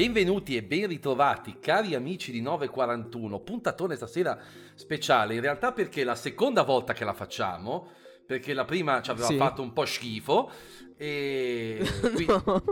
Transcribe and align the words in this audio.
Benvenuti 0.00 0.56
e 0.56 0.62
ben 0.62 0.86
ritrovati 0.86 1.58
cari 1.60 1.94
amici 1.94 2.32
di 2.32 2.40
941, 2.40 3.38
puntatone 3.40 3.96
stasera 3.96 4.38
speciale, 4.74 5.34
in 5.34 5.42
realtà 5.42 5.72
perché 5.72 6.00
è 6.00 6.04
la 6.04 6.14
seconda 6.14 6.62
volta 6.62 6.94
che 6.94 7.04
la 7.04 7.12
facciamo, 7.12 7.88
perché 8.24 8.54
la 8.54 8.64
prima 8.64 9.02
ci 9.02 9.10
aveva 9.10 9.26
Sì. 9.26 9.36
fatto 9.36 9.60
un 9.60 9.74
po' 9.74 9.84
schifo 9.84 10.50
e... 10.96 11.80
qui- 12.14 12.24
no. 12.24 12.42
No. 12.46 12.62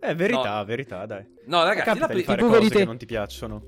È 0.00 0.12
verità, 0.16 0.64
verità, 0.64 1.06
dai. 1.06 1.24
ragazzi, 1.46 1.84
Capita 1.84 2.06
la 2.08 2.14
di 2.14 2.14
pri- 2.14 2.22
fare 2.24 2.42
tipo 2.42 2.52
cose 2.52 2.68
che 2.70 2.84
non 2.84 2.96
ti 2.98 3.06
piacciono. 3.06 3.62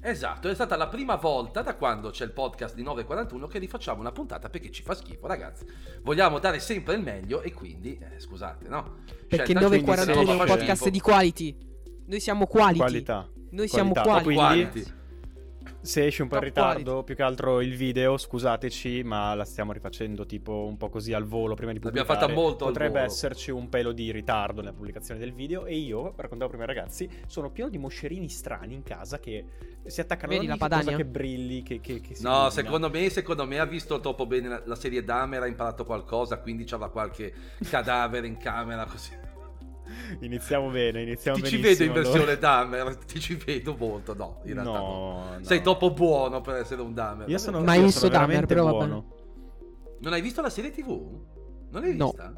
esatto, 0.00 0.48
è 0.48 0.54
stata 0.54 0.76
la 0.78 0.88
prima 0.88 1.16
volta 1.16 1.60
da 1.60 1.74
quando 1.76 2.08
c'è 2.08 2.24
il 2.24 2.32
podcast 2.32 2.74
di 2.74 2.82
941 2.82 3.46
che 3.48 3.58
rifacciamo 3.58 4.00
una 4.00 4.12
puntata 4.12 4.48
perché 4.48 4.70
ci 4.70 4.82
fa 4.82 4.94
schifo, 4.94 5.26
ragazzi. 5.26 5.66
Vogliamo 6.00 6.38
dare 6.38 6.58
sempre 6.60 6.94
il 6.94 7.02
meglio 7.02 7.42
e 7.42 7.52
quindi, 7.52 7.98
eh, 8.00 8.18
scusate, 8.18 8.66
no? 8.66 9.00
Perché 9.28 9.44
Scelta 9.52 9.60
giusta, 9.68 9.76
941 9.76 10.30
è 10.30 10.40
un 10.40 10.46
podcast 10.46 10.88
di 10.88 11.00
quality. 11.00 11.74
Noi 12.06 12.20
siamo 12.20 12.46
quality. 12.46 12.78
Qualità. 12.78 13.28
Noi 13.50 13.68
siamo 13.68 13.92
Qualità. 13.92 14.20
quality. 14.22 14.24
Quindi- 14.34 14.70
Quality. 14.72 14.94
Se 15.80 16.04
esce 16.04 16.22
un 16.22 16.28
po' 16.28 16.36
in 16.36 16.42
ritardo, 16.42 16.82
quality. 16.82 17.04
più 17.04 17.14
che 17.14 17.22
altro 17.22 17.60
il 17.60 17.76
video, 17.76 18.16
scusateci, 18.16 19.04
ma 19.04 19.34
la 19.34 19.44
stiamo 19.44 19.72
rifacendo 19.72 20.26
tipo 20.26 20.64
un 20.66 20.76
po' 20.76 20.88
così 20.88 21.12
al 21.12 21.22
volo 21.24 21.54
prima 21.54 21.70
di 21.72 21.78
L'abbiamo 21.80 22.04
pubblicare. 22.04 22.32
fatta 22.32 22.40
molto 22.40 22.64
al 22.66 22.72
Potrebbe 22.72 22.92
volo. 22.94 23.04
esserci 23.04 23.50
un 23.52 23.68
pelo 23.68 23.92
di 23.92 24.10
ritardo 24.10 24.60
nella 24.62 24.72
pubblicazione 24.72 25.20
del 25.20 25.32
video 25.32 25.64
e 25.64 25.76
io, 25.76 26.12
raccontavo 26.16 26.50
prima 26.50 26.64
ai 26.66 26.74
ragazzi, 26.74 27.08
sono 27.28 27.50
pieno 27.50 27.70
di 27.70 27.78
moscerini 27.78 28.28
strani 28.28 28.74
in 28.74 28.82
casa 28.82 29.20
che 29.20 29.44
si 29.84 30.00
attaccano 30.00 30.32
Vedi 30.32 30.50
a 30.50 30.56
cosa 30.56 30.96
che 30.96 31.04
brilli, 31.04 31.62
che, 31.62 31.80
che, 31.80 32.00
che 32.00 32.16
si 32.16 32.22
No, 32.24 32.30
illumina. 32.30 32.50
secondo 32.50 32.90
me, 32.90 33.08
secondo 33.10 33.46
me 33.46 33.58
ha 33.60 33.64
visto 33.66 34.00
troppo 34.00 34.26
bene 34.26 34.48
la, 34.48 34.62
la 34.64 34.74
serie 34.74 35.04
Dahmer, 35.04 35.42
ha 35.42 35.46
imparato 35.46 35.84
qualcosa, 35.84 36.38
quindi 36.38 36.64
c'aveva 36.64 36.90
qualche 36.90 37.32
cadavere 37.70 38.26
in 38.26 38.38
camera 38.38 38.84
così. 38.86 39.10
Iniziamo 40.20 40.68
bene, 40.70 41.02
iniziamo 41.02 41.38
Ti 41.38 41.46
ci 41.46 41.56
vedo 41.58 41.84
in 41.84 41.90
allora. 41.90 42.08
versione 42.08 42.38
Dahmer, 42.38 42.96
ti 43.04 43.20
ci 43.20 43.34
vedo 43.34 43.76
molto, 43.78 44.14
no, 44.14 44.40
in 44.44 44.54
realtà 44.54 44.78
no. 44.78 44.86
No, 44.86 45.36
no. 45.38 45.44
Sei 45.44 45.62
troppo 45.62 45.92
buono 45.92 46.40
per 46.40 46.56
essere 46.56 46.82
un 46.82 46.92
Dahmer. 46.94 47.28
Io 47.28 47.38
sono, 47.38 47.62
Mai 47.62 47.78
io 47.78 47.84
visto 47.84 48.00
sono 48.00 48.10
Dahmer, 48.12 48.26
veramente 48.28 48.54
però 48.54 48.68
buono. 48.70 49.14
Non 50.00 50.12
hai 50.12 50.20
visto 50.20 50.40
la 50.42 50.50
serie 50.50 50.70
TV? 50.70 50.88
Non 51.70 51.82
l'hai 51.82 51.94
No. 51.96 52.06
vista? 52.06 52.34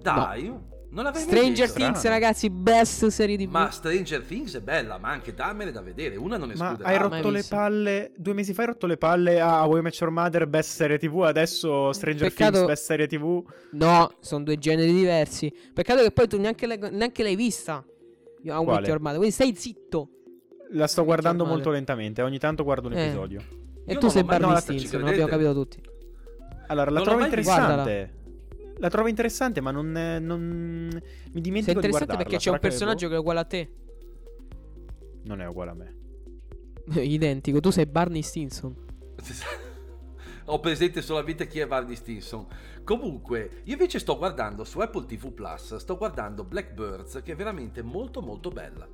Dai, 0.00 0.52
non 0.92 1.04
l'avevi 1.04 1.24
mai 1.24 1.34
Stranger 1.34 1.64
vista? 1.66 1.78
Things, 1.80 1.98
Strano. 1.98 2.14
ragazzi, 2.14 2.50
best 2.50 3.06
serie 3.08 3.36
di 3.36 3.46
Ma 3.46 3.70
Stranger 3.70 4.22
Things 4.22 4.54
è 4.56 4.60
bella, 4.60 4.98
ma 4.98 5.08
anche 5.10 5.34
Dahmer 5.34 5.68
è 5.68 5.72
da 5.72 5.80
vedere, 5.80 6.16
una 6.16 6.36
non 6.36 6.48
Ma 6.48 6.54
esclude 6.54 6.84
hai 6.84 6.98
rotto 6.98 7.30
le 7.30 7.38
visto. 7.38 7.54
palle. 7.56 8.12
Due 8.16 8.32
mesi 8.34 8.52
fa 8.54 8.60
hai 8.62 8.66
rotto 8.68 8.86
le 8.86 8.96
palle 8.96 9.40
a 9.40 9.64
Way 9.66 9.80
Match 9.82 10.00
Your 10.00 10.12
Mother, 10.12 10.46
best 10.46 10.70
serie 10.74 10.98
TV. 10.98 11.22
Adesso 11.22 11.92
Stranger 11.92 12.28
Peccato- 12.28 12.52
Things, 12.52 12.66
best 12.66 12.84
serie 12.84 13.06
TV. 13.06 13.42
No, 13.72 14.10
sono 14.20 14.44
due 14.44 14.58
generi 14.58 14.92
diversi. 14.92 15.52
Peccato 15.72 16.02
che 16.02 16.10
poi 16.12 16.28
tu 16.28 16.38
neanche, 16.38 16.66
l'hai- 16.66 16.78
neanche 16.90 17.22
l'hai 17.22 17.36
vista. 17.36 17.84
Io 18.42 18.56
ho 18.56 18.64
Quale? 18.64 18.86
Your 18.86 19.00
Mother, 19.00 19.16
quindi 19.16 19.34
stai 19.34 19.54
zitto. 19.56 20.08
La 20.72 20.86
sto 20.86 21.04
guardando 21.04 21.44
molto 21.44 21.70
lentamente. 21.70 22.22
Ogni 22.22 22.38
tanto 22.38 22.64
guardo 22.64 22.88
un 22.88 22.94
Eh. 22.96 23.04
episodio. 23.04 23.40
E 23.84 23.92
Io 23.94 23.98
tu 23.98 24.06
non 24.06 24.10
sei 24.10 24.24
Barney 24.24 24.56
Stinson, 24.58 25.00
l'abbiamo 25.00 25.26
credete? 25.26 25.30
capito 25.30 25.52
tutti. 25.54 25.80
Allora, 26.68 26.90
la 26.90 26.96
Non 26.96 27.02
trovo 27.04 27.20
mai 27.20 27.30
vista. 27.34 27.84
La 28.82 28.90
trovo 28.90 29.06
interessante, 29.06 29.60
ma 29.60 29.70
non, 29.70 29.92
non- 29.92 30.88
mi 30.92 31.00
Sei 31.30 31.40
dimentico 31.40 31.78
di 31.80 31.86
interessante 31.86 31.88
guardarla. 31.90 32.16
perché 32.16 32.36
c'è 32.36 32.42
Sarà 32.42 32.54
un 32.56 32.60
personaggio 32.60 33.08
che 33.08 33.14
è 33.14 33.18
uguale 33.18 33.38
a 33.40 33.44
te. 33.44 33.70
non 35.24 35.40
è 35.40 35.46
uguale 35.46 35.70
a 35.70 35.74
me. 35.74 35.96
Identico, 37.00 37.60
tu 37.60 37.70
sei 37.70 37.86
Barney 37.86 38.22
Stinson. 38.22 38.74
Ho 40.46 40.58
presente 40.58 41.00
solamente 41.00 41.46
chi 41.46 41.60
è 41.60 41.66
Barney 41.68 41.94
Stinson. 41.94 42.44
Comunque, 42.82 43.60
io 43.62 43.74
invece 43.74 44.00
sto 44.00 44.18
guardando 44.18 44.64
su 44.64 44.80
Apple 44.80 45.06
TV 45.06 45.32
Plus, 45.32 45.76
sto 45.76 45.96
guardando 45.96 46.42
Blackbirds, 46.42 47.20
che 47.22 47.32
è 47.32 47.36
veramente 47.36 47.82
molto 47.82 48.20
molto 48.20 48.50
bella. 48.50 48.88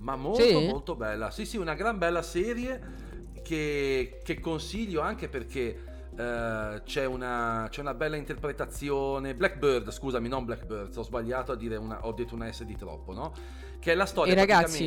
Ma 0.00 0.14
molto 0.14 0.42
Sì? 0.42 0.66
molto 0.66 0.94
bella. 0.94 1.30
Sì, 1.30 1.46
sì, 1.46 1.56
una 1.56 1.74
gran 1.74 1.96
bella 1.96 2.20
serie 2.20 3.06
che, 3.42 4.20
che 4.22 4.38
consiglio 4.40 5.00
anche 5.00 5.30
perché 5.30 5.87
eh, 6.18 6.82
c'è, 6.84 7.04
una, 7.04 7.68
c'è 7.70 7.80
una 7.80 7.94
bella 7.94 8.16
interpretazione. 8.16 9.34
Blackbird, 9.36 9.90
scusami, 9.90 10.26
non 10.28 10.44
Blackbirds, 10.44 10.96
ho 10.96 11.02
sbagliato 11.02 11.52
a 11.52 11.56
dire 11.56 11.76
una, 11.76 12.04
ho 12.04 12.12
detto 12.12 12.34
una 12.34 12.50
S 12.50 12.64
di 12.64 12.76
troppo, 12.76 13.12
no? 13.12 13.32
Che 13.78 13.92
è 13.92 13.94
la 13.94 14.06
storia 14.06 14.32
E 14.32 14.36
ragazzi, 14.36 14.86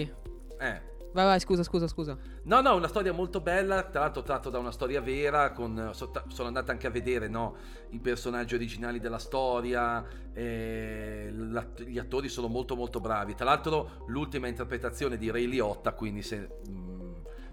Eh. 0.59 0.81
vai 1.13 1.25
vai, 1.25 1.39
scusa, 1.39 1.63
scusa, 1.63 1.87
scusa. 1.87 2.17
No, 2.43 2.59
no, 2.59 2.75
una 2.75 2.89
storia 2.89 3.13
molto 3.13 3.39
bella, 3.39 3.83
tra 3.83 4.01
l'altro 4.01 4.23
tratto 4.23 4.49
da 4.49 4.59
una 4.59 4.71
storia 4.71 4.99
vera, 4.99 5.51
con, 5.53 5.91
so- 5.93 6.11
sono 6.27 6.47
andato 6.49 6.71
anche 6.71 6.87
a 6.87 6.89
vedere 6.89 7.29
no, 7.29 7.55
i 7.91 7.99
personaggi 7.99 8.55
originali 8.55 8.99
della 8.99 9.19
storia, 9.19 10.05
eh, 10.33 11.29
l'att- 11.33 11.83
gli 11.83 11.97
attori 11.97 12.27
sono 12.27 12.47
molto 12.47 12.75
molto 12.75 12.99
bravi, 12.99 13.35
tra 13.35 13.45
l'altro 13.45 14.03
l'ultima 14.07 14.47
interpretazione 14.47 15.17
di 15.17 15.31
Ray 15.31 15.45
Liotta, 15.45 15.93
quindi 15.93 16.21
se 16.23 16.59
mm, 16.69 16.90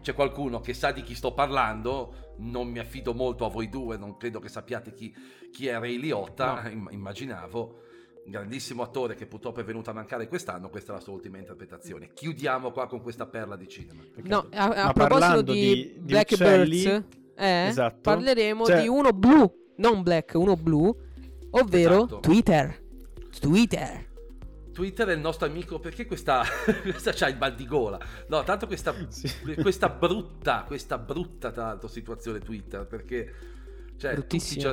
c'è 0.09 0.15
qualcuno 0.15 0.61
che 0.61 0.73
sa 0.73 0.91
di 0.91 1.03
chi 1.03 1.15
sto 1.15 1.35
parlando, 1.35 2.35
non 2.39 2.69
mi 2.69 2.79
affido 2.79 3.13
molto 3.13 3.45
a 3.45 3.51
voi 3.51 3.69
due, 3.69 3.99
non 3.99 4.17
credo 4.17 4.39
che 4.41 4.49
sappiate 4.49 4.95
chi, 4.95 5.15
chi 5.53 5.67
è 5.67 5.79
Ray 5.79 5.99
Liotta, 5.99 6.67
im- 6.71 6.89
immaginavo. 6.91 7.83
Grandissimo 8.25 8.83
attore 8.83 9.15
che 9.15 9.27
purtroppo 9.27 9.61
è 9.61 9.65
venuto 9.65 9.91
a 9.91 9.93
mancare 9.93 10.27
quest'anno, 10.29 10.71
questa 10.71 10.93
è 10.93 10.95
la 10.97 11.01
sua 11.03 11.13
ultima 11.13 11.37
interpretazione. 11.39 12.11
Chiudiamo 12.15 12.71
qua 12.73 12.87
con 12.87 13.03
questa 13.03 13.27
perla 13.27 13.57
di 13.57 13.69
cinema. 13.69 14.03
No, 14.23 14.47
a, 14.53 14.65
a 14.65 14.85
Ma 14.87 14.93
proposito 14.93 15.09
parlando 15.09 15.53
di, 15.53 15.61
di- 15.61 15.95
Blackbirds, 15.99 16.85
eh, 17.37 17.67
esatto. 17.69 17.99
parleremo 18.01 18.65
Cioè- 18.65 18.81
di 18.81 18.89
uno 18.89 19.13
blu, 19.13 19.51
non 19.77 20.03
black, 20.03 20.35
uno 20.35 20.57
blu, 20.57 20.95
ovvero 21.51 21.97
Esatto. 21.97 22.21
Twitter. 22.21 22.83
Twitter. 23.41 24.07
Twitter 24.78 25.09
è 25.09 25.12
il 25.12 25.19
nostro 25.19 25.44
amico 25.49 25.81
perché 25.81 26.06
questa, 26.06 26.44
questa 26.83 27.11
c'ha 27.12 27.28
il 27.28 27.37
mal 27.37 27.53
di 27.53 27.66
gola. 27.66 27.99
No, 28.28 28.44
tanto 28.44 28.69
questa, 28.69 28.94
Sì. 29.09 29.28
questa 29.61 29.89
brutta, 29.89 30.62
questa 30.65 30.99
brutta 30.99 31.50
tra 31.50 31.65
l'altro 31.65 31.89
situazione 31.89 32.39
Twitter 32.39 32.87
perché 32.87 33.34
cioè, 33.97 34.15
tutti, 34.15 34.38
ci, 34.38 34.65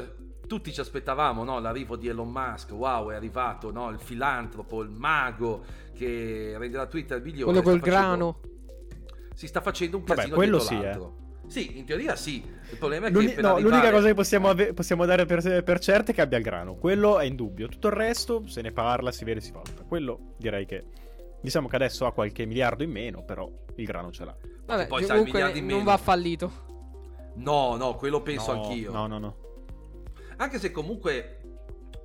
tutti 0.45 0.71
ci 0.71 0.79
aspettavamo 0.79 1.43
no, 1.43 1.59
l'arrivo 1.59 1.95
di 1.95 2.07
Elon 2.07 2.29
Musk, 2.29 2.69
wow 2.73 3.09
è 3.09 3.15
arrivato 3.15 3.71
no, 3.71 3.89
il 3.89 3.99
filantropo, 3.99 4.83
il 4.83 4.91
mago 4.91 5.65
che 5.95 6.53
renderà 6.55 6.85
Twitter 6.85 7.19
migliore. 7.19 7.51
Quello 7.51 7.63
col 7.63 7.79
facendo- 7.79 7.99
grano. 7.99 8.39
Si 9.33 9.47
sta 9.47 9.59
facendo 9.59 9.97
un 9.97 10.03
Vabbè, 10.03 10.19
casino 10.19 10.35
quello 10.35 10.57
dietro 10.59 11.15
sì, 11.17 11.21
eh. 11.23 11.24
Sì, 11.47 11.77
in 11.77 11.85
teoria 11.85 12.15
sì. 12.15 12.43
Il 12.71 12.77
problema 12.77 13.07
è 13.07 13.09
che 13.09 13.15
L'uni- 13.15 13.33
per 13.33 13.43
no, 13.43 13.53
arrivare- 13.53 13.75
L'unica 13.75 13.91
cosa 13.91 14.07
che 14.07 14.13
possiamo, 14.13 14.49
ave- 14.49 14.73
possiamo 14.73 15.05
dare 15.05 15.25
per, 15.25 15.63
per 15.63 15.79
certe 15.79 16.11
è 16.11 16.15
che 16.15 16.21
abbia 16.21 16.37
il 16.37 16.43
grano. 16.43 16.75
Quello 16.75 17.19
è 17.19 17.25
indubbio. 17.25 17.67
Tutto 17.67 17.87
il 17.87 17.93
resto 17.93 18.43
se 18.47 18.61
ne 18.61 18.71
parla, 18.71 19.11
si 19.11 19.23
vede, 19.23 19.41
si 19.41 19.51
valuta. 19.51 19.83
Quello 19.83 20.33
direi 20.37 20.65
che. 20.65 20.83
Diciamo 21.41 21.67
che 21.67 21.75
adesso 21.75 22.05
ha 22.07 22.11
qualche 22.13 22.45
miliardo 22.45 22.81
in 22.83 22.89
meno, 22.89 23.23
però 23.23 23.47
il 23.75 23.85
grano 23.85 24.11
ce 24.11 24.25
l'ha. 24.25 24.35
Vabbè, 24.65 24.87
poi 24.87 25.03
sai, 25.03 25.17
comunque 25.17 25.51
in 25.51 25.65
non 25.67 25.83
va 25.83 25.97
fallito. 25.97 26.63
No, 27.35 27.75
no, 27.75 27.95
quello 27.95 28.21
penso 28.21 28.53
No, 28.53 28.63
anch'io. 28.63 28.91
No, 28.91 29.05
no, 29.05 29.19
no. 29.19 29.35
Anche 30.37 30.57
se 30.57 30.71
comunque 30.71 31.39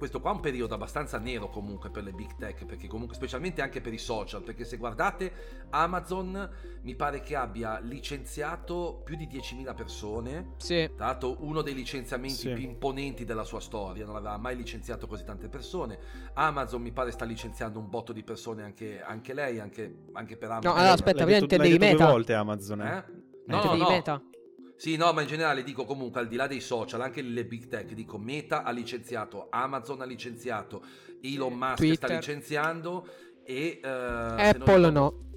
questo 0.01 0.19
qua 0.23 0.31
è 0.31 0.35
un 0.35 0.41
periodo 0.41 0.73
abbastanza 0.75 1.19
nero 1.19 1.51
comunque 1.51 1.91
per 1.91 2.03
le 2.05 2.13
big 2.13 2.35
tech, 2.39 2.65
perché 2.65 2.89
comunque 2.89 3.15
specialmente 3.15 3.61
anche 3.61 3.83
per 3.83 3.93
i 3.93 3.99
social, 3.99 4.43
perché 4.43 4.65
se 4.65 4.79
guardate 4.79 5.31
Amazon 5.69 6.51
mi 6.81 6.95
pare 6.95 7.21
che 7.21 7.37
abbia 7.37 7.79
licenziato 7.81 9.03
più 9.05 9.15
di 9.15 9.27
10.000 9.27 9.75
persone. 9.75 10.53
Sì. 10.57 10.91
Tra 10.97 11.05
l'altro 11.05 11.37
uno 11.45 11.61
dei 11.61 11.75
licenziamenti 11.75 12.35
Sì. 12.35 12.53
più 12.55 12.63
imponenti 12.63 13.27
della 13.27 13.45
sua 13.45 13.61
storia, 13.61 14.07
non 14.07 14.17
aveva 14.17 14.39
mai 14.39 14.57
licenziato 14.57 15.07
così 15.07 15.23
tante 15.23 15.49
persone. 15.49 15.99
Amazon 16.33 16.81
mi 16.81 16.93
pare 16.93 17.11
sta 17.11 17.27
licenziando 17.27 17.79
un 17.79 17.91
botto 17.91 18.15
di 18.15 18.23
persone 18.23 18.63
anche, 18.63 19.03
anche 19.03 19.35
lei, 19.35 19.61
anche, 19.61 20.05
anche 20.15 20.39
per 20.39 20.49
Amazon. 20.51 20.71
No, 20.73 20.79
allora, 20.79 20.95
aspetta, 20.95 21.25
l'hai 21.27 21.39
intendevi 21.41 21.77
detto 21.77 21.85
due 21.85 21.93
Meta. 21.99 22.11
volte 22.11 22.33
Amazon. 22.33 22.81
Eh? 22.81 22.97
Eh? 22.97 23.05
No, 23.49 23.57
Intendevi 23.57 23.83
no, 23.83 23.89
Meta. 23.91 24.23
Sì, 24.81 24.97
no, 24.97 25.13
ma 25.13 25.21
in 25.21 25.27
generale 25.29 25.63
dico 25.63 25.85
comunque 25.85 26.21
al 26.23 26.27
di 26.27 26.37
là 26.37 26.47
dei 26.47 26.61
social, 26.63 27.03
anche 27.03 27.21
le 27.21 27.45
big 27.45 27.69
tech, 27.69 27.93
dico 27.93 28.17
Meta 28.17 28.63
ha 28.63 28.71
licenziato, 28.71 29.49
Amazon 29.51 30.01
ha 30.01 30.07
licenziato, 30.07 30.83
Elon 31.21 31.53
Musk 31.53 31.75
sta 31.75 31.85
Twitter. 31.85 32.11
licenziando 32.13 33.07
e... 33.45 33.81
se 33.83 33.89
non 33.91 34.39
Apple 34.39 34.57
ricordo- 34.77 34.91
no. 34.91 35.29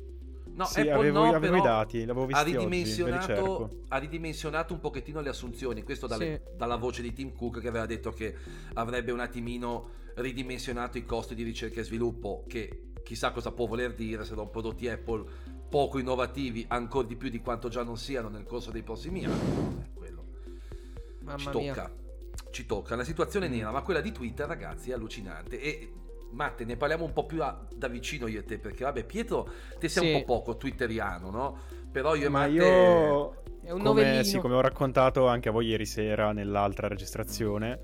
No, 0.55 0.65
Sì, 0.65 0.79
Apple 0.79 0.93
avevo, 0.93 1.19
no, 1.23 1.33
avevo 1.33 1.39
però 1.39 1.57
i 1.57 1.61
dati, 1.61 2.05
l'avevo 2.05 2.21
ha 2.23 2.27
visti 2.27 2.41
oggi, 2.41 2.51
ve 2.53 2.57
li 2.57 2.63
ridimensionato, 2.69 3.25
cerco. 3.25 3.69
ha 3.89 3.97
ridimensionato 3.97 4.73
un 4.73 4.79
pochettino 4.79 5.19
le 5.19 5.29
assunzioni, 5.29 5.83
questo 5.83 6.07
dalle- 6.07 6.41
Sì. 6.45 6.55
dalla 6.55 6.77
voce 6.77 7.01
di 7.01 7.11
Tim 7.11 7.33
Cook 7.35 7.59
che 7.59 7.67
aveva 7.67 7.85
detto 7.85 8.11
che 8.11 8.33
avrebbe 8.75 9.11
un 9.11 9.19
attimino 9.19 9.89
ridimensionato 10.15 10.97
i 10.97 11.03
costi 11.05 11.35
di 11.35 11.43
ricerca 11.43 11.81
e 11.81 11.83
sviluppo, 11.83 12.45
che 12.47 12.91
chissà 13.03 13.31
cosa 13.31 13.51
può 13.51 13.65
voler 13.65 13.93
dire 13.93 14.23
se 14.23 14.29
sono 14.29 14.47
prodotti 14.47 14.87
Apple 14.87 15.25
poco 15.73 15.97
innovativi, 15.97 16.63
ancora 16.67 17.07
di 17.07 17.15
più 17.15 17.29
di 17.29 17.39
quanto 17.39 17.67
già 17.67 17.81
non 17.81 17.97
siano 17.97 18.29
nel 18.29 18.43
corso 18.43 18.69
dei 18.69 18.83
prossimi 18.83 19.25
anni. 19.25 19.81
Eh, 19.81 19.89
quello 19.95 20.23
Mamma 21.21 21.37
ci 21.39 21.57
mia. 21.57 21.73
tocca, 21.73 21.91
ci 22.51 22.65
tocca. 22.67 22.95
La 22.95 23.03
situazione 23.03 23.47
è 23.47 23.49
nera, 23.49 23.71
ma 23.71 23.81
quella 23.81 23.99
di 23.99 24.11
Twitter, 24.11 24.45
ragazzi, 24.45 24.91
è 24.91 24.93
allucinante. 24.93 25.59
E 25.59 25.91
Matte, 26.29 26.63
ne 26.65 26.77
parliamo 26.77 27.05
un 27.05 27.11
po' 27.13 27.25
più 27.25 27.41
a- 27.41 27.65
da 27.75 27.87
vicino 27.87 28.27
io 28.27 28.41
e 28.41 28.43
te, 28.43 28.59
perché 28.59 28.83
vabbè, 28.83 29.03
Pietro, 29.03 29.49
te 29.79 29.89
sei 29.89 30.05
Sì. 30.05 30.13
un 30.13 30.19
po' 30.19 30.25
poco 30.41 30.57
twitteriano, 30.57 31.31
no? 31.31 31.57
Però 31.91 32.13
io 32.13 32.27
e 32.27 32.29
Ma 32.29 32.39
Matte... 32.41 32.51
io, 32.51 33.41
È 33.63 33.71
un 33.71 33.81
come, 33.81 34.23
sì, 34.23 34.37
come 34.37 34.53
ho 34.53 34.61
raccontato 34.61 35.25
anche 35.27 35.49
a 35.49 35.51
voi 35.51 35.65
ieri 35.67 35.87
sera 35.87 36.33
nell'altra 36.33 36.87
registrazione, 36.87 37.79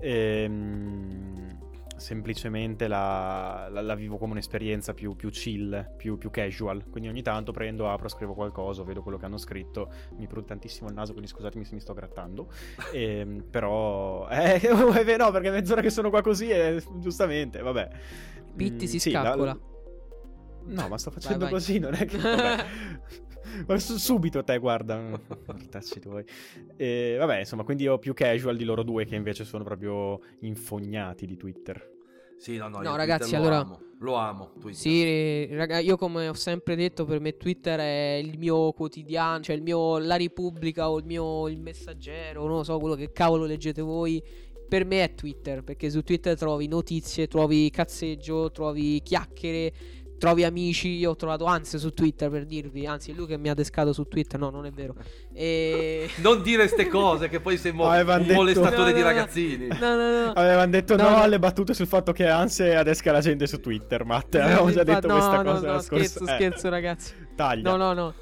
ehm, 0.00 1.58
semplicemente 1.98 2.88
la, 2.88 3.68
la- 3.70 3.80
la 3.82 3.94
vivo 3.94 4.16
come 4.18 4.32
un'esperienza 4.32 4.94
più, 4.94 5.14
più 5.16 5.30
chill, 5.30 5.94
più, 5.96 6.16
più 6.18 6.30
casual. 6.30 6.84
Quindi 6.88 7.08
ogni 7.08 7.22
tanto 7.22 7.52
prendo, 7.52 7.90
apro, 7.90 8.08
scrivo 8.08 8.34
qualcosa, 8.34 8.82
vedo 8.82 9.02
quello 9.02 9.18
che 9.18 9.24
hanno 9.26 9.36
scritto. 9.38 9.92
Mi 10.16 10.26
prude 10.26 10.46
tantissimo 10.46 10.88
il 10.88 10.94
naso, 10.94 11.12
quindi 11.12 11.30
scusatemi 11.30 11.64
se 11.64 11.74
mi 11.74 11.80
sto 11.80 11.92
grattando. 11.94 12.50
Ehm, 12.92 13.44
però, 13.50 14.28
eh, 14.28 14.60
eh, 14.62 15.16
no, 15.16 15.30
perché 15.30 15.50
mezz'ora 15.50 15.80
che 15.82 15.90
sono 15.90 16.08
qua 16.10 16.22
così, 16.22 16.48
e 16.48 16.82
giustamente, 16.96 17.60
vabbè. 17.60 17.88
Pitti 18.56 18.84
Mm, 18.84 18.88
si 18.88 18.98
sì, 18.98 19.10
la- 19.12 19.22
scappola. 19.22 19.58
No, 20.64 20.88
ma 20.88 20.98
sto 20.98 21.10
facendo 21.10 21.44
vai. 21.44 21.52
così, 21.52 21.78
non 21.78 21.94
è 21.94 22.04
che... 22.04 22.18
Subito 23.76 24.42
te, 24.44 24.58
guarda. 24.58 24.98
Mortacci 25.46 26.00
tuoi. 26.00 26.24
E, 26.76 27.16
vabbè, 27.18 27.38
insomma, 27.40 27.64
quindi 27.64 27.86
ho 27.88 27.98
più 27.98 28.14
casual 28.14 28.56
di 28.56 28.64
loro 28.64 28.82
due 28.82 29.04
che 29.04 29.14
invece 29.16 29.44
sono 29.44 29.64
proprio 29.64 30.20
infognati 30.40 31.26
di 31.26 31.36
Twitter. 31.36 31.96
Sì, 32.38 32.56
no, 32.56 32.68
no, 32.68 32.80
No, 32.80 32.96
ragazzi, 32.96 33.30
Twitter 33.30 33.40
allora- 33.40 33.56
Lo 33.56 33.64
amo, 33.64 33.80
lo 33.98 34.14
amo 34.14 34.52
Twitter. 34.60 34.74
Sì, 34.80 35.46
raga, 35.56 35.78
io 35.80 35.96
come 35.96 36.28
ho 36.28 36.34
sempre 36.34 36.76
detto, 36.76 37.04
per 37.04 37.18
me 37.20 37.36
Twitter 37.36 37.80
è 37.80 38.20
il 38.22 38.38
mio 38.38 38.72
quotidiano, 38.72 39.40
cioè 39.42 39.56
il 39.56 39.62
mio 39.62 39.98
La 39.98 40.16
Repubblica 40.16 40.88
o 40.88 40.98
il 40.98 41.04
mio 41.04 41.48
Il 41.48 41.60
Messaggero, 41.60 42.46
non 42.46 42.58
lo 42.58 42.62
so, 42.62 42.78
quello 42.78 42.94
che 42.94 43.10
cavolo 43.10 43.44
leggete 43.44 43.82
voi. 43.82 44.22
Per 44.68 44.84
me 44.84 45.02
è 45.02 45.14
Twitter, 45.14 45.64
perché 45.64 45.90
su 45.90 46.02
Twitter 46.02 46.36
trovi 46.36 46.68
notizie, 46.68 47.26
trovi 47.26 47.70
cazzeggio, 47.70 48.50
trovi 48.52 49.00
chiacchiere, 49.02 49.72
trovi 50.18 50.44
amici. 50.44 50.88
Io 50.96 51.10
ho 51.10 51.16
trovato 51.16 51.44
Anzi 51.46 51.78
su 51.78 51.94
Twitter 51.94 52.28
per 52.30 52.44
dirvi, 52.44 52.86
anzi 52.86 53.12
è 53.12 53.14
lui 53.14 53.26
che 53.26 53.38
mi 53.38 53.48
ha 53.48 53.54
descato 53.54 53.92
su 53.92 54.04
Twitter, 54.08 54.38
no, 54.38 54.50
non 54.50 54.66
è 54.66 54.70
vero. 54.70 54.94
E... 55.32 56.08
Non 56.22 56.42
dire 56.42 56.66
ste 56.68 56.88
cose 56.88 57.28
che 57.28 57.40
poi 57.40 57.56
sei 57.56 57.72
mo- 57.72 57.88
Avevano 57.88 58.20
un 58.22 58.26
detto- 58.26 58.38
molestatore 58.40 58.90
No, 58.90 58.96
di 58.96 59.00
no, 59.02 59.06
no. 59.08 59.12
ragazzini. 59.14 59.66
No, 59.68 59.96
no, 59.96 60.24
no. 60.26 60.32
Avevano 60.32 60.70
detto 60.70 60.96
no, 60.96 61.02
No, 61.04 61.08
no. 61.10 61.16
alle 61.22 61.38
battute 61.38 61.74
sul 61.74 61.86
fatto 61.86 62.12
che 62.12 62.26
Anse 62.28 62.74
adesca 62.74 63.12
la 63.12 63.20
gente 63.20 63.46
su 63.46 63.60
Twitter, 63.60 64.04
Matte. 64.04 64.38
Sì, 64.38 64.44
Avevamo 64.44 64.70
già 64.70 64.82
detto 64.82 65.06
no, 65.06 65.12
questa 65.14 65.42
no, 65.42 65.52
cosa 65.52 65.66
no, 65.66 65.72
la 65.74 65.80
scorsa- 65.80 66.04
scherzo, 66.08 66.24
eh, 66.24 66.34
scherzo, 66.34 66.68
ragazzi. 66.68 67.12
Taglia. 67.36 67.70
No, 67.70 67.76
no, 67.76 67.92
no. 67.92 68.14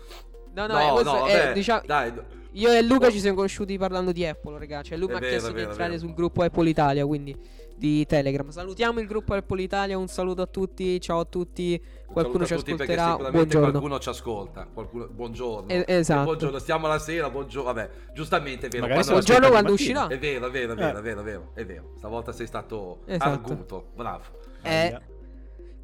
No, 0.55 0.67
no, 0.67 0.79
No, 0.79 1.03
no, 1.03 1.27
è, 1.27 1.53
diciamo, 1.53 1.83
dai. 1.85 2.13
io 2.53 2.71
e 2.73 2.83
Luca 2.83 3.11
ci 3.11 3.19
siamo 3.21 3.37
conosciuti 3.37 3.77
parlando 3.77 4.13
di 4.13 4.25
Apple, 4.27 4.59
raga. 4.59 4.83
Cioè, 4.83 4.97
lui 4.97 5.09
È 5.09 5.11
mi 5.11 5.17
ha 5.17 5.21
vero, 5.21 5.31
chiesto 5.33 5.49
di 5.49 5.55
vero, 5.55 5.67
è 5.67 5.71
entrare 5.71 5.91
vero. 5.93 6.03
sul 6.07 6.15
gruppo 6.15 6.43
Apple 6.43 6.69
Italia, 6.69 7.05
quindi 7.07 7.37
di 7.77 8.07
Telegram. 8.07 8.49
Salutiamo 8.49 9.01
il 9.01 9.07
gruppo 9.07 9.35
Apple 9.35 9.63
Italia. 9.63 9.99
Un 9.99 10.09
saluto 10.09 10.43
a 10.43 10.47
tutti. 10.47 11.01
Ciao 11.01 11.21
a 11.21 11.25
tutti. 11.25 11.81
Qualcuno 12.07 12.45
Saluto 12.45 12.47
ci 12.47 12.53
a 12.53 12.57
tutti 12.57 12.75
perché 12.75 12.93
ascolterà. 12.95 13.11
sicuramente 13.11 13.39
Buongiorno. 13.39 13.71
qualcuno 13.71 13.99
ci 14.01 14.09
ascolta. 14.09 14.69
Qualcuno... 14.73 15.07
Buongiorno. 15.09 15.69
Eh, 15.69 15.85
esatto. 15.87 16.25
Buongiorno, 16.25 16.59
stiamo 16.59 16.87
alla 16.87 16.99
sera. 16.99 17.31
Buongiorno. 17.31 17.73
Vabbè, 17.73 17.91
giustamente 18.15 18.67
è 18.67 18.69
vero. 18.71 18.83
Magari 18.87 19.03
quando- 19.05 19.25
Buongiorno 19.25 19.49
quando 19.51 19.71
mattina. 19.71 20.05
uscirà. 20.05 20.15
È 20.15 20.19
vero, 20.19 20.47
è 20.47 20.51
vero, 20.51 20.73
è 20.73 20.77
vero, 20.77 20.97
Eh. 20.97 20.99
è 20.99 21.03
vero, 21.03 21.21
è 21.21 21.25
vero, 21.25 21.51
è 21.55 21.67
vero. 21.67 21.93
Stavolta 21.99 22.33
sei 22.33 22.47
stato 22.47 23.01
Esatto. 23.07 23.29
arguto. 23.51 23.87
Bravo. 23.95 24.23
Eh, 24.63 24.99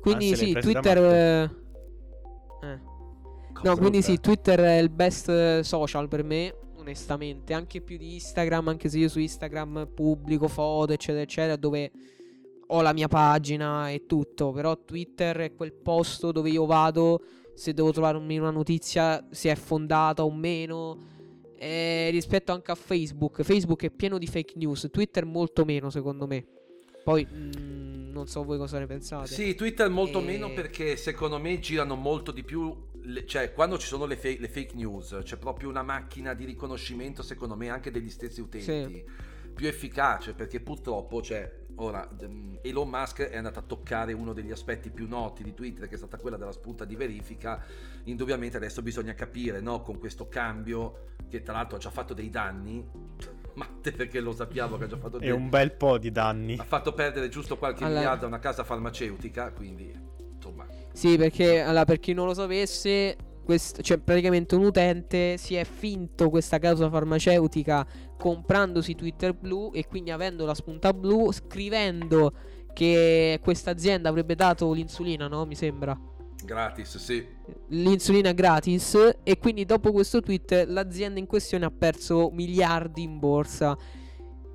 quindi 0.01 0.29
l'hai 0.31 0.37
sì, 0.39 0.53
Twitter. 0.55 0.99
Eh, 0.99 1.43
eh. 2.63 2.79
No, 3.63 3.77
quindi 3.77 4.03
sì, 4.03 4.19
Twitter 4.19 4.59
è 4.61 4.79
il 4.79 4.89
best 4.89 5.61
social 5.61 6.09
per 6.09 6.25
me, 6.25 6.55
onestamente, 6.83 7.55
anche 7.55 7.81
più 7.81 7.97
di 7.97 8.15
Instagram, 8.15 8.69
anche 8.69 8.89
se 8.89 8.99
io 8.99 9.09
su 9.09 9.19
Instagram 9.19 9.89
pubblico 9.95 10.47
foto, 10.49 10.93
eccetera, 10.93 11.23
eccetera, 11.23 11.57
dove 11.57 11.91
ho 12.67 12.81
la 12.83 12.93
mia 12.93 13.09
pagina 13.09 13.91
e 13.91 14.07
tutto, 14.07 14.53
però 14.53 14.79
Twitter 14.85 15.37
è 15.39 15.55
quel 15.55 15.73
posto 15.73 16.33
dove 16.33 16.51
io 16.51 16.65
vado 16.67 17.23
se 17.55 17.75
devo 17.75 17.93
trovare 17.93 18.17
un- 18.17 18.31
una 18.31 18.51
notizia, 18.51 19.27
se 19.31 19.51
è 19.51 19.55
fondata 19.57 20.25
o 20.25 20.31
meno. 20.31 21.11
eh, 21.65 22.09
rispetto 22.11 22.51
anche 22.51 22.73
a 22.73 22.75
Facebook, 22.75 23.43
Facebook 23.43 23.85
è 23.85 23.91
pieno 23.91 24.19
di 24.19 24.27
fake 24.27 24.55
news, 24.57 24.89
Twitter 24.91 25.25
molto 25.25 25.65
meno 25.65 25.91
secondo 25.91 26.27
me. 26.27 26.45
Poi 27.05 27.25
mm, 27.25 28.11
non 28.11 28.27
so 28.27 28.43
voi 28.43 28.59
cosa 28.59 28.81
ne 28.81 28.87
pensate. 28.87 29.29
Sì, 29.29 29.55
Twitter 29.55 29.89
molto 29.89 30.19
E- 30.19 30.25
meno 30.25 30.53
perché 30.53 30.97
secondo 30.97 31.39
me 31.39 31.61
girano 31.61 31.95
molto 31.95 32.33
di 32.33 32.43
più, 32.43 32.75
le- 33.05 33.27
cioè 33.27 33.53
quando 33.53 33.79
ci 33.79 33.87
sono 33.87 34.05
le, 34.07 34.17
fa- 34.17 34.35
le 34.39 34.49
fake 34.49 34.75
news 34.75 35.21
c'è 35.23 35.37
proprio 35.37 35.69
una 35.69 35.83
macchina 35.83 36.35
di 36.35 36.45
riconoscimento 36.45 37.23
secondo 37.23 37.57
me 37.57 37.69
anche 37.69 37.91
degli 37.91 38.11
stessi 38.11 38.41
utenti 38.41 39.05
più 39.55 39.67
efficace 39.67 40.35
perché 40.35 40.61
purtroppo 40.61 41.21
c'è 41.21 41.61
ora 41.77 42.09
ehm, 42.21 42.59
Elon 42.63 42.89
Musk 42.89 43.23
è 43.23 43.37
andato 43.37 43.59
a 43.59 43.63
toccare 43.63 44.13
uno 44.13 44.33
degli 44.33 44.51
aspetti 44.51 44.91
più 44.91 45.07
noti 45.09 45.43
di 45.43 45.55
Twitter 45.55 45.89
che 45.89 45.95
è 45.95 45.99
stata 45.99 46.17
quella 46.19 46.37
della 46.37 46.53
spunta 46.53 46.85
di 46.85 46.97
verifica 46.97 47.63
indubbiamente 48.05 48.57
adesso 48.57 48.83
bisogna 48.83 49.15
capire 49.15 49.61
no, 49.61 49.83
con 49.83 49.99
questo 49.99 50.29
cambio 50.29 51.09
che 51.29 51.43
tra 51.43 51.55
l'altro 51.55 51.77
ha 51.77 51.81
già 51.81 51.91
fatto 51.91 52.15
dei 52.15 52.31
danni 52.31 52.87
Matte 53.55 53.93
perché 53.93 54.21
lo 54.21 54.33
sappiamo 54.33 54.79
che 54.79 54.85
ha 54.85 54.87
già 54.87 54.97
fatto 54.97 55.19
dei 55.19 55.29
E 55.29 55.31
un 55.31 55.51
bel 55.51 55.73
po' 55.73 55.99
di 55.99 56.11
danni. 56.11 56.57
ha 56.59 56.65
fatto 56.65 56.95
perdere 56.95 57.29
giusto 57.29 57.59
qualche 57.59 57.85
Allora- 57.85 57.99
miliardo 58.01 58.25
a 58.25 58.29
una 58.29 58.39
casa 58.39 58.65
farmaceutica, 58.65 59.51
quindi. 59.53 59.95
Sì, 60.93 61.17
perché 61.17 61.61
allora, 61.61 61.85
per 61.85 61.99
chi 61.99 62.13
non 62.13 62.27
lo 62.27 62.35
sapesse, 62.35 63.17
quest- 63.45 63.81
cioè 63.83 63.99
praticamente 63.99 64.55
un 64.55 64.65
utente 64.65 65.37
si 65.37 65.55
è 65.55 65.65
finto 65.65 66.31
questa 66.31 66.59
casa 66.59 66.89
farmaceutica 66.89 67.87
comprandosi 68.17 68.95
Twitter 68.95 69.35
blu 69.35 69.71
e 69.75 69.87
quindi 69.87 70.11
avendo 70.11 70.45
la 70.47 70.55
spunta 70.55 70.93
blu, 70.93 71.33
scrivendo 71.33 72.33
che 72.73 73.39
questa 73.43 73.71
azienda 73.71 74.09
avrebbe 74.09 74.35
dato 74.35 74.73
l'insulina, 74.73 75.29
no? 75.29 75.45
Mi 75.45 75.55
sembra. 75.55 75.99
Gratis, 76.45 76.97
sì. 76.99 77.25
L'insulina 77.69 78.33
gratis 78.33 79.17
e 79.23 79.39
quindi 79.39 79.65
dopo 79.65 79.93
questo 79.93 80.21
tweet 80.21 80.65
l'azienda 80.67 81.19
in 81.19 81.27
questione 81.27 81.65
ha 81.65 81.71
perso 81.71 82.31
miliardi 82.33 83.03
in 83.03 83.19
borsa. 83.19 83.77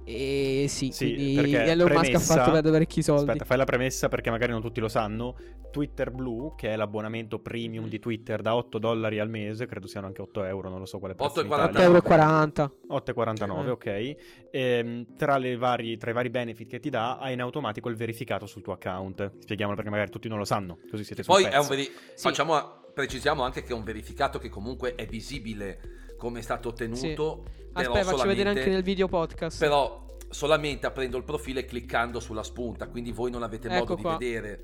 E 0.09 0.68
sì, 0.69 0.92
Sì, 0.94 1.13
quindi 1.13 1.54
Elon 1.54 1.88
Musk 1.92 1.98
ha 1.98 2.00
premessa- 2.00 2.36
fatto 2.36 2.51
perdere 2.51 2.74
parecchi 2.75 3.01
soldi. 3.04 3.24
Aspetta, 3.30 3.44
fai 3.44 3.57
la 3.57 3.65
premessa 3.65 4.07
perché 4.07 4.30
magari 4.30 4.54
non 4.54 4.62
tutti 4.62 4.80
lo 4.80 4.88
sanno. 4.88 5.36
Twitter 5.69 6.12
Blue, 6.12 6.54
che 6.56 6.69
è 6.69 6.75
l'abbonamento 6.77 7.39
premium 7.39 7.89
di 7.89 8.00
Twitter 8.00 8.42
da 8.42 8.56
8 8.56 8.77
dollari 8.80 9.19
al 9.19 9.30
mese, 9.30 9.65
credo 9.65 9.86
siano 9.86 10.07
anche 10.07 10.21
8 10.21 10.45
euro, 10.45 10.69
non 10.69 10.80
lo 10.80 10.86
so 10.86 10.98
quale 11.00 11.13
prezzo 11.13 11.42
in 11.42 11.48
8,49. 11.48 11.98
Italia. 11.98 11.98
8,40 12.00 12.71
8,49, 12.88 13.65
Eh. 13.68 13.69
ok. 13.71 14.15
Ehm, 14.51 15.06
tra, 15.18 15.38
le 15.38 15.57
vari, 15.57 15.98
tra 15.98 16.09
i 16.12 16.13
vari 16.13 16.30
benefit 16.30 16.69
che 16.69 16.80
ti 16.80 16.89
dà, 16.89 17.18
hai 17.18 17.33
in 17.33 17.42
automatico 17.42 17.89
il 17.89 17.98
verificato 17.98 18.45
sul 18.45 18.62
tuo 18.62 18.71
account. 18.74 19.33
Spieghiamolo 19.39 19.75
perché 19.75 19.92
magari 19.92 20.09
tutti 20.09 20.30
non 20.30 20.38
lo 20.38 20.45
sanno, 20.45 20.77
così 20.89 21.04
siete 21.04 21.21
sul 21.21 21.33
Poi 21.33 21.44
pezzo. 21.44 21.56
è 21.57 21.59
un 21.59 21.68
veri- 21.68 21.83
Sì. 21.83 21.92
facciamo 22.15 22.86
precisiamo 22.98 23.44
anche 23.44 23.62
che 23.62 23.74
è 23.74 23.75
un 23.75 23.83
verificato 23.83 24.39
che 24.39 24.50
comunque 24.50 24.95
è 24.95 25.06
visibile 25.06 25.80
come 26.18 26.40
è 26.40 26.42
stato 26.42 26.69
ottenuto. 26.69 27.44
Sì. 27.45 27.56
Aspetta, 27.74 28.04
faccio 28.04 28.26
vedere 28.28 28.50
anche 28.50 28.69
nel 28.69 28.83
video 28.83 29.07
podcast. 29.07 29.59
Però 29.59 30.06
solamente 30.30 30.86
aprendo 30.88 31.16
il 31.18 31.24
profilo 31.24 31.59
e 31.59 31.66
cliccando 31.66 32.19
sulla 32.19 32.44
spunta, 32.44 32.88
quindi 32.88 33.12
voi 33.12 33.31
non 33.31 33.44
avete 33.44 33.69
modo 33.69 33.83
Ecco 33.83 33.95
di 33.95 34.02
qua. 34.02 34.18
vedere. 34.18 34.62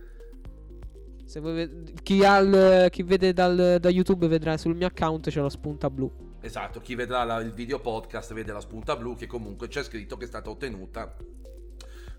Se 1.26 1.40
voi 1.40 1.54
ved- 1.54 2.02
chi, 2.04 2.16
il- 2.18 2.88
chi 2.90 3.04
vede 3.04 3.32
dal- 3.34 3.78
da 3.80 3.90
YouTube 3.90 4.28
vedrà 4.28 4.58
sul 4.58 4.76
mio 4.76 4.88
account 4.88 5.30
c'è 5.30 5.40
la 5.42 5.50
spunta 5.50 5.90
blu. 5.90 6.12
Esatto, 6.42 6.82
chi 6.82 6.96
vedrà 6.96 7.24
la- 7.24 7.40
il 7.40 7.54
video 7.54 7.80
podcast 7.80 8.34
vede 8.34 8.52
la 8.52 8.60
spunta 8.60 8.96
blu 8.98 9.16
che 9.16 9.26
comunque 9.28 9.68
c'è 9.70 9.84
scritto 9.84 10.18
che 10.18 10.26
è 10.26 10.28
stata 10.28 10.50
ottenuta 10.50 11.16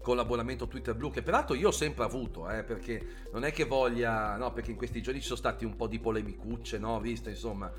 con 0.01 0.17
l'abbonamento 0.17 0.67
Twitter 0.69 0.95
Blu 0.95 1.11
che 1.11 1.23
peraltro 1.23 1.55
io 1.55 1.69
ho 1.69 1.73
sempre 1.73 2.05
avuto, 2.05 2.49
eh, 2.51 2.63
perché 2.63 3.07
non 3.33 3.45
è 3.45 3.53
che 3.53 3.65
voglia, 3.65 4.37
no, 4.37 4.53
perché 4.53 4.71
in 4.71 4.77
questi 4.77 5.01
giorni 5.03 5.21
ci 5.21 5.27
sono 5.27 5.39
stati 5.39 5.65
un 5.65 5.77
po' 5.77 5.87
di 5.87 5.99
polemicucce, 5.99 6.79
no, 6.79 7.01
visto 7.01 7.29
insomma 7.31 7.71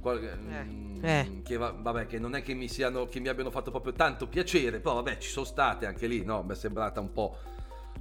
qual- 0.00 0.20
mm, 0.20 1.04
eh. 1.04 1.40
che 1.44 1.56
va- 1.56 1.74
vabbè, 1.76 2.06
che 2.06 2.18
non 2.18 2.34
è 2.34 2.42
che 2.42 2.54
mi 2.54 2.68
siano 2.68 3.06
che 3.06 3.20
mi 3.20 3.28
abbiano 3.28 3.50
fatto 3.50 3.70
proprio 3.70 3.92
tanto 3.92 4.26
piacere, 4.26 4.80
però 4.80 4.94
vabbè, 4.96 5.18
ci 5.18 5.30
sono 5.30 5.46
state 5.46 5.86
anche 5.86 6.06
lì, 6.06 6.24
no, 6.24 6.42
mi 6.42 6.52
è 6.52 6.54
sembrata 6.56 7.00
un 7.00 7.12
po' 7.12 7.36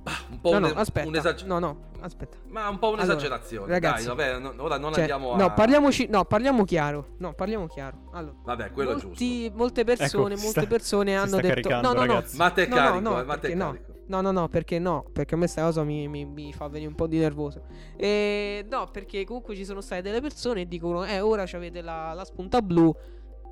bah, 0.01 0.11
un 0.31 0.41
po' 0.41 0.49
No, 0.51 0.57
un, 0.57 0.63
no, 0.63 0.79
aspetta. 0.79 1.07
un'esager- 1.07 1.47
No, 1.47 1.59
no, 1.59 1.77
aspetta. 2.01 2.37
ma 2.49 2.67
un 2.67 2.77
po' 2.77 2.87
Allora, 2.87 3.03
un'esagerazione, 3.03 3.71
ragazzi, 3.71 4.05
dai, 4.07 4.15
vabbè, 4.15 4.39
no- 4.39 4.53
ora 4.57 4.77
non 4.77 4.91
Cioè, 4.91 4.99
andiamo 5.01 5.31
a 5.33 5.37
No, 5.37 5.53
parliamoci. 5.53 6.07
No, 6.09 6.25
parliamo 6.25 6.65
chiaro. 6.65 7.07
No, 7.19 7.33
parliamo 7.33 7.67
chiaro. 7.67 8.09
Allora, 8.11 8.35
Vabbè, 8.43 8.71
quello 8.71 8.89
è 8.91 8.93
giusto. 8.95 9.07
molti, 9.07 9.51
molte 9.55 9.83
persone, 9.85 10.33
Ecco, 10.33 10.43
molte 10.43 10.59
sta- 10.61 10.65
persone 10.65 11.15
hanno 11.15 11.37
detto 11.39 11.69
No, 11.69 11.93
no, 11.93 12.03
no. 12.05 12.23
Ma 12.33 12.49
te 12.49 12.67
No, 12.67 12.75
carico, 12.75 12.99
no, 12.99 13.19
eh, 13.21 13.23
ma 13.23 13.33
te 13.35 13.39
perché 13.39 13.55
no. 13.55 13.77
No, 14.05 14.21
no, 14.21 14.31
no, 14.31 14.49
perché 14.49 14.79
no? 14.79 15.05
Perché 15.13 15.35
a 15.35 15.37
me 15.37 15.47
sta 15.47 15.63
cosa 15.63 15.83
mi, 15.83 16.07
mi- 16.07 16.25
mi 16.25 16.51
fa 16.51 16.67
venire 16.67 16.89
un 16.89 16.95
po' 16.95 17.07
di 17.07 17.17
nervoso. 17.17 17.65
E 17.95 18.65
no, 18.69 18.89
perché 18.91 19.23
comunque 19.23 19.55
ci 19.55 19.63
sono 19.63 19.81
state 19.81 20.01
delle 20.01 20.19
persone 20.19 20.63
che 20.63 20.67
dicono: 20.67 21.05
Eh, 21.05 21.19
ora 21.21 21.43
avete 21.43 21.81
la, 21.81 22.13
la 22.13 22.25
spunta 22.25 22.61
blu. 22.61 22.93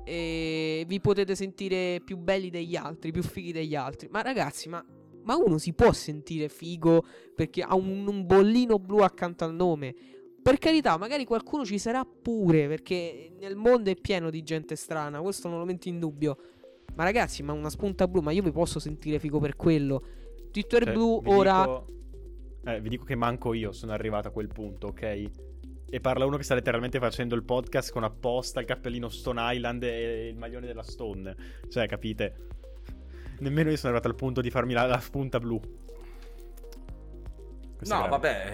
E 0.04 0.84
vi 0.86 1.00
potete 1.00 1.34
sentire 1.34 2.00
più 2.04 2.16
belli 2.18 2.50
degli 2.50 2.76
altri, 2.76 3.12
più 3.12 3.22
fighi 3.22 3.52
degli 3.52 3.74
altri. 3.74 4.08
Ma 4.10 4.20
ragazzi, 4.20 4.68
ma, 4.68 4.84
ma 5.22 5.36
uno 5.36 5.58
si 5.58 5.72
può 5.72 5.92
sentire 5.92 6.48
figo 6.48 7.04
perché 7.34 7.62
ha 7.62 7.74
un, 7.74 8.06
un 8.06 8.26
bollino 8.26 8.78
blu 8.78 8.98
accanto 8.98 9.44
al 9.44 9.54
nome? 9.54 9.94
Per 10.42 10.58
carità, 10.58 10.96
magari 10.98 11.24
qualcuno 11.24 11.64
ci 11.64 11.78
sarà 11.78 12.04
pure, 12.04 12.66
perché 12.66 13.32
nel 13.38 13.54
mondo 13.54 13.90
è 13.90 13.94
pieno 13.94 14.28
di 14.28 14.42
gente 14.42 14.74
strana, 14.74 15.20
questo 15.20 15.48
non 15.48 15.58
lo 15.60 15.64
metto 15.64 15.88
in 15.88 16.00
dubbio. 16.00 16.36
Ma 16.96 17.04
ragazzi, 17.04 17.44
ma 17.44 17.52
una 17.52 17.70
spunta 17.70 18.08
blu, 18.08 18.20
ma 18.20 18.32
io 18.32 18.42
mi 18.42 18.50
posso 18.50 18.80
sentire 18.80 19.20
figo 19.20 19.38
per 19.38 19.54
quello. 19.54 20.02
Twitter 20.52 20.84
Cioè, 20.84 20.92
blu 20.92 21.20
ora... 21.24 21.60
dico- 21.60 21.86
eh, 22.64 22.80
vi 22.80 22.88
dico 22.88 23.04
che 23.04 23.16
manco 23.16 23.54
io 23.54 23.72
sono 23.72 23.90
arrivato 23.92 24.28
a 24.28 24.30
quel 24.30 24.46
punto, 24.46 24.88
ok? 24.88 25.30
E 25.94 26.00
parla 26.00 26.24
uno 26.24 26.36
che 26.36 26.44
sta 26.44 26.54
letteralmente 26.54 26.98
facendo 27.00 27.34
il 27.34 27.42
podcast 27.42 27.90
con 27.92 28.04
apposta 28.04 28.60
il 28.60 28.66
cappellino 28.66 29.08
Stone 29.08 29.40
Island 29.54 29.82
e 29.82 30.28
il 30.28 30.36
maglione 30.38 30.66
della 30.66 30.84
Stone. 30.84 31.34
Cioè, 31.68 31.86
capite? 31.86 32.46
Nemmeno 33.40 33.70
io 33.70 33.76
sono 33.76 33.92
arrivato 33.92 34.08
al 34.08 34.14
punto 34.14 34.40
di 34.40 34.50
farmi 34.50 34.72
la, 34.72 34.86
la 34.86 35.00
spunta 35.00 35.40
blu. 35.40 35.60
No, 37.84 37.96
grave. 37.96 38.08
vabbè, 38.08 38.46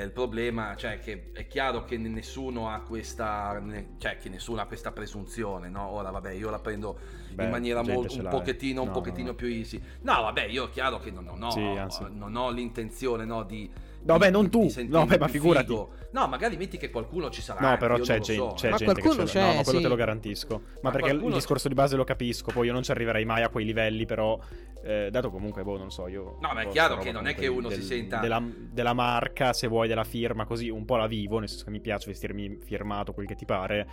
eh, 0.00 0.02
il 0.04 0.12
problema, 0.12 0.76
cioè 0.76 1.00
che 1.00 1.30
è 1.32 1.46
chiaro 1.46 1.84
che 1.84 1.98
nessuno 1.98 2.68
ha 2.68 2.80
questa, 2.82 3.60
cioè 3.98 4.16
che 4.18 4.28
nessuno 4.28 4.60
ha 4.60 4.66
questa 4.66 4.92
presunzione, 4.92 5.68
no? 5.68 5.88
Ora, 5.88 6.10
vabbè, 6.10 6.30
io 6.30 6.50
la 6.50 6.60
prendo 6.60 6.98
Beh, 7.32 7.44
in 7.44 7.50
maniera 7.50 7.82
molto, 7.82 8.14
un 8.14 8.22
l'ha, 8.22 8.30
pochettino, 8.30 8.80
eh. 8.80 8.84
un 8.84 8.88
No, 8.88 8.92
pochettino 8.92 9.28
no, 9.28 9.34
più 9.34 9.48
easy. 9.48 9.82
No, 10.02 10.22
vabbè, 10.22 10.44
io 10.44 10.66
è 10.66 10.70
chiaro 10.70 10.98
che 10.98 11.10
non, 11.10 11.24
non 11.24 11.42
ho, 11.42 11.50
Sì, 11.50 11.62
non 12.10 12.36
ho 12.36 12.50
l'intenzione, 12.50 13.24
no, 13.24 13.42
di... 13.42 13.70
No, 14.02 14.16
beh, 14.16 14.30
non 14.30 14.48
tu. 14.50 14.68
No, 14.88 15.04
beh, 15.06 15.18
ma 15.18 15.28
figurati. 15.28 15.66
figo. 15.66 15.90
No, 16.12 16.26
magari 16.26 16.56
metti 16.56 16.76
che 16.78 16.90
qualcuno 16.90 17.30
ci 17.30 17.42
sarà. 17.42 17.60
No, 17.60 17.66
anche, 17.68 17.78
però 17.78 17.98
c'è, 17.98 18.18
gen- 18.20 18.36
so, 18.36 18.52
c'è 18.56 18.66
eh. 18.66 18.70
Ma 18.70 18.76
gente 18.76 18.92
qualcuno 19.00 19.22
che 19.24 19.28
ce 19.30 19.38
l'ha. 19.38 19.44
c'è, 19.44 19.50
No, 19.50 19.56
ma 19.56 19.62
quello 19.62 19.78
sì. 19.78 19.84
te 19.84 19.88
lo 19.90 19.94
garantisco. 19.96 20.54
Ma, 20.58 20.78
Ma 20.82 20.90
perché 20.90 21.10
il 21.10 21.32
discorso 21.32 21.68
di 21.68 21.74
base 21.74 21.96
lo 21.96 22.04
capisco, 22.04 22.50
poi 22.52 22.66
io 22.66 22.72
non 22.72 22.82
ci 22.82 22.90
arriverei 22.90 23.24
mai 23.24 23.42
a 23.42 23.48
quei 23.48 23.64
livelli, 23.64 24.06
però 24.06 24.38
eh, 24.82 25.08
dato 25.10 25.30
comunque, 25.30 25.62
boh, 25.62 25.76
non 25.76 25.90
so, 25.90 26.08
io... 26.08 26.38
No, 26.40 26.52
ma 26.54 26.62
è 26.62 26.64
boh, 26.64 26.70
chiaro 26.70 26.96
che 26.96 27.12
non 27.12 27.26
è 27.26 27.34
che 27.34 27.46
uno 27.46 27.68
si 27.68 27.76
del- 27.76 27.84
senta- 27.84 28.20
Della, 28.20 28.42
della 28.72 28.94
marca, 28.94 29.52
se 29.52 29.66
vuoi, 29.68 29.86
della 29.86 30.04
firma, 30.04 30.46
così 30.46 30.68
un 30.70 30.84
po' 30.84 30.96
la 30.96 31.06
vivo, 31.06 31.38
nel 31.38 31.48
senso 31.48 31.64
che 31.64 31.70
mi 31.70 31.80
piace 31.80 32.06
vestirmi 32.08 32.56
firmato, 32.60 33.12
quel 33.12 33.26
che 33.26 33.34
ti 33.34 33.44
pare, 33.44 33.86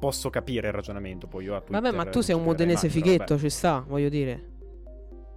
posso 0.00 0.30
capire 0.30 0.68
il 0.68 0.72
ragionamento, 0.72 1.26
poi 1.26 1.44
io 1.44 1.54
a 1.54 1.60
Twitter 1.60 1.82
Vabbè, 1.82 1.94
ma 1.94 2.06
tu 2.06 2.22
sei 2.22 2.34
un 2.34 2.42
modenese 2.44 2.88
fighetto, 2.88 3.38
ci 3.38 3.50
sta, 3.50 3.84
voglio 3.86 4.08
dire. 4.08 4.58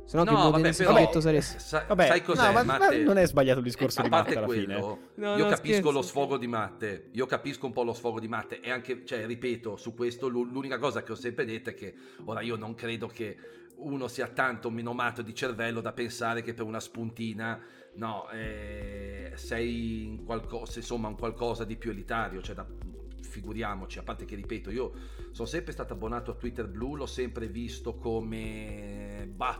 Se 0.05 0.17
no, 0.17 0.24
che 0.25 0.29
No, 0.31 0.36
vabbè, 0.38 0.50
modenese 0.51 0.83
però, 0.83 0.95
fighetto 0.98 1.22
saresti. 1.22 1.60
sa- 1.60 1.86
Vabbè, 1.88 2.07
sai 2.07 2.22
cos'è, 2.24 2.45
no, 2.48 2.51
ma, 2.51 2.63
ma 2.63 2.77
Matte? 2.77 3.03
non 3.03 3.17
è 3.17 3.25
sbagliato 3.25 3.60
il 3.60 3.65
discorso 3.65 4.01
a 4.01 4.03
di 4.03 4.10
parte 4.10 4.36
Matte 4.36 4.45
alla 4.45 4.53
fine. 4.53 4.74
quello, 4.79 5.00
No, 5.15 5.38
io 5.38 5.48
capisco 5.48 5.74
scherzo, 5.77 5.91
lo 5.91 6.01
sfogo 6.01 6.38
di 6.38 6.48
Matte. 6.48 7.07
Io 7.12 7.25
capisco 7.25 7.65
un 7.65 7.72
po' 7.72 7.83
lo 7.83 7.93
sfogo 7.93 8.19
di 8.19 8.27
Matte. 8.27 8.60
E 8.60 8.69
anche, 8.69 9.05
cioè, 9.05 9.25
ripeto, 9.25 9.77
su 9.77 9.93
questo 9.93 10.27
l'u- 10.27 10.43
l'unica 10.51 10.77
cosa 10.77 11.03
che 11.03 11.12
ho 11.13 11.15
sempre 11.15 11.45
detto 11.45 11.69
è 11.69 11.74
che 11.74 11.93
ora 12.25 12.41
io 12.41 12.55
non 12.57 12.75
credo 12.75 13.07
che 13.07 13.38
uno 13.75 14.07
sia 14.07 14.27
tanto 14.27 14.69
menomato 14.69 15.22
di 15.22 15.33
cervello 15.33 15.81
da 15.81 15.93
pensare 15.93 16.41
che 16.41 16.53
per 16.53 16.65
una 16.65 16.79
spuntina. 16.79 17.60
No, 17.95 18.27
eh, 18.31 19.31
sei 19.36 20.05
in 20.05 20.24
qualcosa, 20.25 20.79
insomma, 20.79 21.07
un 21.07 21.15
qualcosa 21.15 21.63
di 21.63 21.75
più 21.77 21.91
elitario, 21.91 22.41
cioè 22.41 22.55
da, 22.55 22.65
figuriamoci, 23.22 24.00
a 24.00 24.03
parte 24.03 24.25
che 24.25 24.36
ripeto, 24.36 24.69
io 24.72 24.91
sono 25.31 25.48
sempre 25.48 25.72
stato 25.74 25.93
abbonato 25.93 26.31
a 26.31 26.36
Twitter 26.36 26.67
Blue, 26.67 26.98
l'ho 26.98 27.05
sempre 27.05 27.48
visto 27.48 27.95
come 27.95 29.12
bah, 29.33 29.59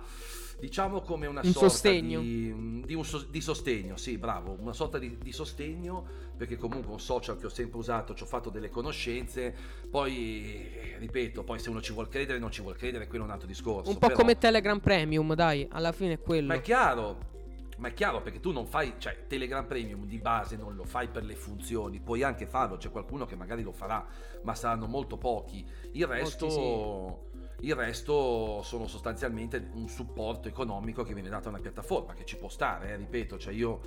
diciamo 0.60 1.02
come 1.02 1.28
una 1.28 1.42
Un 1.44 1.52
sorta 1.52 1.70
sostegno. 1.70 2.22
di, 2.22 2.84
di 2.86 2.94
un 2.94 3.04
so- 3.04 3.26
di 3.30 3.42
sostegno, 3.42 3.98
sì, 3.98 4.18
bravo, 4.18 4.56
una 4.60 4.74
sorta 4.74 4.98
di, 4.98 5.18
di 5.22 5.32
sostegno, 5.32 6.06
perché 6.38 6.56
comunque 6.58 6.92
un 6.92 7.00
social 7.00 7.38
che 7.38 7.46
ho 7.48 7.50
sempre 7.50 7.80
usato, 7.80 8.14
ci 8.14 8.24
ho 8.24 8.26
fatto 8.28 8.50
delle 8.50 8.70
conoscenze, 8.70 9.54
poi 9.90 10.70
ripeto, 11.00 11.44
poi 11.44 11.60
se 11.60 11.70
uno 11.70 11.82
ci 11.82 11.94
vuol 11.94 12.08
credere, 12.10 12.40
non 12.40 12.52
ci 12.52 12.62
vuol 12.62 12.76
credere, 12.76 13.08
quello 13.08 13.24
è 13.24 13.28
un 13.28 13.34
altro 13.34 13.48
discorso. 13.48 13.90
Un 13.90 13.98
po' 13.98 14.08
però- 14.08 14.20
come 14.20 14.38
Telegram 14.38 14.80
Premium, 14.80 15.34
dai, 15.36 15.68
alla 15.72 15.92
fine 15.92 16.14
è 16.14 16.20
quello. 16.20 16.48
ma 16.48 16.56
è 16.56 16.62
chiaro, 16.62 17.32
ma 17.78 17.88
è 17.90 17.94
chiaro 17.94 18.22
perché 18.22 18.40
tu 18.40 18.52
non 18.52 18.66
fai, 18.66 18.94
cioè 19.00 19.26
Telegram 19.28 19.66
Premium 19.66 20.06
di 20.06 20.18
base 20.20 20.56
non 20.56 20.76
lo 20.76 20.86
fai 20.86 21.08
per 21.10 21.24
le 21.26 21.36
funzioni, 21.36 22.00
puoi 22.00 22.24
anche 22.24 22.46
farlo, 22.46 22.78
c'è 22.78 22.90
qualcuno 22.90 23.26
che 23.26 23.36
magari 23.36 23.64
lo 23.64 23.72
farà, 23.74 24.06
ma 24.44 24.56
saranno 24.56 24.88
molto 24.88 25.18
pochi. 25.18 25.66
Il 25.94 26.06
resto, 26.08 27.30
il 27.64 27.76
resto 27.76 28.62
sono 28.64 28.88
sostanzialmente 28.88 29.70
un 29.74 29.88
supporto 29.88 30.48
economico 30.48 31.04
che 31.04 31.14
viene 31.14 31.30
dato 31.30 31.48
a 31.48 31.52
una 31.52 31.62
piattaforma, 31.62 32.14
che 32.14 32.26
ci 32.26 32.38
può 32.38 32.50
stare, 32.50 32.92
eh, 32.92 32.96
ripeto, 32.98 33.38
cioè 33.38 33.54
io 33.54 33.80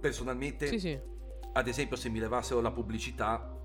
personalmente 0.00 0.66
Sì, 0.66 0.80
sì. 0.80 0.98
ad 1.52 1.68
esempio 1.68 1.96
se 1.96 2.08
mi 2.08 2.18
levassero 2.18 2.60
la 2.60 2.72
pubblicità 2.72 3.56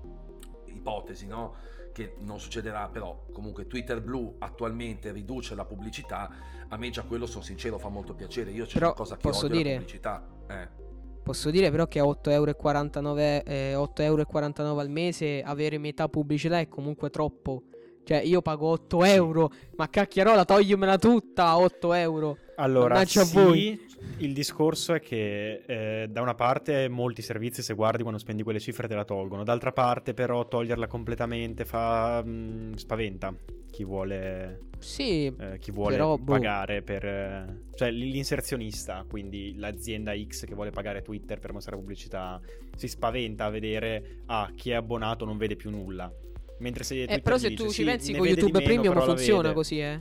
ipotesi 0.66 1.26
no 1.26 1.54
che 1.92 2.14
non 2.20 2.38
succederà 2.38 2.88
però 2.88 3.24
comunque 3.32 3.66
Twitter 3.66 4.00
Blue 4.00 4.34
attualmente 4.38 5.10
riduce 5.10 5.56
la 5.56 5.64
pubblicità 5.64 6.30
a 6.68 6.76
me 6.76 6.90
già 6.90 7.02
quello 7.02 7.26
sono 7.26 7.42
sincero 7.42 7.76
fa 7.78 7.88
molto 7.88 8.14
piacere 8.14 8.52
io 8.52 8.66
c'è 8.66 8.76
una 8.78 8.92
cosa 8.92 9.16
che 9.16 9.22
posso 9.22 9.46
odio 9.46 9.56
la 9.56 9.62
dire- 9.62 9.74
pubblicità 9.76 10.28
eh. 10.48 10.86
Posso 11.28 11.50
dire 11.50 11.70
però 11.70 11.86
che 11.88 11.98
a 11.98 12.04
8,49 12.04 13.42
eh, 13.44 13.74
8,49 13.74 14.78
al 14.78 14.88
mese 14.88 15.42
avere 15.42 15.76
metà 15.76 16.08
pubblicità 16.08 16.58
è 16.58 16.68
comunque 16.68 17.10
troppo. 17.10 17.64
Cioè 18.08 18.22
io 18.22 18.40
pago 18.40 18.68
8 18.68 19.04
euro, 19.04 19.50
ma 19.76 19.90
cacchiarola 19.90 20.46
togliermela 20.46 20.96
tutta 20.96 21.48
a 21.48 21.58
8 21.58 21.92
euro. 21.92 22.38
Allora, 22.56 23.04
sì, 23.04 23.20
voi. 23.34 23.78
il 24.16 24.32
discorso 24.32 24.94
è 24.94 25.00
che 25.00 25.62
eh, 25.66 26.08
da 26.08 26.22
una 26.22 26.34
parte 26.34 26.88
molti 26.88 27.20
servizi 27.20 27.60
se 27.60 27.74
guardi 27.74 28.00
quando 28.00 28.18
spendi 28.18 28.42
quelle 28.42 28.60
cifre 28.60 28.88
te 28.88 28.94
la 28.94 29.04
tolgono, 29.04 29.44
d'altra 29.44 29.72
parte 29.72 30.14
però 30.14 30.48
toglierla 30.48 30.86
completamente 30.86 31.66
fa 31.66 32.22
mh, 32.24 32.76
spaventa 32.76 33.34
chi 33.70 33.84
vuole, 33.84 34.60
Sì, 34.78 35.26
eh, 35.26 35.58
chi 35.58 35.70
vuole 35.70 35.96
Però, 35.96 36.16
boh. 36.16 36.32
pagare 36.32 36.82
per 36.82 37.04
eh, 37.04 37.62
cioè 37.74 37.90
l'inserzionista, 37.90 39.04
quindi 39.06 39.54
l'azienda 39.56 40.12
X 40.16 40.46
che 40.46 40.54
vuole 40.54 40.70
pagare 40.70 41.02
Twitter 41.02 41.38
per 41.38 41.52
mostrare 41.52 41.78
pubblicità, 41.78 42.40
si 42.74 42.88
spaventa 42.88 43.44
a 43.44 43.50
vedere 43.50 44.22
ah, 44.26 44.50
chi 44.54 44.70
è 44.70 44.74
abbonato 44.74 45.24
non 45.24 45.36
vede 45.36 45.56
più 45.56 45.70
nulla. 45.70 46.10
Mentre 46.58 46.84
se 46.84 47.02
eh, 47.04 47.20
però 47.20 47.38
se 47.38 47.48
dice, 47.50 47.62
tu 47.62 47.68
ci 47.70 47.74
"Sì, 47.76 47.84
pensi 47.84 48.14
con 48.14 48.26
YouTube 48.26 48.58
meno, 48.58 48.64
Premium 48.82 49.00
funziona 49.04 49.42
vede". 49.42 49.54
così, 49.54 49.80
eh. 49.80 50.00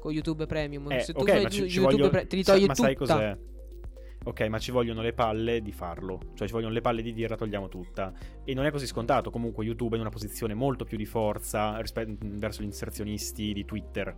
Con 0.00 0.12
YouTube 0.12 0.46
Premium. 0.46 0.90
Eh, 0.92 1.00
se 1.00 1.12
tu 1.12 1.24
fai 1.24 1.42
ma 1.42 1.48
ci, 1.48 1.68
ci 1.68 1.78
YouTube 1.78 1.92
voglio- 1.96 2.08
Pre- 2.10 2.26
te 2.26 2.36
li 2.36 2.42
togli 2.44 2.66
ma 2.66 2.74
sai 2.74 2.94
tutta. 2.94 3.14
cos'è? 3.14 3.38
Ok, 4.24 4.40
ma 4.48 4.58
ci 4.58 4.72
vogliono 4.72 5.02
le 5.02 5.12
palle 5.12 5.62
di 5.62 5.70
farlo. 5.72 6.18
Cioè, 6.34 6.46
ci 6.48 6.52
vogliono 6.52 6.72
le 6.72 6.80
palle 6.80 7.00
di 7.02 7.12
dire 7.12 7.28
la 7.28 7.36
togliamo 7.36 7.68
tutta. 7.68 8.12
E 8.44 8.54
non 8.54 8.66
è 8.66 8.70
così 8.72 8.86
scontato. 8.86 9.30
Comunque, 9.30 9.64
YouTube 9.64 9.92
è 9.92 9.94
in 9.94 10.00
una 10.00 10.10
posizione 10.10 10.52
molto 10.54 10.84
più 10.84 10.96
di 10.96 11.06
forza 11.06 11.78
rispe- 11.80 12.16
verso 12.20 12.62
gli 12.62 12.66
inserzionisti 12.66 13.52
di 13.52 13.64
Twitter. 13.64 14.16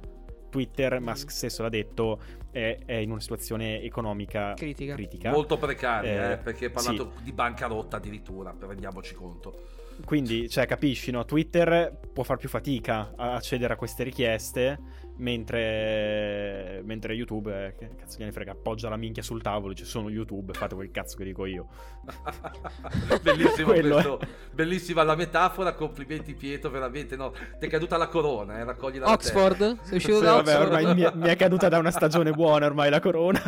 Twitter, 0.51 0.99
Musk 1.01 1.31
stesso 1.31 1.61
l'ha 1.63 1.69
detto, 1.69 2.19
è, 2.51 2.79
è 2.87 2.95
in 2.95 3.11
una 3.11 3.21
situazione 3.21 3.83
economica 3.83 4.55
Critica. 4.55 4.95
critica. 4.95 5.31
molto 5.31 5.59
precaria 5.59 6.31
Eh, 6.31 6.33
eh, 6.33 6.37
perché 6.39 6.65
hai 6.67 6.71
parlato 6.71 7.13
di 7.23 7.33
bancarotta 7.33 7.99
addirittura 7.99 8.57
rendiamoci 8.59 9.15
conto 9.15 9.61
Quindi, 10.05 10.49
cioè, 10.49 10.67
capisci, 10.67 11.11
no? 11.11 11.25
Twitter 11.25 11.99
può 12.13 12.23
far 12.23 12.37
più 12.37 12.49
fatica 12.49 13.13
a 13.17 13.35
accedere 13.35 13.75
a 13.75 13.77
queste 13.77 14.03
richieste, 14.05 14.79
mentre, 15.19 16.81
mentre 16.85 17.15
YouTube, 17.15 17.67
eh, 17.67 17.75
che 17.75 17.95
cazzo 17.97 18.19
gliene 18.19 18.33
frega, 18.33 18.53
appoggia 18.53 18.89
la 18.89 18.97
minchia 18.97 19.23
sul 19.23 19.43
tavolo, 19.43 19.73
dice 19.73 19.85
sono 19.85 20.09
YouTube, 20.09 20.53
fate 20.53 20.75
quel 20.75 20.91
cazzo 20.91 21.17
che 21.17 21.25
dico 21.25 21.45
io. 21.47 21.69
bellissimo 23.23 23.73
Quello 23.73 23.95
questo, 23.95 24.21
bellissima 24.53 25.03
la 25.03 25.15
metafora 25.15 25.75
complimenti 25.75 26.35
Pietro 26.35 26.71
veramente 26.71 27.17
no 27.17 27.33
ti 27.59 27.67
è 27.67 27.69
caduta 27.69 27.97
la 27.99 28.07
corona 28.07 28.59
eh, 28.59 28.65
raccogli 28.65 28.99
la 28.99 29.11
Oxford? 29.13 29.81
Sei 29.83 29.97
uscito 29.97 30.19
Sì, 30.19 30.25
da 30.25 30.33
vabbè, 30.35 30.55
Oxford? 30.55 30.73
ormai 30.73 30.95
mi 30.95 31.03
è, 31.03 31.13
mi 31.15 31.29
è 31.29 31.37
caduta 31.37 31.69
da 31.69 31.79
una 31.79 31.91
stagione 31.91 32.31
buona 32.33 32.67
ormai 32.67 32.89
la 32.89 33.01
corona. 33.01 33.43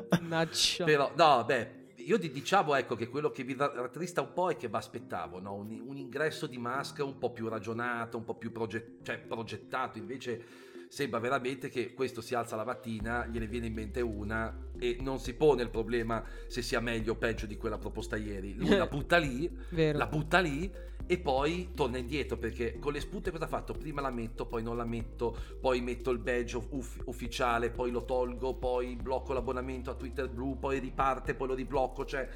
Però, 0.84 1.10
no, 1.16 1.44
beh, 1.46 1.79
io 2.10 2.18
di- 2.18 2.32
diciamo 2.32 2.74
ecco 2.74 2.96
che 2.96 3.08
quello 3.08 3.30
che 3.30 3.44
vi 3.44 3.54
rattrista 3.56 4.20
un 4.20 4.32
po' 4.32 4.50
è 4.50 4.56
che 4.56 4.68
mi 4.68 4.74
aspettavo 4.74 5.38
no? 5.40 5.54
un, 5.54 5.80
un 5.86 5.96
ingresso 5.96 6.48
di 6.48 6.58
Musk 6.58 6.98
un 7.04 7.18
po' 7.18 7.30
più 7.30 7.48
ragionato, 7.48 8.16
un 8.16 8.24
po' 8.24 8.34
più 8.34 8.50
proget- 8.50 9.02
cioè, 9.02 9.18
progettato, 9.18 9.98
invece 9.98 10.68
sembra 10.88 11.20
veramente 11.20 11.68
che 11.68 11.94
questo 11.94 12.20
si 12.20 12.34
alza 12.34 12.56
la 12.56 12.64
mattina, 12.64 13.26
gliene 13.26 13.46
viene 13.46 13.66
in 13.66 13.74
mente 13.74 14.00
una 14.00 14.52
e 14.76 14.96
non 15.00 15.20
si 15.20 15.34
pone 15.34 15.62
il 15.62 15.70
problema 15.70 16.24
se 16.48 16.62
sia 16.62 16.80
meglio 16.80 17.12
o 17.12 17.16
peggio 17.16 17.46
di 17.46 17.56
quella 17.56 17.78
proposta 17.78 18.16
ieri. 18.16 18.54
Lui 18.54 18.70
la 18.76 18.86
butta 18.86 19.16
lì, 19.16 19.48
la 19.68 20.06
butta 20.08 20.40
lì 20.40 20.68
e 21.10 21.18
poi 21.18 21.72
torna 21.74 21.98
indietro 21.98 22.36
perché 22.36 22.78
con 22.78 22.92
le 22.92 23.00
spunte 23.00 23.32
cosa 23.32 23.42
ha 23.42 23.48
fatto? 23.48 23.72
Prima 23.72 24.00
la 24.00 24.10
metto, 24.12 24.46
poi 24.46 24.62
non 24.62 24.76
la 24.76 24.84
metto, 24.84 25.36
poi 25.60 25.80
metto 25.80 26.10
il 26.10 26.20
badge 26.20 26.56
uff- 26.70 27.02
ufficiale, 27.06 27.70
poi 27.70 27.90
lo 27.90 28.04
tolgo, 28.04 28.54
poi 28.54 28.94
blocco 28.94 29.32
l'abbonamento 29.32 29.90
a 29.90 29.94
Twitter 29.94 30.28
Blue, 30.30 30.54
poi 30.54 30.78
riparte, 30.78 31.34
poi 31.34 31.48
lo 31.48 31.54
riblocco, 31.54 32.04
cioè 32.04 32.28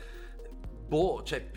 boh, 0.88 1.23
cioè 1.23 1.49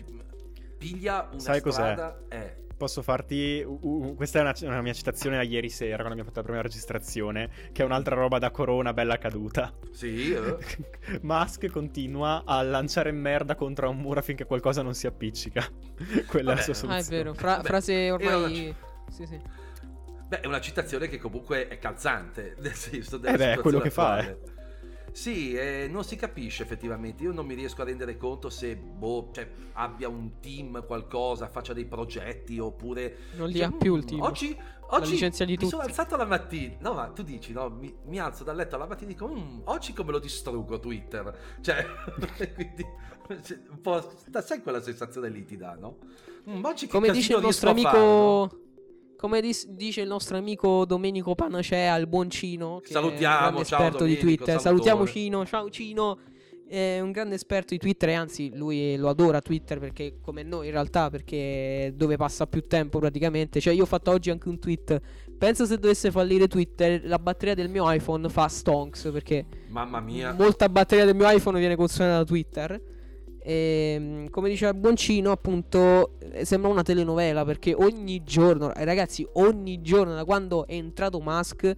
piglia 0.78 1.28
una 1.32 1.40
Sai 1.40 1.60
cos'è? 1.60 1.72
strada 1.72 2.22
eh 2.28 2.66
Posso 2.78 3.02
farti. 3.02 3.60
u- 3.66 3.78
u- 3.82 4.14
questa 4.14 4.38
è 4.38 4.42
una, 4.42 4.54
una 4.62 4.80
mia 4.82 4.92
citazione 4.92 5.36
da 5.36 5.42
ieri 5.42 5.68
sera 5.68 5.96
quando 5.96 6.12
abbiamo 6.12 6.28
fatto 6.28 6.38
la 6.40 6.46
prima 6.46 6.62
registrazione. 6.62 7.50
Che 7.72 7.82
è 7.82 7.84
un'altra 7.84 8.14
roba 8.14 8.38
da 8.38 8.50
corona 8.52 8.92
bella 8.92 9.18
caduta. 9.18 9.74
sì, 9.90 10.32
eh. 10.32 10.56
Musk 11.22 11.66
continua 11.66 12.44
a 12.46 12.62
lanciare 12.62 13.10
merda 13.10 13.56
contro 13.56 13.90
un 13.90 13.96
muro 13.98 14.20
affinché 14.20 14.44
qualcosa 14.46 14.82
non 14.82 14.94
si 14.94 15.08
appiccica. 15.08 15.66
Quella 16.28 16.52
è 16.52 16.54
la 16.54 16.60
Vabbè. 16.60 16.62
sua 16.62 16.72
Ah, 16.88 16.96
è 16.98 17.02
soluzione. 17.02 17.22
vero. 17.22 17.34
Fra- 17.34 17.56
Vabbè, 17.56 17.66
frase 17.66 18.10
ormai. 18.12 18.74
Sì, 19.10 19.26
sì. 19.26 19.40
Beh, 20.28 20.40
è 20.40 20.46
una 20.46 20.60
citazione 20.60 21.08
che 21.08 21.18
comunque 21.18 21.66
è 21.68 21.78
calzante, 21.78 22.54
nel 22.62 22.74
senso 22.74 23.16
Eh 23.16 23.20
della 23.20 23.36
beh, 23.36 23.52
è 23.54 23.58
quello 23.58 23.80
che 23.80 23.90
fa, 23.90 24.12
attuale. 24.18 24.38
Sì, 25.12 25.54
eh, 25.54 25.88
non 25.90 26.04
si 26.04 26.16
capisce 26.16 26.62
effettivamente. 26.62 27.22
Io 27.22 27.32
non 27.32 27.46
mi 27.46 27.54
riesco 27.54 27.82
a 27.82 27.84
rendere 27.84 28.16
conto 28.16 28.50
se 28.50 28.76
boh, 28.76 29.30
cioè, 29.32 29.48
abbia 29.74 30.08
un 30.08 30.40
team, 30.40 30.84
qualcosa, 30.86 31.48
faccia 31.48 31.72
dei 31.72 31.86
progetti 31.86 32.58
oppure. 32.58 33.16
Non 33.36 33.48
li 33.48 33.58
cioè, 33.58 33.66
ha 33.66 33.72
più 33.72 33.96
il 33.96 34.02
mm, 34.04 34.06
team. 34.06 34.20
Oggi, 34.22 34.56
oggi 34.88 35.10
mi 35.12 35.32
sono 35.32 35.54
tutti. 35.56 35.74
alzato 35.76 36.16
la 36.16 36.24
mattina. 36.24 36.76
No, 36.80 36.94
ma 36.94 37.08
tu 37.08 37.22
dici, 37.22 37.52
no? 37.52 37.68
Mi, 37.68 37.94
mi 38.04 38.18
alzo 38.18 38.44
dal 38.44 38.56
letto 38.56 38.76
alla 38.76 38.86
mattina 38.86 39.10
e 39.10 39.14
dico, 39.14 39.28
"Mm, 39.28 39.60
oggi 39.64 39.92
come 39.92 40.12
lo 40.12 40.18
distruggo 40.18 40.78
Twitter. 40.78 41.36
Cioè, 41.60 41.84
quindi. 42.54 42.86
cioè, 43.42 43.58
Un 43.70 43.80
po', 43.80 44.12
sai 44.40 44.62
quella 44.62 44.80
sensazione 44.80 45.28
lì 45.28 45.44
ti 45.44 45.56
dà, 45.56 45.74
no? 45.74 45.98
Mm, 46.48 46.64
oggi 46.64 46.86
Come 46.86 47.10
dice 47.10 47.34
il 47.34 47.42
nostro 47.42 47.70
amico. 47.70 48.66
Come 49.18 49.40
dis- 49.40 49.66
dice 49.66 50.02
il 50.02 50.06
nostro 50.08 50.36
amico 50.36 50.84
Domenico 50.84 51.34
Panacea, 51.34 51.96
il 51.96 52.06
buon 52.06 52.30
Cino. 52.30 52.78
Che 52.80 52.92
Salutiamo, 52.92 53.60
è 53.60 53.64
ciao 53.64 53.80
esperto 53.80 54.04
di 54.04 54.14
Domenico, 54.16 54.24
Twitter. 54.26 54.60
salutone. 54.60 54.88
Salutiamo 54.90 55.06
Cino. 55.06 55.44
Ciao 55.44 55.70
Cino. 55.70 56.18
è 56.68 57.00
un 57.00 57.10
grande 57.12 57.34
esperto 57.34 57.72
di 57.74 57.78
Twitter 57.80 58.10
e 58.10 58.12
anzi 58.12 58.50
lui 58.54 58.94
lo 58.96 59.08
adora 59.08 59.40
Twitter 59.40 59.78
perché 59.78 60.18
come 60.20 60.42
noi 60.42 60.66
in 60.66 60.72
realtà 60.72 61.08
perché 61.08 61.94
dove 61.96 62.16
passa 62.16 62.46
più 62.46 62.66
tempo 62.68 62.98
praticamente. 63.00 63.58
Cioè 63.58 63.72
io 63.72 63.82
ho 63.82 63.86
fatto 63.86 64.10
oggi 64.12 64.30
anche 64.30 64.48
un 64.48 64.58
tweet. 64.60 65.00
Penso 65.36 65.66
se 65.66 65.78
dovesse 65.78 66.10
fallire 66.12 66.46
Twitter 66.46 67.00
la 67.04 67.18
batteria 67.18 67.54
del 67.54 67.70
mio 67.70 67.90
iPhone 67.90 68.28
fa 68.28 68.46
stonks 68.48 69.08
perché 69.12 69.46
Mamma 69.68 69.98
mia. 70.00 70.32
molta 70.34 70.68
batteria 70.68 71.04
del 71.06 71.14
mio 71.16 71.28
iPhone 71.28 71.58
viene 71.58 71.74
consumata 71.74 72.18
da 72.18 72.24
Twitter. 72.24 72.80
E, 73.48 74.26
come 74.30 74.50
diceva 74.50 74.74
Boncino, 74.74 75.30
appunto, 75.30 76.18
eh, 76.20 76.44
sembra 76.44 76.68
una 76.68 76.82
telenovela 76.82 77.46
perché 77.46 77.72
ogni 77.74 78.22
giorno, 78.22 78.74
eh, 78.74 78.84
ragazzi, 78.84 79.26
ogni 79.34 79.80
giorno 79.80 80.14
da 80.14 80.26
quando 80.26 80.66
è 80.66 80.74
entrato 80.74 81.18
Musk 81.18 81.72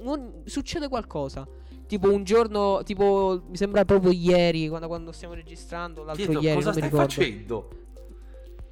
un, 0.00 0.42
succede 0.44 0.88
qualcosa. 0.88 1.48
Tipo 1.86 2.12
un 2.12 2.24
giorno, 2.24 2.82
tipo 2.84 3.42
mi 3.48 3.56
sembra 3.56 3.86
proprio 3.86 4.12
ieri, 4.12 4.68
quando, 4.68 4.86
quando 4.86 5.12
stiamo 5.12 5.32
registrando, 5.32 6.04
l'altro 6.04 6.24
Chiedo, 6.26 6.40
ieri, 6.42 6.56
cosa 6.56 6.70
non 6.72 6.80
mi 6.80 6.86
stai 6.86 6.90
ricordo. 6.90 7.08
facendo? 7.14 7.68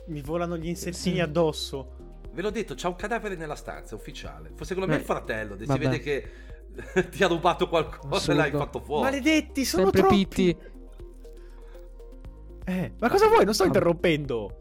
Mi 0.09 0.21
volano 0.21 0.59
gli 0.59 0.69
insettini 0.69 1.15
Sì. 1.17 1.21
addosso. 1.21 1.93
Ve 2.33 2.43
l'ho 2.43 2.50
detto, 2.50 2.75
c'è 2.75 2.87
un 2.87 2.97
cadavere 2.97 3.35
nella 3.35 3.55
stanza, 3.55 3.95
ufficiale. 3.95 4.49
Forse 4.50 4.75
secondo 4.75 4.89
me 4.91 4.97
Eh, 4.97 4.99
il 4.99 5.05
fratello, 5.07 5.57
si 5.59 5.79
vede 5.79 5.99
che 6.00 6.29
ti 7.11 7.25
ha 7.25 7.29
rubato 7.29 7.67
qualcosa 7.69 8.33
e 8.33 8.35
l'hai 8.35 8.49
Assurdo. 8.49 8.65
fatto 8.65 8.81
fuori. 8.81 9.03
Maledetti, 9.05 9.65
sono 9.65 9.85
Sempre 9.85 10.00
troppi. 10.03 10.27
Pitti. 10.27 10.57
Eh, 12.71 12.93
ma 12.99 13.09
cosa 13.09 13.27
vuoi? 13.29 13.45
Non 13.45 13.55
sto 13.55 13.65
Vabbè. 13.65 13.77
interrompendo. 13.77 14.57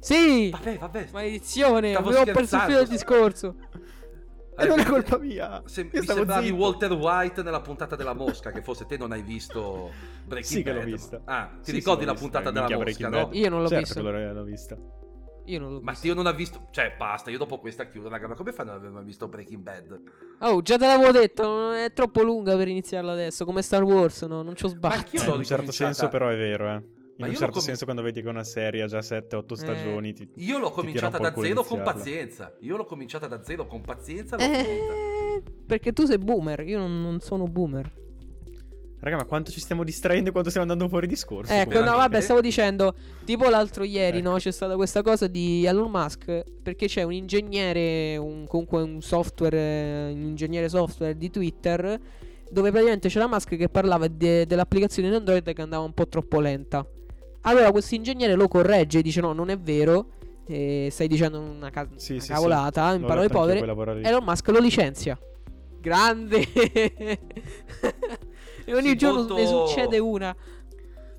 Sì! 0.00 0.50
Vabbè, 0.50 0.78
vabbè. 0.78 1.08
Maledizione, 1.12 1.90
Stavo 1.90 2.08
avevo 2.10 2.24
perso 2.24 2.56
il 2.56 2.62
filo 2.62 2.78
del 2.78 2.88
discorso. 2.88 3.56
E 4.60 4.66
non 4.66 4.80
è 4.80 4.84
colpa 4.84 5.18
mia. 5.18 5.62
Se- 5.66 5.82
Io 5.82 5.88
mi 5.92 6.02
stavo 6.02 6.18
sembravi 6.18 6.46
zitto. 6.46 6.58
Walter 6.58 6.92
White 6.92 7.42
nella 7.42 7.60
puntata 7.60 7.94
della 7.94 8.12
mosca, 8.12 8.50
che 8.50 8.60
forse 8.60 8.86
te 8.86 8.96
non 8.96 9.12
hai 9.12 9.22
visto 9.22 9.90
Breaking 10.26 10.44
Sì 10.44 10.62
che 10.64 10.72
l'ho 10.72 10.80
Bad. 10.80 10.88
vista. 10.88 11.20
Ah, 11.24 11.50
ti 11.62 11.70
Sì, 11.70 11.72
ricordi 11.72 12.00
sì, 12.00 12.06
la 12.06 12.12
vista, 12.12 12.26
puntata 12.28 12.50
della 12.50 12.66
minchia, 12.66 13.06
mosca, 13.06 13.08
no? 13.08 13.26
Bad. 13.28 13.34
Io 13.36 13.48
non 13.50 13.62
l'ho 13.62 13.68
certo 13.68 13.84
visto. 13.84 14.02
che 14.02 14.32
l'ho, 14.32 14.42
vista. 14.42 14.76
Io 15.44 15.60
non 15.60 15.72
l'ho 15.74 15.80
Ma 15.80 15.90
visto. 15.92 16.06
io 16.08 16.14
non 16.14 16.26
ho 16.26 16.32
visto, 16.34 16.66
cioè 16.72 16.94
basta, 16.98 17.30
io 17.30 17.38
dopo 17.38 17.58
questa 17.58 17.86
chiudo, 17.86 18.08
raga, 18.08 18.26
ma 18.28 18.34
come 18.34 18.52
fanno 18.52 18.72
a 18.72 18.74
non 18.74 18.82
aver 18.82 18.90
mai 18.90 19.04
visto 19.04 19.28
Breaking 19.28 19.62
Bad? 19.62 20.00
Oh, 20.40 20.60
già 20.60 20.76
te 20.76 20.86
l'avevo 20.86 21.12
detto, 21.12 21.42
non 21.44 21.74
è 21.74 21.92
troppo 21.92 22.22
lunga 22.22 22.56
per 22.56 22.66
iniziarla 22.68 23.12
adesso, 23.12 23.44
come 23.44 23.62
Star 23.62 23.84
Wars, 23.84 24.22
no? 24.22 24.42
Non 24.42 24.56
ci 24.56 24.64
ho 24.64 24.68
Eh, 24.68 24.74
l'ho 25.24 25.32
in 25.34 25.38
un 25.38 25.44
certo 25.44 25.70
senso 25.72 26.08
però 26.08 26.28
è 26.28 26.36
vero, 26.36 26.68
eh. 26.74 26.82
In 27.18 27.24
Ma 27.24 27.26
un 27.26 27.32
io 27.32 27.38
certo 27.40 27.54
com- 27.54 27.62
senso 27.62 27.84
quando 27.84 28.02
vedi 28.02 28.22
che 28.22 28.28
una 28.28 28.44
serie 28.44 28.80
ha 28.82 28.86
già 28.86 29.00
7-8 29.00 29.54
stagioni 29.54 30.12
ti... 30.12 30.30
Io 30.36 30.58
l'ho 30.58 30.70
cominciata 30.70 31.16
un 31.16 31.22
da 31.24 31.34
zero 31.34 31.64
con 31.64 31.82
pazienza. 31.82 32.54
Io 32.60 32.76
l'ho 32.76 32.84
cominciata 32.84 33.26
da 33.26 33.42
zero 33.42 33.66
con 33.66 33.80
pazienza. 33.80 34.36
Eh, 34.36 35.42
perché 35.66 35.92
tu 35.92 36.04
sei 36.06 36.18
boomer, 36.18 36.60
io 36.60 36.78
non, 36.78 37.02
non 37.02 37.18
sono 37.18 37.48
boomer. 37.48 37.90
Raga, 39.00 39.16
ma 39.16 39.24
quanto 39.24 39.50
ci 39.50 39.58
stiamo 39.58 39.82
distraendo 39.82 40.28
e 40.28 40.32
quanto 40.32 40.50
stiamo 40.50 40.70
andando 40.70 40.88
fuori 40.88 41.08
discorso? 41.08 41.52
Ecco, 41.52 41.80
no, 41.82 41.96
vabbè, 41.96 42.20
stavo 42.20 42.40
dicendo, 42.42 42.94
tipo 43.24 43.48
l'altro 43.48 43.82
ieri, 43.82 44.18
Ecco. 44.18 44.30
no, 44.30 44.36
c'è 44.36 44.52
stata 44.52 44.76
questa 44.76 45.02
cosa 45.02 45.26
di 45.26 45.64
Elon 45.64 45.90
Musk, 45.90 46.44
perché 46.62 46.86
c'è 46.86 47.02
un 47.02 47.14
ingegnere, 47.14 48.16
un, 48.16 48.46
comunque 48.46 48.80
un 48.80 49.00
software, 49.00 49.56
eh, 49.56 50.12
un 50.12 50.20
ingegnere 50.20 50.68
software 50.68 51.16
di 51.16 51.30
Twitter, 51.30 51.98
dove 52.48 52.70
praticamente 52.70 53.08
c'era 53.08 53.26
Musk 53.26 53.56
che 53.56 53.68
parlava 53.68 54.06
de- 54.06 54.46
dell'applicazione 54.46 55.10
di 55.10 55.16
Android 55.16 55.52
che 55.52 55.62
andava 55.62 55.82
un 55.82 55.92
po' 55.92 56.06
troppo 56.06 56.38
lenta. 56.38 56.86
Allora 57.48 57.70
questo 57.70 57.94
ingegnere 57.94 58.34
lo 58.34 58.46
corregge 58.48 58.98
e 58.98 59.02
dice 59.02 59.20
no, 59.20 59.32
non 59.32 59.48
è 59.48 59.58
vero, 59.58 60.10
eh, 60.46 60.88
stai 60.90 61.08
dicendo 61.08 61.40
una, 61.40 61.70
ca- 61.70 61.88
Sì, 61.96 62.12
una 62.12 62.20
sì, 62.20 62.26
sì. 62.26 62.32
cavolata, 62.32 62.92
in 62.94 63.00
L'ho 63.02 63.06
parole 63.06 63.28
povere. 63.28 64.02
Elon 64.02 64.24
Musk 64.24 64.48
lo 64.48 64.58
licenzia. 64.58 65.18
Grande. 65.80 66.40
e 68.64 68.74
ogni 68.74 68.88
Sì, 68.88 68.96
giorno 68.96 69.18
molto- 69.20 69.34
ne 69.36 69.46
succede 69.46 69.98
una. 69.98 70.34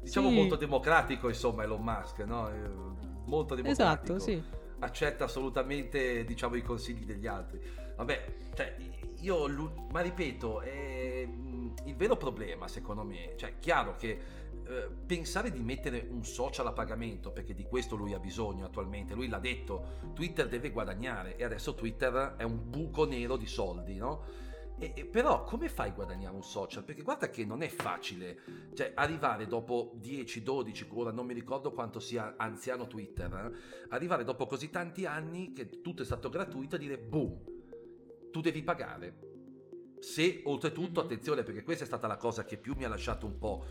Diciamo 0.01 0.29
Sì. 0.29 0.35
molto 0.35 0.55
democratico, 0.55 1.27
insomma, 1.27 1.63
Elon 1.63 1.81
Musk, 1.81 2.19
no? 2.19 2.49
Eh, 2.49 2.97
Molto 3.25 3.53
democratico. 3.53 4.15
Esatto, 4.15 4.19
sì. 4.19 4.41
Accetta 4.79 5.25
assolutamente, 5.25 6.23
diciamo, 6.25 6.55
i 6.55 6.63
consigli 6.63 7.05
degli 7.05 7.27
altri. 7.27 7.59
Vabbè, 7.95 8.25
cioè, 8.55 8.75
io, 9.19 9.71
ma 9.91 9.99
ripeto, 10.01 10.61
è, 10.61 11.25
mh, 11.27 11.73
il 11.85 11.95
vero 11.95 12.17
problema, 12.17 12.67
secondo 12.67 13.03
me, 13.03 13.33
cioè, 13.35 13.49
è 13.49 13.53
chiaro 13.59 13.95
che 13.97 14.17
eh, 14.69 14.87
pensare 15.03 15.49
di 15.49 15.61
mettere 15.61 16.05
un 16.11 16.23
social 16.23 16.67
a 16.67 16.73
pagamento, 16.73 17.31
perché 17.31 17.55
di 17.55 17.63
questo 17.63 17.95
lui 17.95 18.13
ha 18.13 18.19
bisogno 18.19 18.65
attualmente, 18.65 19.15
lui 19.15 19.27
l'ha 19.27 19.39
detto, 19.39 19.97
Twitter 20.13 20.47
deve 20.47 20.69
guadagnare 20.69 21.37
e 21.37 21.43
adesso 21.43 21.73
Twitter 21.73 22.35
è 22.37 22.43
un 22.43 22.69
buco 22.69 23.05
nero 23.05 23.35
di 23.35 23.47
soldi, 23.47 23.95
no? 23.95 24.23
E- 24.77 24.93
e 24.95 25.05
però 25.05 25.43
come 25.43 25.69
fai 25.69 25.89
a 25.89 25.93
guadagnare 25.93 26.35
un 26.35 26.43
social? 26.43 26.83
Perché 26.83 27.01
guarda 27.01 27.31
che 27.31 27.45
non 27.45 27.63
è 27.63 27.67
facile, 27.67 28.41
cioè 28.75 28.91
arrivare 28.93 29.47
dopo 29.47 29.93
10, 29.95 30.43
12, 30.43 30.87
ora 30.91 31.11
non 31.11 31.25
mi 31.25 31.33
ricordo 31.33 31.71
quanto 31.71 31.99
sia 31.99 32.35
anziano 32.37 32.85
Twitter, 32.85 33.33
eh, 33.33 33.85
arrivare 33.89 34.23
dopo 34.23 34.45
così 34.45 34.69
tanti 34.69 35.07
anni 35.07 35.51
che 35.51 35.81
tutto 35.81 36.03
è 36.03 36.05
stato 36.05 36.29
gratuito 36.29 36.75
e 36.75 36.79
dire 36.79 36.99
boom, 36.99 37.41
tu 38.29 38.39
devi 38.39 38.61
pagare. 38.61 39.97
Se 39.99 40.43
oltretutto, 40.45 41.01
attenzione 41.01 41.41
perché 41.41 41.63
questa 41.63 41.85
è 41.85 41.87
stata 41.87 42.05
la 42.05 42.17
cosa 42.17 42.45
che 42.45 42.57
più 42.57 42.75
mi 42.77 42.85
ha 42.85 42.87
lasciato 42.87 43.25
un 43.25 43.39
po' 43.39 43.65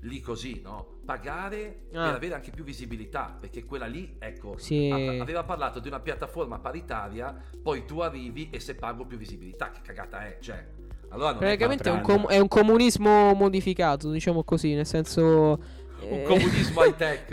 lì 0.00 0.20
così, 0.20 0.60
no? 0.62 0.98
Pagare 1.04 1.82
Ah. 1.92 2.04
per 2.06 2.14
avere 2.14 2.34
anche 2.34 2.50
più 2.50 2.64
visibilità, 2.64 3.36
perché 3.38 3.64
quella 3.64 3.86
lì, 3.86 4.16
ecco, 4.18 4.56
Sì. 4.58 4.88
aveva 5.20 5.44
parlato 5.44 5.78
di 5.80 5.88
una 5.88 6.00
piattaforma 6.00 6.58
paritaria, 6.58 7.34
poi 7.62 7.84
tu 7.84 7.98
arrivi 8.00 8.48
e 8.50 8.60
se 8.60 8.74
pago 8.76 9.04
più 9.04 9.18
visibilità, 9.18 9.70
che 9.70 9.80
cagata 9.82 10.24
è, 10.26 10.38
cioè. 10.40 10.64
Allora 11.10 11.34
Praticamente 11.34 11.88
è 11.88 11.92
un, 11.92 12.02
proprio- 12.02 12.24
com- 12.26 12.30
è 12.32 12.38
un 12.38 12.48
comunismo 12.48 13.34
modificato, 13.34 14.10
diciamo 14.10 14.44
così, 14.44 14.74
nel 14.74 14.86
senso... 14.86 15.58
è 16.00 16.04
un 16.12 16.18
eh, 16.20 16.22
comunismo 16.22 16.84
high 16.84 16.94
tech. 16.96 17.30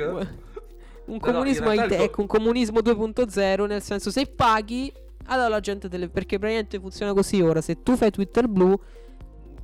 un 1.06 1.20
Però 1.20 1.32
comunismo 1.32 1.72
high 1.72 1.88
tech, 1.88 2.10
co- 2.12 2.22
un 2.22 2.28
comunismo 2.28 2.80
2.0, 2.82 3.66
nel 3.68 3.82
senso 3.84 4.10
se 4.12 4.26
paghi, 4.26 4.92
allora 5.28 5.48
la 5.50 5.60
gente 5.60 5.88
te 5.90 5.98
le... 5.98 6.10
Perché 6.10 6.38
praticamente 6.40 6.80
funziona 6.80 7.14
così 7.14 7.40
ora, 7.42 7.62
se 7.62 7.84
tu 7.84 7.96
fai 7.96 8.10
Twitter 8.10 8.48
blu, 8.48 8.78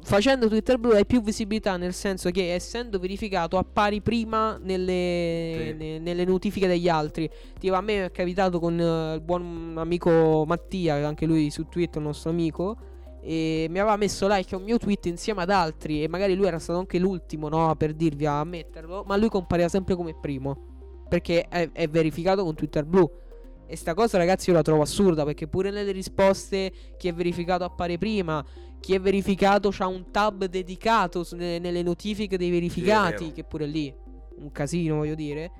facendo 0.03 0.47
Twitter 0.47 0.77
blu 0.77 0.91
hai 0.91 1.05
più 1.05 1.21
visibilità, 1.21 1.77
nel 1.77 1.93
senso 1.93 2.29
che 2.29 2.53
essendo 2.53 2.99
verificato 2.99 3.57
appari 3.57 4.01
prima 4.01 4.57
nelle, 4.61 5.69
Sì. 5.71 5.73
ne- 5.77 5.99
nelle 5.99 6.25
notifiche 6.25 6.67
degli 6.67 6.89
altri. 6.89 7.29
Tipo 7.59 7.75
a 7.75 7.81
me 7.81 8.05
è 8.05 8.11
capitato 8.11 8.59
con 8.59 8.79
eh, 8.79 9.15
il 9.15 9.21
buon 9.21 9.73
amico 9.77 10.43
Mattia, 10.45 11.07
anche 11.07 11.25
lui 11.25 11.49
su 11.49 11.67
Twitter, 11.69 11.97
un 11.97 12.07
nostro 12.07 12.29
amico. 12.29 12.77
E 13.25 13.67
mi 13.69 13.79
aveva 13.79 13.95
messo 13.95 14.27
like 14.27 14.53
a 14.53 14.57
un 14.57 14.65
mio 14.65 14.77
tweet 14.77 15.05
insieme 15.05 15.43
ad 15.43 15.49
altri. 15.49 16.03
E 16.03 16.09
magari 16.09 16.35
lui 16.35 16.45
era 16.47 16.59
stato 16.59 16.79
anche 16.79 16.99
l'ultimo, 16.99 17.47
no? 17.47 17.73
Per 17.75 17.93
dirvi 17.93 18.25
a 18.25 18.43
metterlo. 18.43 19.03
Ma 19.07 19.15
lui 19.15 19.29
compariva 19.29 19.69
sempre 19.69 19.95
come 19.95 20.13
primo. 20.13 21.05
Perché 21.07 21.47
è, 21.47 21.69
è 21.71 21.87
verificato 21.87 22.43
con 22.43 22.53
Twitter 22.55 22.83
blu. 22.83 23.09
E 23.73 23.75
sta 23.75 23.95
cosa, 23.95 24.19
ragazzi, 24.19 24.51
io 24.51 24.55
la 24.55 24.61
trovo 24.61 24.83
assurda. 24.83 25.25
Perché 25.25 25.47
pure 25.47 25.71
nelle 25.71 25.91
risposte 25.91 26.71
chi 26.95 27.07
è 27.07 27.13
verificato 27.13 27.63
appare 27.63 27.97
prima. 27.97 28.45
Chi 28.79 28.93
è 28.93 28.99
verificato 28.99 29.69
c'ha 29.71 29.87
un 29.87 30.11
tab 30.11 30.45
dedicato 30.45 31.25
nelle 31.33 31.81
notifiche 31.81 32.37
dei 32.37 32.51
verificati. 32.51 33.23
vero. 33.23 33.35
che 33.35 33.43
pure 33.43 33.65
lì 33.65 33.91
un 34.35 34.51
casino, 34.51 34.97
voglio 34.97 35.15
dire. 35.15 35.51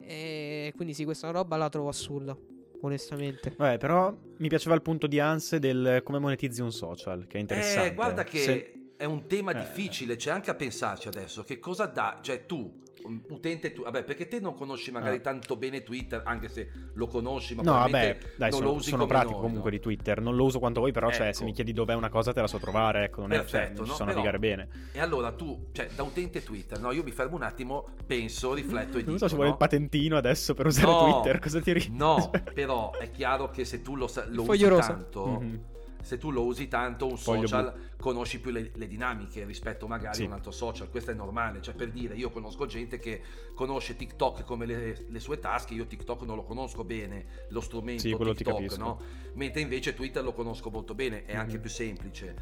E 0.00 0.72
quindi 0.76 0.92
sì, 0.92 1.04
questa 1.04 1.30
roba 1.30 1.56
la 1.56 1.70
trovo 1.70 1.88
assurda. 1.88 2.36
Onestamente. 2.82 3.54
Vabbè, 3.56 3.78
però 3.78 4.14
mi 4.36 4.48
piaceva 4.48 4.74
il 4.74 4.82
punto 4.82 5.06
di 5.06 5.18
Anse 5.18 5.58
del 5.58 6.02
come 6.04 6.18
monetizzi 6.18 6.60
un 6.60 6.72
social, 6.72 7.26
che 7.26 7.38
è 7.38 7.40
interessante. 7.40 7.88
Eh, 7.90 7.94
guarda 7.94 8.22
che 8.24 8.38
Se- 8.38 8.72
è 8.98 9.04
un 9.06 9.26
tema 9.26 9.52
Eh. 9.52 9.60
difficile, 9.60 10.16
c'è 10.16 10.30
anche 10.30 10.50
a 10.50 10.54
pensarci 10.54 11.08
adesso, 11.08 11.42
che 11.42 11.58
cosa 11.58 11.86
dà, 11.86 12.18
cioè 12.20 12.44
tu, 12.44 12.81
utente, 13.30 13.72
tu, 13.72 13.82
vabbè 13.82 14.04
perché 14.04 14.28
te 14.28 14.40
non 14.40 14.54
conosci 14.54 14.90
magari 14.90 15.16
Eh. 15.16 15.20
tanto 15.20 15.56
bene 15.56 15.82
Twitter, 15.82 16.22
anche 16.24 16.48
se 16.48 16.70
lo 16.94 17.06
conosci, 17.06 17.54
ma 17.54 17.62
No, 17.62 17.72
vabbè, 17.72 18.18
dai, 18.36 18.50
non 18.50 18.58
sono, 18.58 18.70
lo 18.70 18.76
usi 18.76 18.90
sono 18.90 19.06
pratico 19.06 19.32
noi, 19.32 19.40
comunque 19.42 19.70
no? 19.70 19.76
di 19.76 19.82
Twitter. 19.82 20.20
Non 20.20 20.36
lo 20.36 20.44
uso 20.44 20.58
quanto 20.58 20.80
voi, 20.80 20.92
però, 20.92 21.10
cioè, 21.10 21.32
se 21.32 21.38
Ecco. 21.38 21.44
mi 21.44 21.52
chiedi 21.52 21.72
dov'è 21.72 21.94
una 21.94 22.08
cosa 22.10 22.32
te 22.32 22.40
la 22.40 22.46
so 22.46 22.58
trovare, 22.58 23.04
ecco, 23.04 23.20
non 23.22 23.32
è, 23.32 23.36
cioè, 23.44 23.60
Perfetto, 23.60 23.80
non 23.80 23.88
no? 23.88 23.94
so 23.94 24.04
Però- 24.04 24.10
navigare 24.16 24.38
bene. 24.38 24.68
E 24.92 25.00
allora 25.00 25.32
tu, 25.32 25.68
cioè 25.72 25.88
da 25.94 26.02
utente 26.02 26.42
Twitter, 26.42 26.78
no, 26.80 26.92
io 26.92 27.02
mi 27.02 27.10
fermo 27.10 27.36
un 27.36 27.42
attimo, 27.42 27.88
penso, 28.06 28.54
rifletto 28.54 28.98
e 28.98 29.02
Non 29.02 29.14
dico, 29.14 29.18
so, 29.18 29.28
ci 29.28 29.34
vuole 29.34 29.50
il 29.50 29.56
patentino 29.56 30.16
adesso 30.16 30.54
per 30.54 30.66
usare 30.66 30.86
Twitter, 31.12 31.38
cosa 31.38 31.60
ti 31.60 31.72
ri- 31.72 31.88
No, 31.90 32.30
però 32.54 32.92
è 32.92 33.10
chiaro 33.10 33.50
che 33.50 33.64
se 33.64 33.82
tu 33.82 33.96
lo, 33.96 34.08
lo 34.28 34.42
usi 34.42 34.64
rosa. 34.66 34.86
tanto, 34.94 35.26
Mhm. 35.26 35.60
Se 36.02 36.18
tu 36.18 36.30
lo 36.30 36.44
usi 36.44 36.68
tanto 36.68 37.06
un 37.06 37.16
Foglio 37.16 37.46
social 37.46 37.90
conosci 37.96 38.40
più 38.40 38.50
le, 38.50 38.72
le 38.74 38.86
dinamiche 38.86 39.44
rispetto 39.44 39.86
magari 39.86 40.16
Sì. 40.16 40.22
a 40.24 40.26
un 40.26 40.32
altro 40.32 40.50
social 40.50 40.90
questo 40.90 41.12
è 41.12 41.14
normale 41.14 41.62
cioè 41.62 41.74
per 41.74 41.90
dire 41.90 42.14
io 42.14 42.30
conosco 42.30 42.66
gente 42.66 42.98
che 42.98 43.22
conosce 43.54 43.96
TikTok 43.96 44.44
come 44.44 44.66
le, 44.66 45.06
le 45.08 45.20
sue 45.20 45.38
tasche 45.38 45.74
io 45.74 45.86
TikTok 45.86 46.22
non 46.22 46.36
lo 46.36 46.42
conosco 46.42 46.84
bene 46.84 47.46
lo 47.48 47.60
strumento 47.60 48.02
Sì, 48.02 48.16
TikTok 48.16 48.76
no? 48.78 49.00
mentre 49.34 49.60
invece 49.60 49.94
Twitter 49.94 50.22
lo 50.22 50.32
conosco 50.32 50.70
molto 50.70 50.94
bene 50.94 51.24
è 51.24 51.36
anche 51.36 51.54
Mhm. 51.54 51.60
più 51.60 51.70
semplice 51.70 52.36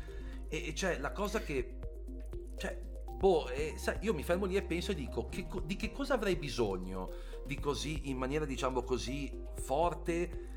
e, 0.48 0.68
e 0.68 0.74
cioè 0.74 0.98
la 0.98 1.12
cosa 1.12 1.40
che 1.42 1.76
cioè 2.56 2.78
boh 3.20 3.48
eh, 3.50 3.74
sai, 3.76 3.98
io 4.00 4.14
mi 4.14 4.22
fermo 4.22 4.46
lì 4.46 4.56
e 4.56 4.62
penso 4.62 4.92
e 4.92 4.94
dico 4.94 5.28
che 5.28 5.46
co- 5.46 5.60
di 5.60 5.76
che 5.76 5.92
cosa 5.92 6.14
avrei 6.14 6.36
bisogno 6.36 7.10
di 7.44 7.58
così 7.58 8.08
in 8.08 8.16
maniera 8.16 8.44
diciamo 8.46 8.82
così 8.82 9.30
forte 9.56 10.48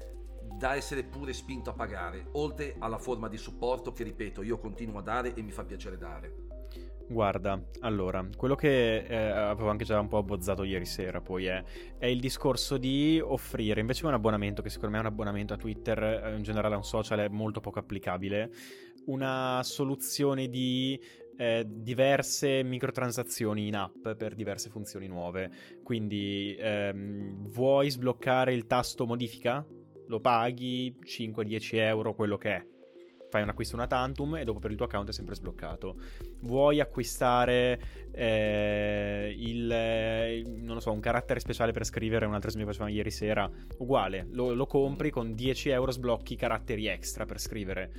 da 0.57 0.75
essere 0.75 1.03
pure 1.03 1.33
spinto 1.33 1.69
a 1.69 1.73
pagare, 1.73 2.27
oltre 2.33 2.75
alla 2.79 2.97
forma 2.97 3.27
di 3.27 3.37
supporto 3.37 3.91
che 3.91 4.03
ripeto 4.03 4.41
io 4.41 4.57
continuo 4.57 4.99
a 4.99 5.03
dare 5.03 5.33
e 5.33 5.41
mi 5.41 5.51
fa 5.51 5.63
piacere 5.63 5.97
dare. 5.97 6.51
Guarda, 7.07 7.61
allora, 7.81 8.25
quello 8.35 8.55
che 8.55 9.03
eh, 9.03 9.15
avevo 9.15 9.69
anche 9.69 9.83
già 9.83 9.99
un 9.99 10.07
po' 10.07 10.17
abbozzato 10.17 10.63
ieri 10.63 10.85
sera 10.85 11.19
poi 11.21 11.45
è, 11.45 11.63
è, 11.97 12.05
il 12.05 12.19
discorso 12.19 12.77
di 12.77 13.19
offrire, 13.21 13.81
invece 13.81 14.05
un 14.05 14.13
abbonamento, 14.13 14.61
che 14.61 14.69
secondo 14.69 14.95
me 14.95 14.97
è 15.01 15.05
un 15.05 15.11
abbonamento 15.11 15.53
a 15.53 15.57
Twitter, 15.57 16.01
eh, 16.01 16.35
in 16.35 16.43
generale 16.43 16.75
a 16.75 16.77
un 16.77 16.83
social 16.83 17.19
è 17.19 17.27
molto 17.27 17.59
poco 17.59 17.79
applicabile, 17.79 18.51
una 19.05 19.59
soluzione 19.63 20.47
di 20.47 20.99
eh, 21.35 21.65
diverse 21.67 22.63
microtransazioni 22.63 23.67
in 23.67 23.75
app 23.75 24.09
per 24.09 24.33
diverse 24.33 24.69
funzioni 24.69 25.07
nuove. 25.07 25.51
Quindi 25.83 26.55
ehm, 26.57 27.49
vuoi 27.49 27.89
sbloccare 27.89 28.53
il 28.53 28.65
tasto 28.65 29.05
modifica? 29.05 29.65
Lo 30.07 30.19
paghi 30.19 30.95
5-10 31.03 31.75
euro, 31.77 32.13
quello 32.13 32.37
che 32.37 32.55
è 32.55 32.65
fai 33.33 33.41
un 33.41 33.49
acquisto 33.49 33.75
una 33.75 33.87
tantum 33.87 34.35
e 34.35 34.43
dopo 34.43 34.59
per 34.59 34.69
il 34.69 34.77
tuo 34.77 34.85
account 34.85 35.09
è 35.09 35.11
sempre 35.11 35.33
sbloccato. 35.33 35.95
Vuoi 36.41 36.79
acquistare 36.79 37.81
eh, 38.11 39.35
il, 39.35 39.71
eh, 39.71 40.43
non 40.45 40.79
so, 40.79 40.91
un 40.91 40.99
carattere 40.99 41.39
speciale 41.39 41.71
per 41.71 41.83
scrivere, 41.83 42.27
un 42.27 42.35
altro 42.35 42.49
esempio 42.49 42.69
che 42.69 42.75
facevamo 42.75 42.95
ieri 42.95 43.09
sera, 43.09 43.49
uguale, 43.79 44.27
lo, 44.29 44.53
lo, 44.53 44.67
compri 44.67 45.09
con 45.09 45.33
10 45.33 45.69
euro 45.69 45.89
sblocchi 45.89 46.35
caratteri 46.35 46.85
extra 46.85 47.25
per 47.25 47.39
scrivere. 47.39 47.91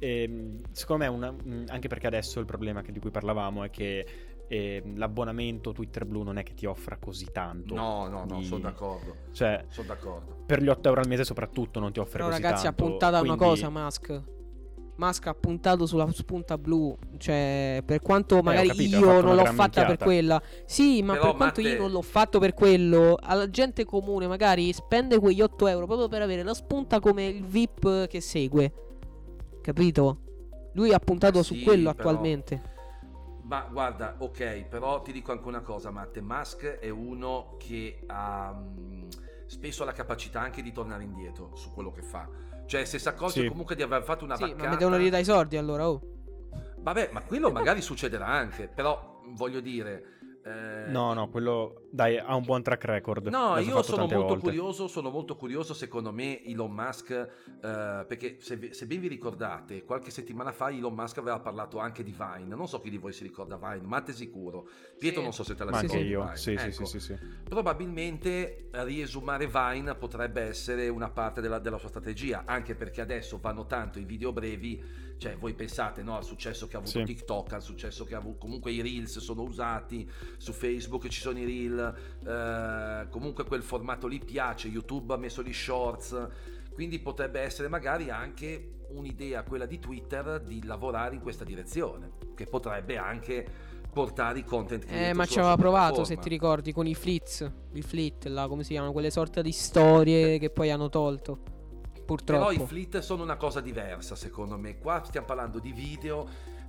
E, 0.00 0.22
ehm, 0.22 0.60
secondo 0.72 1.04
me, 1.04 1.08
una, 1.08 1.36
anche 1.68 1.86
perché 1.86 2.08
adesso 2.08 2.40
il 2.40 2.46
problema 2.46 2.82
di 2.82 2.98
cui 2.98 3.12
parlavamo 3.12 3.62
è 3.62 3.70
che 3.70 4.04
e 4.52 4.82
l'abbonamento 4.96 5.70
Twitter 5.70 6.04
Blue 6.04 6.24
non 6.24 6.36
è 6.36 6.42
che 6.42 6.54
ti 6.54 6.66
offra 6.66 6.96
così 6.96 7.28
tanto. 7.30 7.72
No, 7.72 8.08
no, 8.08 8.24
no, 8.28 8.38
di... 8.38 8.44
sono 8.44 8.62
d'accordo. 8.62 9.14
Cioè, 9.30 9.66
sono 9.68 9.86
d'accordo. 9.86 10.42
Per 10.44 10.60
gli 10.60 10.66
8 10.66 10.88
euro 10.88 11.00
al 11.00 11.06
mese 11.06 11.22
soprattutto 11.22 11.78
non 11.78 11.92
ti 11.92 12.00
offre 12.00 12.18
Però 12.18 12.30
così 12.30 12.42
ragazzi, 12.42 12.64
tanto. 12.64 12.82
ragazzi, 12.82 12.98
appuntata 12.98 13.20
quindi... 13.20 13.38
una 13.38 13.48
cosa, 13.48 13.70
Musk. 13.70 14.22
Musk 14.96 15.26
ha 15.28 15.34
puntato 15.34 15.86
sulla 15.86 16.10
spunta 16.10 16.58
blu. 16.58 16.98
Cioè, 17.16 17.80
per 17.86 18.00
quanto 18.00 18.38
eh, 18.38 18.42
magari 18.42 18.68
capito, 18.70 18.98
io 18.98 19.20
non 19.20 19.36
l'ho 19.36 19.44
fatta 19.44 19.62
minchiata. 19.62 19.86
per 19.86 19.98
quella. 19.98 20.42
Sì, 20.64 21.00
ma 21.02 21.12
Però, 21.12 21.26
per 21.26 21.36
quanto 21.36 21.60
Matte... 21.60 21.72
io 21.72 21.80
non 21.80 21.92
l'ho 21.92 22.02
fatto 22.02 22.40
per 22.40 22.52
quello, 22.52 23.16
alla 23.20 23.48
gente 23.50 23.84
comune 23.84 24.26
magari 24.26 24.72
spende 24.72 25.20
quegli 25.20 25.42
8 25.42 25.68
euro 25.68 25.86
proprio 25.86 26.08
per 26.08 26.22
avere 26.22 26.42
la 26.42 26.54
spunta 26.54 26.98
come 26.98 27.24
il 27.26 27.44
VIP 27.46 28.08
che 28.08 28.20
segue. 28.20 28.72
Capito? 29.62 30.18
Lui 30.72 30.92
ha 30.92 30.98
puntato 30.98 31.40
sì, 31.44 31.54
su 31.54 31.62
quello 31.62 31.94
però... 31.94 32.08
attualmente. 32.08 32.69
Ma 33.50 33.66
guarda, 33.70 34.14
ok, 34.16 34.66
però 34.66 35.02
ti 35.02 35.10
dico 35.10 35.32
anche 35.32 35.48
una 35.48 35.60
cosa, 35.60 35.90
Matte. 35.90 36.20
Musk 36.20 36.78
è 36.78 36.88
uno 36.88 37.56
che 37.58 38.04
ha 38.06 38.52
mh, 38.52 39.08
spesso 39.46 39.84
la 39.84 39.92
capacità 39.92 40.40
anche 40.40 40.62
di 40.62 40.70
tornare 40.70 41.02
indietro 41.02 41.56
su 41.56 41.72
quello 41.72 41.90
che 41.90 42.02
fa 42.02 42.28
cioè, 42.70 42.84
se 42.84 43.00
si 43.00 43.08
accorge 43.08 43.40
sì. 43.40 43.48
comunque 43.48 43.74
di 43.74 43.82
aver 43.82 44.04
fatto 44.04 44.22
una 44.22 44.36
sì, 44.36 44.42
vaccata... 44.42 44.62
ma 44.62 44.70
mi 44.70 44.76
devono 44.76 44.96
ridare 44.96 45.22
i 45.22 45.24
soldi 45.24 45.56
allora, 45.56 45.90
oh. 45.90 46.00
Vabbè, 46.78 47.08
ma 47.10 47.20
quello 47.22 47.50
magari 47.50 47.82
succederà 47.82 48.26
anche, 48.26 48.68
però 48.68 49.22
voglio 49.30 49.58
dire... 49.58 50.04
Eh... 50.44 50.88
No, 50.88 51.12
no, 51.12 51.28
quello 51.30 51.79
dai, 51.90 52.18
ha 52.18 52.34
un 52.34 52.44
buon 52.44 52.62
track 52.62 52.84
record. 52.84 53.26
No, 53.26 53.58
io 53.58 53.82
sono 53.82 54.06
molto 54.06 54.16
volte. 54.18 54.40
curioso, 54.40 54.86
sono 54.86 55.10
molto 55.10 55.34
curioso, 55.34 55.74
secondo 55.74 56.12
me 56.12 56.44
Elon 56.44 56.70
Musk, 56.70 57.10
eh, 57.10 57.26
perché 58.06 58.36
se, 58.38 58.72
se, 58.72 58.86
ben 58.86 59.00
vi 59.00 59.08
ricordate, 59.08 59.84
qualche 59.84 60.10
settimana 60.10 60.52
fa 60.52 60.70
Elon 60.70 60.94
Musk 60.94 61.18
aveva 61.18 61.40
parlato 61.40 61.78
anche 61.78 62.04
di 62.04 62.14
Vine, 62.16 62.54
non 62.54 62.68
so 62.68 62.80
chi 62.80 62.90
di 62.90 62.98
voi 62.98 63.12
si 63.12 63.24
ricorda 63.24 63.56
Vine, 63.56 63.86
ma 63.86 64.00
te 64.00 64.12
sicuro. 64.12 64.68
Pietro 64.98 65.18
sì. 65.18 65.24
non 65.24 65.32
so 65.32 65.42
se 65.42 65.54
te 65.56 65.64
la 65.64 65.80
ricordi. 65.80 65.96
Anche 65.96 66.08
io, 66.08 66.30
sì, 66.34 66.52
ecco, 66.52 66.84
sì, 66.84 66.98
sì, 66.98 67.00
sì, 67.00 67.18
Probabilmente 67.42 68.68
riesumare 68.70 69.48
Vine 69.48 69.94
potrebbe 69.96 70.42
essere 70.42 70.88
una 70.88 71.10
parte 71.10 71.40
della, 71.40 71.58
della 71.58 71.78
sua 71.78 71.88
strategia, 71.88 72.44
anche 72.46 72.76
perché 72.76 73.00
adesso 73.00 73.38
vanno 73.40 73.66
tanto 73.66 73.98
i 73.98 74.04
video 74.04 74.32
brevi 74.32 75.08
cioè, 75.20 75.36
voi 75.36 75.52
pensate 75.52 76.02
no, 76.02 76.16
al 76.16 76.24
successo 76.24 76.66
che 76.66 76.76
ha 76.76 76.78
avuto 76.78 76.98
sì. 77.00 77.04
TikTok, 77.04 77.52
al 77.52 77.62
successo 77.62 78.06
che 78.06 78.14
ha 78.14 78.18
avuto. 78.18 78.38
Comunque 78.38 78.72
i 78.72 78.80
Reels 78.80 79.18
sono 79.18 79.42
usati 79.42 80.10
su 80.38 80.54
Facebook, 80.54 81.08
ci 81.08 81.20
sono 81.20 81.38
i 81.38 81.44
Eh, 81.80 83.08
comunque 83.08 83.44
quel 83.44 83.62
formato 83.62 84.06
lì 84.06 84.18
piace. 84.18 84.68
YouTube 84.68 85.14
ha 85.14 85.16
messo 85.16 85.42
gli 85.42 85.52
shorts. 85.52 86.28
Quindi 86.72 86.98
potrebbe 86.98 87.40
essere 87.40 87.68
magari 87.68 88.10
anche 88.10 88.72
un'idea, 88.90 89.42
quella 89.42 89.66
di 89.66 89.78
Twitter, 89.78 90.40
di 90.40 90.64
lavorare 90.64 91.14
in 91.14 91.20
questa 91.20 91.44
direzione. 91.44 92.12
Che 92.34 92.46
potrebbe 92.46 92.96
anche 92.96 93.46
portare 93.92 94.38
i 94.38 94.44
content 94.44 94.84
Eh, 94.88 95.12
ma 95.12 95.26
ci 95.26 95.38
aveva 95.38 95.56
provato, 95.56 96.04
se 96.04 96.16
ti 96.16 96.28
ricordi, 96.28 96.72
con 96.72 96.86
i 96.86 96.94
flits. 96.94 97.50
I 97.72 97.82
flit, 97.82 98.26
là, 98.26 98.46
come 98.46 98.62
si 98.62 98.70
chiamano? 98.70 98.92
Quelle 98.92 99.10
sorte 99.10 99.42
di 99.42 99.52
storie 99.52 100.38
che 100.38 100.50
poi 100.50 100.70
hanno 100.70 100.88
tolto 100.88 101.58
purtroppo. 102.10 102.48
Però 102.48 102.64
i 102.64 102.66
flit 102.66 102.98
sono 102.98 103.22
una 103.22 103.36
cosa 103.36 103.60
diversa, 103.60 104.16
secondo 104.16 104.58
me. 104.58 104.78
Qua 104.78 105.02
stiamo 105.04 105.26
parlando 105.26 105.60
di 105.60 105.70
video 105.72 106.28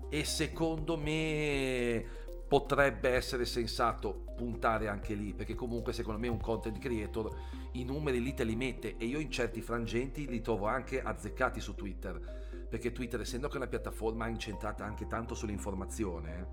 e 0.09 0.23
secondo 0.23 0.97
me 0.97 2.05
potrebbe 2.51 3.11
essere 3.11 3.45
sensato 3.45 4.25
puntare 4.35 4.89
anche 4.89 5.13
lì, 5.13 5.33
perché 5.33 5.55
comunque 5.55 5.93
secondo 5.93 6.19
me 6.19 6.27
un 6.27 6.41
content 6.41 6.77
creator 6.79 7.33
i 7.71 7.85
numeri 7.85 8.21
lì 8.21 8.33
te 8.33 8.43
li 8.43 8.57
mette 8.57 8.97
e 8.97 9.05
io 9.05 9.19
in 9.19 9.31
certi 9.31 9.61
frangenti 9.61 10.27
li 10.27 10.41
trovo 10.41 10.65
anche 10.65 11.01
azzeccati 11.01 11.61
su 11.61 11.75
Twitter, 11.75 12.65
perché 12.69 12.91
Twitter 12.91 13.21
essendo 13.21 13.47
che 13.47 13.53
è 13.53 13.55
una 13.55 13.67
piattaforma 13.67 14.27
incentrata 14.27 14.83
anche 14.83 15.07
tanto 15.07 15.33
sull'informazione, 15.33 16.47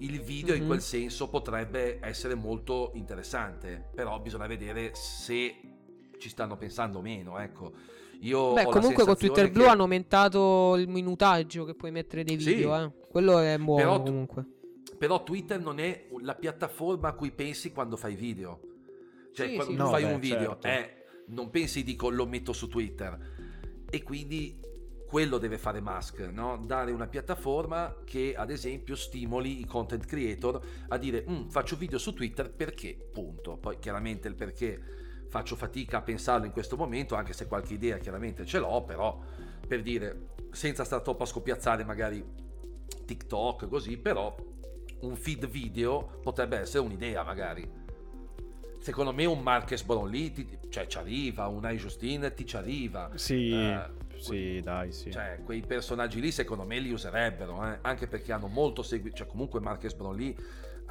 il 0.00 0.20
video 0.20 0.52
mm-hmm. 0.52 0.60
in 0.60 0.68
quel 0.68 0.82
senso 0.82 1.30
potrebbe 1.30 1.98
essere 2.02 2.34
molto 2.34 2.90
interessante, 2.92 3.88
però 3.94 4.20
bisogna 4.20 4.46
vedere 4.46 4.90
se 4.92 5.54
ci 6.18 6.28
stanno 6.28 6.58
pensando 6.58 7.00
meno, 7.00 7.38
ecco. 7.38 7.72
Io 8.20 8.52
Beh, 8.52 8.64
comunque 8.66 9.06
con 9.06 9.16
Twitter 9.16 9.50
Blue 9.50 9.68
hanno 9.68 9.84
aumentato 9.84 10.76
il 10.76 10.86
minutaggio 10.86 11.64
che 11.64 11.74
puoi 11.74 11.92
mettere 11.92 12.24
dei 12.24 12.36
video, 12.36 12.76
sì, 12.76 12.82
eh. 12.82 13.08
Quello 13.08 13.38
è 13.38 13.56
buono 13.56 13.80
però, 13.80 14.02
comunque. 14.02 14.46
Però 15.02 15.24
Twitter 15.24 15.58
non 15.58 15.80
è 15.80 16.06
la 16.20 16.36
piattaforma 16.36 17.08
a 17.08 17.14
cui 17.14 17.32
pensi 17.32 17.72
quando 17.72 17.96
fai 17.96 18.14
video. 18.14 18.60
Cioè, 19.34 19.48
sì, 19.48 19.54
quando 19.56 19.72
sì, 19.72 19.78
no, 19.78 19.88
fai 19.88 20.04
beh, 20.04 20.12
un 20.12 20.20
video, 20.20 20.58
certo. 20.60 20.66
eh, 20.68 21.04
non 21.26 21.50
pensi 21.50 21.82
dico 21.82 22.08
lo 22.08 22.24
metto 22.24 22.52
su 22.52 22.68
Twitter. 22.68 23.82
E 23.90 24.02
quindi 24.04 24.60
quello 25.08 25.38
deve 25.38 25.58
fare 25.58 25.80
Musk, 25.80 26.20
no? 26.32 26.56
dare 26.64 26.92
una 26.92 27.08
piattaforma 27.08 27.96
che 28.04 28.36
ad 28.36 28.52
esempio 28.52 28.94
stimoli 28.94 29.58
i 29.58 29.64
content 29.64 30.06
creator 30.06 30.60
a 30.86 30.96
dire 30.98 31.24
mm, 31.28 31.48
faccio 31.48 31.74
video 31.74 31.98
su 31.98 32.14
Twitter 32.14 32.52
perché, 32.52 32.96
punto. 33.12 33.56
Poi 33.56 33.80
chiaramente 33.80 34.28
il 34.28 34.36
perché 34.36 35.24
faccio 35.28 35.56
fatica 35.56 35.96
a 35.96 36.02
pensarlo 36.02 36.46
in 36.46 36.52
questo 36.52 36.76
momento, 36.76 37.16
anche 37.16 37.32
se 37.32 37.48
qualche 37.48 37.74
idea 37.74 37.98
chiaramente 37.98 38.46
ce 38.46 38.60
l'ho, 38.60 38.84
però 38.84 39.18
per 39.66 39.82
dire, 39.82 40.28
senza 40.52 40.84
stare 40.84 41.02
troppo 41.02 41.24
a 41.24 41.26
scoppiazzare 41.26 41.82
magari 41.82 42.24
TikTok 43.04 43.66
così, 43.66 43.98
però 43.98 44.32
un 45.02 45.16
feed 45.16 45.46
video 45.48 46.18
potrebbe 46.22 46.58
essere 46.58 46.84
un'idea 46.84 47.22
magari. 47.22 47.80
Secondo 48.78 49.12
me 49.12 49.24
un 49.26 49.40
Marques 49.40 49.82
Brownlee 49.84 50.32
ti, 50.32 50.58
cioè, 50.68 50.86
ci 50.86 50.98
arriva, 50.98 51.46
un 51.46 51.68
I 51.70 51.76
Justine 51.76 52.34
ti 52.34 52.44
ci 52.44 52.56
arriva. 52.56 53.10
Sì, 53.14 53.52
eh, 53.52 53.84
sì, 54.16 54.60
dai, 54.60 54.92
sì. 54.92 55.10
Cioè, 55.10 55.40
quei 55.44 55.60
personaggi 55.60 56.20
lì 56.20 56.32
secondo 56.32 56.64
me 56.64 56.78
li 56.80 56.90
userebbero, 56.90 57.64
eh? 57.64 57.78
anche 57.82 58.08
perché 58.08 58.32
hanno 58.32 58.48
molto 58.48 58.82
seguito, 58.82 59.16
cioè 59.16 59.26
comunque 59.26 59.60
Marques 59.60 59.94
Brownlee 59.94 60.34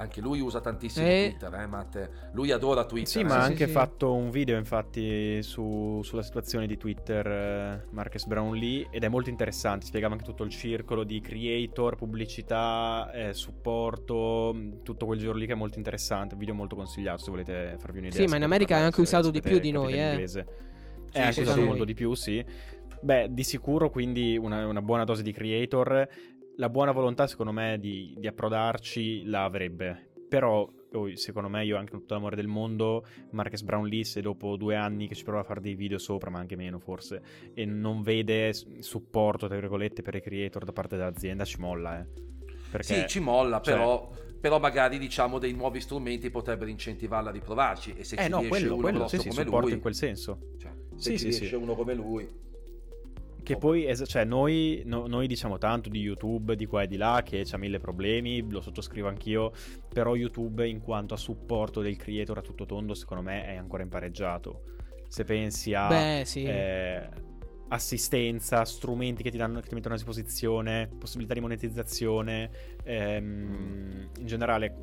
anche 0.01 0.19
lui 0.19 0.39
usa 0.39 0.59
tantissimo 0.59 1.05
e... 1.05 1.35
Twitter, 1.37 1.53
eh, 1.61 1.67
Matte? 1.67 2.09
Lui 2.33 2.51
adora 2.51 2.85
Twitter. 2.85 3.07
Sì, 3.07 3.19
eh. 3.19 3.23
ma 3.23 3.37
ha 3.37 3.43
anche 3.43 3.67
sì, 3.67 3.71
fatto 3.71 4.13
un 4.13 4.29
video, 4.29 4.57
infatti, 4.57 5.41
su, 5.43 6.01
sulla 6.03 6.23
situazione 6.23 6.67
di 6.67 6.77
Twitter, 6.77 7.27
eh, 7.27 7.85
Marcus 7.91 8.25
Brownlee, 8.25 8.87
ed 8.89 9.03
è 9.03 9.07
molto 9.07 9.29
interessante. 9.29 9.85
Spiegava 9.85 10.13
anche 10.13 10.25
tutto 10.25 10.43
il 10.43 10.49
circolo 10.49 11.03
di 11.03 11.21
creator, 11.21 11.95
pubblicità, 11.95 13.11
eh, 13.13 13.33
supporto, 13.33 14.55
tutto 14.83 15.05
quel 15.05 15.19
giro 15.19 15.33
lì 15.33 15.45
che 15.45 15.53
è 15.53 15.55
molto 15.55 15.77
interessante. 15.77 16.35
video 16.35 16.53
molto 16.53 16.75
consigliato 16.75 17.23
se 17.23 17.29
volete 17.29 17.75
farvi 17.77 17.99
un'idea. 17.99 18.19
Sì, 18.19 18.27
ma 18.27 18.37
in 18.37 18.43
America 18.43 18.77
è 18.77 18.81
anche 18.81 19.01
usato 19.01 19.29
di 19.29 19.41
più 19.41 19.59
di 19.59 19.71
noi, 19.71 19.93
eh. 19.93 20.27
Sì, 20.27 20.43
è 21.11 21.21
anche 21.21 21.41
usato 21.41 21.61
molto 21.61 21.85
di 21.85 21.93
più, 21.93 22.13
sì. 22.15 22.43
Beh, 23.03 23.27
di 23.31 23.43
sicuro 23.43 23.89
quindi 23.89 24.37
una, 24.37 24.67
una 24.67 24.81
buona 24.81 25.03
dose 25.03 25.23
di 25.23 25.31
creator 25.31 26.07
la 26.61 26.69
buona 26.69 26.91
volontà, 26.91 27.25
secondo 27.25 27.51
me, 27.51 27.79
di, 27.79 28.13
di 28.15 28.27
approdarci 28.27 29.25
la 29.25 29.45
avrebbe. 29.45 30.09
Però, 30.29 30.71
oh, 30.91 31.15
secondo 31.15 31.49
me, 31.49 31.65
io 31.65 31.75
anche 31.75 31.91
tutto 31.91 32.13
l'amore 32.13 32.35
del 32.35 32.45
mondo, 32.45 33.03
Marcus 33.31 33.63
Brownlee, 33.63 34.03
se 34.03 34.21
dopo 34.21 34.55
due 34.57 34.75
anni 34.75 35.07
che 35.07 35.15
ci 35.15 35.23
prova 35.23 35.39
a 35.39 35.43
fare 35.43 35.59
dei 35.59 35.73
video 35.73 35.97
sopra, 35.97 36.29
ma 36.29 36.37
anche 36.37 36.55
meno 36.55 36.77
forse, 36.77 37.21
e 37.55 37.65
non 37.65 38.03
vede 38.03 38.53
supporto, 38.53 39.47
tra 39.47 39.59
virgolette, 39.59 40.03
per 40.03 40.13
i 40.13 40.21
creator 40.21 40.63
da 40.63 40.71
parte 40.71 40.97
dell'azienda, 40.97 41.45
ci 41.45 41.59
molla, 41.59 41.99
eh. 41.99 42.05
Perché, 42.69 43.01
sì, 43.01 43.07
ci 43.07 43.19
molla, 43.19 43.59
cioè... 43.59 43.73
però 43.73 44.11
però 44.41 44.57
magari 44.57 44.97
diciamo 44.97 45.37
dei 45.37 45.53
nuovi 45.53 45.79
strumenti 45.79 46.31
potrebbero 46.31 46.71
incentivarla 46.71 47.29
a 47.29 47.31
riprovarci 47.31 47.93
e 47.95 48.03
se 48.03 48.15
eh 48.15 48.23
ci 48.23 48.29
no, 48.29 48.39
riesce 48.39 48.49
quello, 48.49 48.73
uno 48.73 48.81
quello, 48.81 48.97
grosso 48.97 49.19
sì, 49.19 49.29
come 49.29 49.43
sì, 49.43 49.49
lui 49.51 49.71
in 49.71 49.79
quel 49.79 49.93
senso 49.93 50.39
cioè, 50.57 50.71
se 50.95 51.11
sì, 51.11 51.25
ci 51.25 51.31
sì, 51.31 51.39
riesce 51.41 51.55
uno 51.57 51.75
come 51.75 51.93
lui 51.93 52.27
che 53.43 53.57
poi, 53.57 53.85
es- 53.85 54.03
cioè, 54.05 54.23
noi, 54.23 54.83
no, 54.85 55.07
noi, 55.07 55.27
diciamo 55.27 55.57
tanto 55.57 55.89
di 55.89 55.99
YouTube, 55.99 56.55
di 56.55 56.65
qua 56.65 56.83
e 56.83 56.87
di 56.87 56.97
là, 56.97 57.21
che 57.23 57.45
ha 57.49 57.57
mille 57.57 57.79
problemi, 57.79 58.49
lo 58.49 58.61
sottoscrivo 58.61 59.07
anch'io, 59.07 59.51
però 59.91 60.15
YouTube 60.15 60.67
in 60.67 60.81
quanto 60.81 61.13
a 61.13 61.17
supporto 61.17 61.81
del 61.81 61.97
creator 61.97 62.37
a 62.37 62.41
tutto 62.41 62.65
tondo, 62.65 62.93
secondo 62.93 63.23
me 63.23 63.45
è 63.45 63.55
ancora 63.55 63.83
impareggiato. 63.83 64.63
Se 65.07 65.23
pensi 65.23 65.73
a... 65.73 65.87
Beh, 65.87 66.23
sì. 66.25 66.43
Eh, 66.43 67.09
assistenza, 67.69 68.65
strumenti 68.65 69.23
che 69.23 69.31
ti, 69.31 69.37
danno, 69.37 69.61
che 69.61 69.69
ti 69.69 69.75
mettono 69.75 69.93
a 69.93 69.97
disposizione, 69.97 70.89
possibilità 70.97 71.33
di 71.33 71.39
monetizzazione, 71.39 72.49
ehm, 72.83 74.09
in 74.19 74.25
generale 74.25 74.75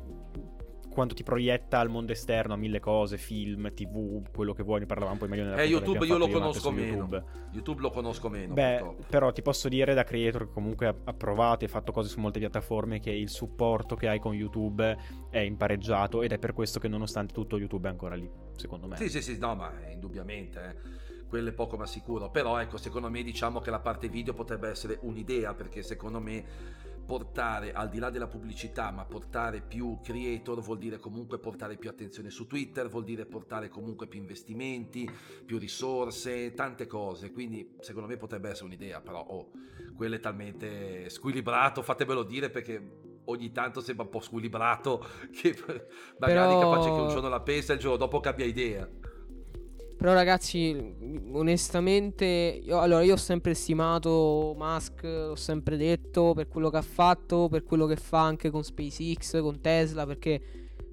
quanto 0.89 1.13
ti 1.13 1.23
proietta 1.23 1.79
al 1.79 1.89
mondo 1.89 2.11
esterno 2.11 2.53
a 2.53 2.57
mille 2.57 2.79
cose, 2.79 3.17
film, 3.17 3.71
tv, 3.73 4.29
quello 4.33 4.53
che 4.53 4.63
vuoi, 4.63 4.79
ne 4.79 4.85
parlavamo 4.85 5.17
poi 5.17 5.27
meglio 5.29 5.43
nella 5.43 5.61
Eh, 5.61 5.65
YouTube 5.67 6.05
io 6.05 6.17
lo 6.17 6.27
conosco 6.27 6.71
meno. 6.71 6.97
YouTube. 6.97 7.23
YouTube 7.51 7.81
lo 7.81 7.89
conosco 7.91 8.27
meno. 8.29 8.53
Beh, 8.53 8.77
purtroppo. 8.79 9.03
però 9.09 9.31
ti 9.31 9.41
posso 9.41 9.69
dire 9.69 9.93
da 9.93 10.03
creator 10.03 10.47
che 10.47 10.51
comunque 10.53 10.87
ha- 10.87 10.95
ha 11.05 11.13
provato 11.13 11.63
e 11.63 11.67
fatto 11.67 11.91
cose 11.91 12.09
su 12.09 12.19
molte 12.19 12.39
piattaforme 12.39 12.99
che 12.99 13.11
il 13.11 13.29
supporto 13.29 13.95
che 13.95 14.07
hai 14.07 14.19
con 14.19 14.33
YouTube 14.33 14.97
è 15.29 15.39
impareggiato 15.39 16.21
ed 16.21 16.31
è 16.31 16.39
per 16.39 16.53
questo 16.53 16.79
che 16.79 16.87
nonostante 16.87 17.33
tutto 17.33 17.57
YouTube 17.57 17.87
è 17.87 17.91
ancora 17.91 18.15
lì, 18.15 18.29
secondo 18.55 18.87
me. 18.87 18.97
Sì, 18.97 19.09
sì, 19.09 19.21
sì, 19.21 19.37
no, 19.37 19.55
ma 19.55 19.71
indubbiamente, 19.91 20.59
eh. 20.61 21.27
quello 21.29 21.49
è 21.49 21.53
poco 21.53 21.77
ma 21.77 21.85
sicuro. 21.85 22.29
Però 22.31 22.57
ecco, 22.59 22.77
secondo 22.77 23.09
me 23.09 23.21
diciamo 23.23 23.59
che 23.59 23.69
la 23.69 23.79
parte 23.79 24.09
video 24.09 24.33
potrebbe 24.33 24.69
essere 24.69 24.97
un'idea, 25.01 25.53
perché 25.53 25.83
secondo 25.83 26.19
me 26.19 26.43
portare, 27.09 27.73
al 27.73 27.89
di 27.89 27.97
là 27.97 28.11
della 28.11 28.27
pubblicità, 28.27 28.91
ma 28.91 29.03
portare 29.03 29.61
più 29.61 29.97
creator 30.03 30.61
vuol 30.61 30.77
dire 30.77 30.99
comunque 30.99 31.39
portare 31.39 31.75
più 31.75 31.89
attenzione 31.89 32.29
su 32.29 32.45
Twitter, 32.45 32.87
vuol 32.87 33.03
dire 33.03 33.25
portare 33.25 33.67
comunque 33.67 34.05
più 34.05 34.19
investimenti, 34.19 35.09
più 35.43 35.57
risorse, 35.57 36.53
tante 36.53 36.85
cose. 36.85 37.31
Quindi 37.31 37.77
secondo 37.79 38.07
me 38.07 38.15
potrebbe 38.15 38.49
essere 38.49 38.67
un'idea, 38.67 39.01
però 39.01 39.25
oh, 39.27 39.49
quello 39.95 40.17
è 40.17 40.19
talmente 40.19 41.09
squilibrato, 41.09 41.81
fatemelo 41.81 42.21
dire 42.21 42.51
perché 42.51 43.07
ogni 43.25 43.51
tanto 43.51 43.81
sembra 43.81 44.03
un 44.03 44.11
po' 44.11 44.19
squilibrato 44.19 45.03
che 45.33 45.57
magari 46.19 46.53
Però- 46.53 46.59
capace 46.59 46.89
che 46.89 47.01
un 47.01 47.09
giorno 47.09 47.27
la 47.27 47.41
pensa 47.41 47.71
e 47.71 47.75
il 47.77 47.81
giorno 47.81 47.97
dopo 47.97 48.19
cambia 48.19 48.45
idea. 48.45 48.87
Però 49.99 50.13
ragazzi, 50.13 50.95
onestamente, 51.33 52.25
io, 52.25 52.79
allora 52.79 53.03
io 53.03 53.15
ho 53.15 53.17
sempre 53.17 53.53
stimato 53.53 54.55
Musk, 54.57 55.03
l'ho 55.03 55.35
sempre 55.35 55.75
detto 55.75 56.31
per 56.33 56.47
quello 56.47 56.69
che 56.69 56.77
ha 56.77 56.81
fatto, 56.81 57.49
per 57.49 57.63
quello 57.65 57.85
che 57.85 57.97
fa 57.97 58.21
anche 58.23 58.49
con 58.49 58.63
SpaceX, 58.63 59.41
con 59.41 59.59
Tesla, 59.59 60.05
perché 60.05 60.41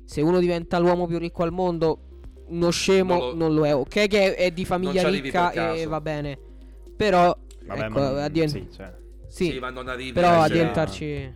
se 0.05 0.23
uno 0.23 0.41
diventa 0.41 0.79
l'uomo 0.81 1.07
più 1.07 1.19
ricco 1.19 1.45
al 1.45 1.53
mondo, 1.53 2.01
uno 2.49 2.71
scemo 2.71 3.15
Non 3.17 3.29
lo- 3.29 3.35
non 3.37 3.55
lo, 3.55 3.65
è. 3.65 3.75
Ok 3.77 4.09
che 4.09 4.35
è 4.35 4.51
di 4.51 4.65
famiglia 4.65 5.09
ricca 5.09 5.53
e 5.53 5.87
va 5.87 6.01
bene. 6.01 6.37
Però 6.97 7.37
Vabbè, 7.65 7.81
ecco, 7.85 7.99
ma 8.01 8.25
a 8.25 8.29
divent- 8.29 8.51
sì, 8.51 8.69
cioè, 8.75 8.93
sì, 9.29 9.51
Sì, 9.53 9.59
ma 9.61 9.71
non 9.71 9.87
arrivi 9.87 10.11
però 10.13 10.41
a 10.41 10.49
diventarci 10.49 11.05
eh. 11.05 11.35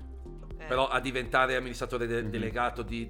però 0.66 0.88
a 0.88 0.98
diventare 1.00 1.54
amministratore 1.54 2.08
de- 2.08 2.22
Mhm. 2.22 2.30
delegato 2.30 2.82
di 2.82 3.08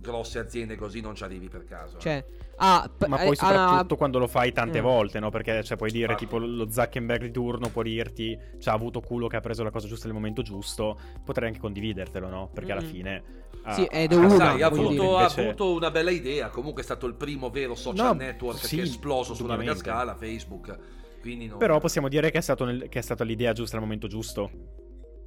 grosse 0.00 0.38
aziende 0.38 0.76
così 0.76 1.00
non 1.00 1.16
ci 1.16 1.24
arrivi 1.24 1.48
per 1.48 1.64
caso. 1.64 1.98
eh. 2.04 2.24
Cioè 2.58 2.66
ah, 2.68 2.90
p- 2.96 3.06
Ma 3.06 3.20
eh, 3.20 3.24
poi 3.26 3.36
ah, 3.38 3.46
soprattutto 3.46 3.96
quando 3.96 4.18
lo 4.18 4.26
fai 4.26 4.52
tante 4.52 4.78
eh. 4.78 4.80
volte, 4.80 5.20
no? 5.20 5.30
Perché 5.30 5.62
cioè, 5.62 5.76
puoi 5.76 5.90
dire 5.90 6.12
Infatti. 6.12 6.24
tipo 6.24 6.38
lo 6.38 6.70
Zuckerberg 6.70 7.22
di 7.22 7.30
turno 7.30 7.68
può 7.68 7.82
dirti 7.82 8.38
ci 8.58 8.68
ha 8.68 8.72
avuto 8.72 9.00
culo 9.00 9.26
che 9.28 9.36
ha 9.36 9.40
preso 9.40 9.62
la 9.62 9.70
cosa 9.70 9.86
giusta 9.86 10.06
nel 10.06 10.14
momento 10.14 10.42
giusto, 10.42 10.98
potrei 11.24 11.48
anche 11.48 11.60
condividertelo, 11.60 12.28
no? 12.28 12.50
Perché 12.52 12.72
alla 12.72 12.82
Mm. 12.82 12.84
fine... 12.86 13.22
ha- 13.62 13.72
Sì, 13.72 13.84
è 13.84 14.06
ha- 14.10 14.16
una, 14.16 14.28
Sai, 14.30 14.62
ha 14.62 14.66
avuto, 14.66 15.18
ha 15.18 15.24
avuto 15.26 15.72
una 15.74 15.90
bella 15.90 16.10
idea. 16.10 16.48
Comunque 16.48 16.82
è 16.82 16.84
stato 16.84 17.06
il 17.06 17.14
primo 17.14 17.50
vero 17.50 17.74
social 17.74 18.06
No, 18.06 18.12
network 18.14 18.58
sì, 18.64 18.76
che 18.76 18.82
è 18.82 18.84
esploso 18.86 19.34
sulla 19.34 19.56
mega 19.56 19.72
indubbiamente. 19.72 20.14
scala, 20.14 20.14
Facebook. 20.16 20.78
Quindi 21.20 21.46
non- 21.46 21.58
Però 21.58 21.78
possiamo 21.78 22.08
dire 22.08 22.30
che 22.30 22.38
è, 22.38 22.40
stato 22.42 22.64
nel- 22.64 22.88
che 22.88 22.98
è 22.98 23.02
stata 23.02 23.24
l'idea 23.24 23.52
giusta 23.52 23.76
al 23.76 23.82
momento 23.82 24.06
giusto. 24.06 24.50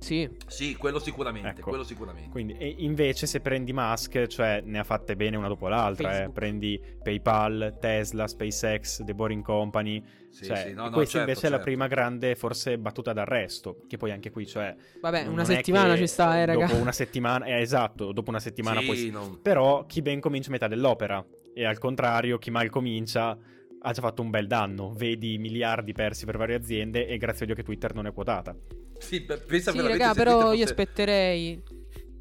Sì, 0.02 0.28
Sì, 0.48 0.76
quello 0.76 0.98
sicuramente, 0.98 1.60
Ecco. 1.60 1.70
quello 1.70 1.84
sicuramente. 1.84 2.30
Quindi, 2.32 2.58
e 2.58 2.74
invece 2.80 3.28
se 3.28 3.40
prendi 3.40 3.72
Musk, 3.72 4.26
cioè 4.26 4.62
ne 4.66 4.80
ha 4.80 4.84
fatte 4.84 5.16
bene 5.16 5.38
una 5.38 5.48
dopo 5.48 5.68
l'altra. 5.68 6.24
eh. 6.24 6.30
Prendi 6.32 6.82
PayPal, 7.04 7.78
Tesla, 7.80 8.28
SpaceX, 8.28 9.04
The 9.04 9.14
Boring 9.14 9.44
Company. 9.44 10.04
Sì, 10.32 10.46
cioè, 10.46 10.66
sì, 10.70 10.74
no, 10.74 10.86
no, 10.86 10.90
questa 10.90 11.18
certo, 11.20 11.30
invece 11.30 11.48
è 11.48 11.50
la 11.52 11.56
certo. 11.58 11.72
prima 11.72 11.88
grande, 11.88 12.36
forse, 12.36 12.80
battuta 12.80 13.14
d'arresto. 13.14 13.84
Che 13.88 13.98
poi 13.98 14.12
anche 14.12 14.32
qui, 14.32 14.48
cioè... 14.48 14.76
vabbè, 15.00 15.28
una 15.28 15.46
settimana 15.46 15.96
ci 15.96 16.08
sta, 16.08 16.36
eh, 16.40 16.46
raga. 16.48 16.66
Dopo 16.66 16.82
una 16.82 16.92
settimana, 16.92 17.46
eh, 17.46 17.62
esatto, 17.62 18.12
dopo 18.12 18.32
una 18.32 18.40
settimana 18.40 18.80
Sì, 18.80 18.86
poi... 18.88 19.10
non- 19.12 19.40
Però 19.40 19.86
chi 19.86 20.02
ben 20.02 20.20
comincia 20.20 20.50
metà 20.50 20.68
dell'opera. 20.68 21.24
E 21.54 21.64
al 21.64 21.78
contrario, 21.78 22.40
chi 22.40 22.50
mal 22.50 22.70
comincia 22.70 23.38
ha 23.84 23.92
già 23.92 24.02
fatto 24.02 24.22
un 24.22 24.30
bel 24.30 24.48
danno. 24.48 24.94
Vedi 24.96 25.38
miliardi 25.38 25.92
persi 25.94 26.26
per 26.26 26.38
varie 26.38 26.56
aziende 26.56 27.08
e 27.08 27.18
grazie 27.18 27.44
a 27.44 27.46
Dio 27.48 27.56
che 27.56 27.64
Twitter 27.64 27.94
non 27.94 28.06
è 28.08 28.14
quotata. 28.14 28.56
Sì, 29.00 29.22
pe- 29.22 29.38
pensa 29.38 29.72
Sì, 29.72 29.82
raga, 29.82 30.14
però 30.14 30.32
Twitter 30.32 30.46
io 30.46 30.50
fosse- 30.50 30.64
aspetterei. 30.64 31.64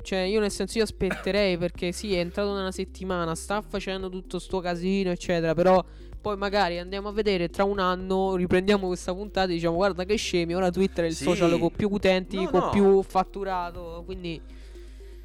Cioè, 0.03 0.19
io 0.21 0.41
nel 0.41 0.51
senso 0.51 0.79
io 0.79 0.85
aspetterei 0.85 1.59
perché 1.59 1.93
sì, 1.93 2.15
è 2.15 2.21
entrato 2.21 2.55
nella 2.55 2.73
settimana, 2.73 3.35
sta 3.35 3.61
facendo 3.61 4.09
tutto 4.09 4.39
sto 4.39 4.61
casino, 4.61 5.11
eccetera, 5.11 5.53
però 5.53 5.85
poi 6.23 6.39
magari 6.39 6.79
andiamo 6.79 7.09
a 7.09 7.13
vedere 7.13 7.51
tra 7.51 7.65
un 7.65 7.79
anno, 7.79 8.35
riprendiamo 8.35 8.87
questa 8.87 9.13
puntata 9.13 9.51
e 9.51 9.55
diciamo 9.55 9.77
"Guarda 9.77 10.05
che 10.05 10.17
scemi, 10.17 10.55
ora 10.55 10.71
Twitter 10.71 11.05
è 11.05 11.09
il 11.09 11.15
Sì. 11.15 11.25
social 11.25 11.59
con 11.59 11.71
più 11.71 11.89
utenti, 11.91 12.37
No, 12.37 12.49
con 12.49 12.61
no. 12.61 12.71
più 12.71 13.03
fatturato", 13.03 14.03
quindi 14.07 14.41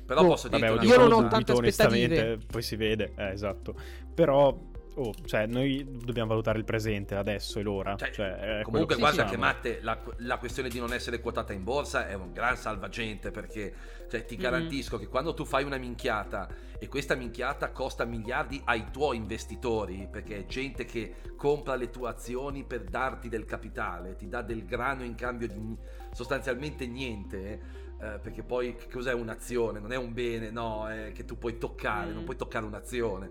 Però 0.05 0.21
Boh, 0.21 0.27
posso 0.27 0.49
Vabbè, 0.49 0.65
dire 0.67 0.77
oddio, 0.77 0.89
Io 0.89 0.97
non 1.07 1.11
ho 1.23 1.27
tante 1.29 1.51
aspettative. 1.53 2.37
Poi 2.45 2.61
si 2.61 2.75
vede, 2.75 3.13
eh, 3.15 3.31
esatto. 3.31 3.73
Però, 4.13 4.55
oh, 4.95 5.13
cioè, 5.25 5.45
noi 5.47 5.85
dobbiamo 6.03 6.29
valutare 6.29 6.57
il 6.57 6.63
presente 6.65 7.15
adesso 7.15 7.59
e 7.59 7.63
l'ora. 7.63 7.95
Cioè, 7.95 8.11
Cioè, 8.11 8.61
Comunque, 8.63 8.95
che 8.95 9.01
guarda 9.01 9.23
diciamo. 9.23 9.31
che 9.31 9.37
Matte, 9.37 9.79
la, 9.81 9.99
la 10.17 10.37
questione 10.37 10.69
di 10.69 10.79
non 10.79 10.93
essere 10.93 11.19
quotata 11.21 11.53
in 11.53 11.63
borsa 11.63 12.07
è 12.07 12.13
un 12.13 12.31
gran 12.33 12.55
salvagente 12.57 13.31
perché 13.31 13.73
cioè, 14.09 14.25
ti 14.25 14.35
Mhm. 14.35 14.41
garantisco 14.41 14.97
che 14.97 15.07
quando 15.07 15.33
tu 15.33 15.45
fai 15.45 15.63
una 15.63 15.77
minchiata 15.77 16.47
e 16.77 16.87
questa 16.87 17.15
minchiata 17.15 17.71
costa 17.71 18.05
miliardi 18.05 18.61
ai 18.65 18.85
tuoi 18.91 19.17
investitori, 19.17 20.07
perché 20.11 20.39
è 20.39 20.45
gente 20.45 20.85
che 20.85 21.15
compra 21.37 21.75
le 21.75 21.89
tue 21.89 22.09
azioni 22.09 22.63
per 22.63 22.83
darti 22.83 23.29
del 23.29 23.45
capitale, 23.45 24.15
ti 24.15 24.27
dà 24.27 24.41
del 24.41 24.65
grano 24.65 25.03
in 25.03 25.15
cambio 25.15 25.47
di 25.47 25.77
sostanzialmente 26.11 26.87
niente. 26.87 27.83
eh, 27.97 28.19
perché 28.21 28.43
poi 28.43 28.75
che 28.75 28.89
cos'è 28.91 29.13
un'azione? 29.13 29.79
Non 29.79 29.93
è 29.93 29.95
un 29.95 30.11
bene, 30.13 30.51
no, 30.51 30.85
è 30.89 31.13
che 31.13 31.23
tu 31.23 31.37
puoi 31.37 31.57
toccare, 31.57 32.11
Mm. 32.11 32.13
non 32.15 32.23
puoi 32.25 32.35
toccare 32.35 32.65
un'azione 32.65 33.29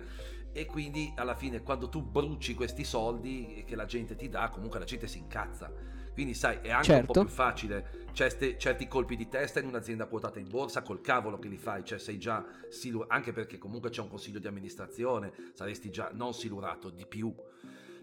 e 0.56 0.66
quindi 0.66 1.12
alla 1.16 1.34
fine 1.34 1.62
quando 1.62 1.88
tu 1.88 2.00
bruci 2.00 2.54
questi 2.54 2.84
soldi 2.84 3.64
che 3.66 3.74
la 3.74 3.86
gente 3.86 4.14
ti 4.14 4.28
dà 4.28 4.48
comunque 4.50 4.78
la 4.78 4.84
gente 4.84 5.08
si 5.08 5.18
incazza. 5.18 5.70
Quindi 6.12 6.32
sai 6.34 6.58
è 6.62 6.70
anche 6.70 6.90
un 6.92 6.96
Certo. 6.98 7.12
po' 7.12 7.20
più 7.22 7.28
facile. 7.28 8.06
Certe- 8.12 8.56
certi 8.56 8.86
colpi 8.86 9.16
di 9.16 9.28
testa 9.28 9.58
in 9.58 9.66
un'azienda 9.66 10.06
quotata 10.06 10.38
in 10.38 10.48
borsa 10.48 10.82
col 10.82 11.00
cavolo 11.00 11.40
che 11.40 11.48
li 11.48 11.56
fai. 11.58 11.84
Cioè 11.84 11.98
sei 11.98 12.18
già 12.18 12.46
silu- 12.68 13.04
anche 13.08 13.32
perché 13.32 13.58
comunque 13.58 13.90
c'è 13.90 14.00
un 14.00 14.08
consiglio 14.08 14.38
di 14.38 14.46
amministrazione 14.46 15.32
saresti 15.54 15.90
già 15.90 16.10
non 16.14 16.32
silurato 16.32 16.88
di 16.88 17.04
più. 17.04 17.34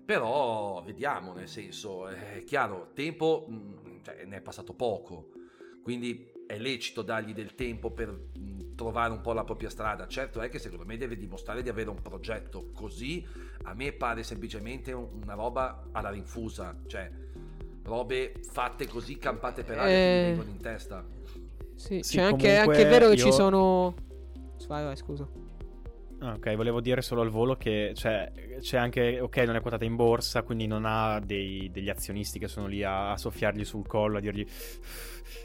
Però 0.05 0.81
vediamo 0.85 1.31
nel 1.33 1.47
senso 1.47 2.07
è 2.07 2.43
chiaro 2.45 2.91
tempo 2.93 3.45
mh, 3.47 4.01
cioè, 4.03 4.25
ne 4.25 4.37
è 4.37 4.41
passato 4.41 4.73
poco. 4.73 5.29
Quindi 5.81 6.30
è 6.51 6.59
lecito 6.59 7.01
dargli 7.01 7.33
del 7.33 7.55
tempo 7.55 7.91
per 7.91 8.09
mh, 8.09 8.75
trovare 8.75 9.11
un 9.13 9.21
po' 9.21 9.33
la 9.33 9.43
propria 9.43 9.69
strada. 9.69 10.07
Certo 10.07 10.41
è 10.41 10.49
che 10.49 10.59
secondo 10.59 10.85
me 10.85 10.97
deve 10.97 11.17
dimostrare 11.17 11.61
di 11.63 11.69
avere 11.69 11.89
un 11.89 12.01
progetto, 12.01 12.71
così 12.73 13.25
a 13.63 13.73
me 13.73 13.91
pare 13.93 14.23
semplicemente 14.23 14.91
un- 14.91 15.07
una 15.23 15.33
roba 15.33 15.87
alla 15.91 16.09
rinfusa, 16.09 16.75
cioè 16.87 17.09
robe 17.83 18.33
fatte 18.51 18.87
così 18.87 19.17
campate 19.17 19.63
per 19.63 19.77
aria 19.79 19.95
che 19.95 20.03
Eh. 20.11 20.15
mi 20.19 20.27
vengono 20.27 20.49
in 20.49 20.61
testa. 20.61 21.05
sì, 21.75 21.99
Sì, 22.03 22.17
c'è 22.17 22.21
anche, 22.21 22.57
anche 22.57 22.85
vero 22.85 23.09
che 23.09 23.17
ci 23.17 23.25
io- 23.27 23.31
sono 23.31 23.95
Vai, 24.67 24.83
vai, 24.85 24.95
scusa. 24.95 25.27
Ah, 26.19 26.33
ok, 26.33 26.55
volevo 26.55 26.79
dire 26.81 27.01
solo 27.01 27.21
al 27.21 27.29
volo 27.29 27.55
che 27.57 27.91
cioè, 27.95 28.31
c'è 28.59 28.77
anche, 28.77 29.19
ok, 29.19 29.37
non 29.37 29.55
è 29.55 29.61
quotata 29.61 29.83
in 29.83 29.95
borsa, 29.95 30.43
quindi 30.43 30.67
non 30.67 30.83
ha 30.85 31.19
dei- 31.19 31.69
degli 31.71 31.89
azionisti 31.89 32.37
che 32.39 32.47
sono 32.47 32.67
lì 32.67 32.83
a, 32.83 33.11
a 33.13 33.17
soffiargli 33.17 33.65
sul 33.65 33.85
collo, 33.87 34.17
a 34.17 34.21
dirgli, 34.21 34.45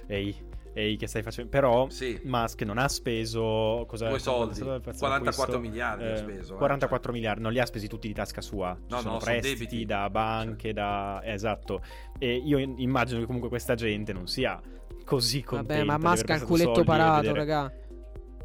ehi, 0.06 0.36
ehi, 0.76 0.96
che 0.96 1.06
stai 1.06 1.22
facendo? 1.22 1.50
Però 1.50 1.88
Sì, 1.88 2.20
Musk 2.24 2.62
non 2.62 2.76
ha 2.78 2.86
speso 2.88 3.84
cosa, 3.88 4.08
due 4.08 4.18
soldi, 4.18 4.44
quanto 4.44 4.50
è 4.50 4.54
stato 4.54 4.74
il 4.76 4.80
prezzo 4.82 4.98
44 4.98 5.52
d'acquisto? 5.54 5.60
miliardi 5.60 6.04
ha 6.04 6.12
Eh, 6.12 6.16
speso. 6.16 6.54
eh, 6.54 6.56
44 6.58 7.12
miliardi, 7.12 7.40
non 7.42 7.52
li 7.52 7.58
ha 7.60 7.66
spesi 7.66 7.88
tutti 7.88 8.08
di 8.08 8.14
tasca 8.14 8.40
sua. 8.42 8.74
Ci 8.76 8.82
No, 8.90 9.00
sono 9.00 9.12
no, 9.14 9.20
sono 9.20 9.32
prestiti 9.32 9.58
debiti. 9.64 9.84
da 9.86 10.10
banche, 10.10 10.72
da... 10.72 11.20
eh, 11.22 11.32
esatto. 11.32 11.80
E 12.18 12.34
io 12.36 12.58
in- 12.58 12.74
immagino 12.78 13.20
che 13.20 13.26
comunque 13.26 13.48
questa 13.48 13.74
gente 13.74 14.12
non 14.12 14.26
sia 14.26 14.60
così 15.04 15.42
contenta 15.42 15.84
Vabbè, 15.84 16.02
ma 16.02 16.10
Musk 16.10 16.30
ha 16.30 16.34
il 16.34 16.42
culetto 16.44 16.84
parato, 16.84 17.20
vedere- 17.32 17.38
raga. 17.38 17.72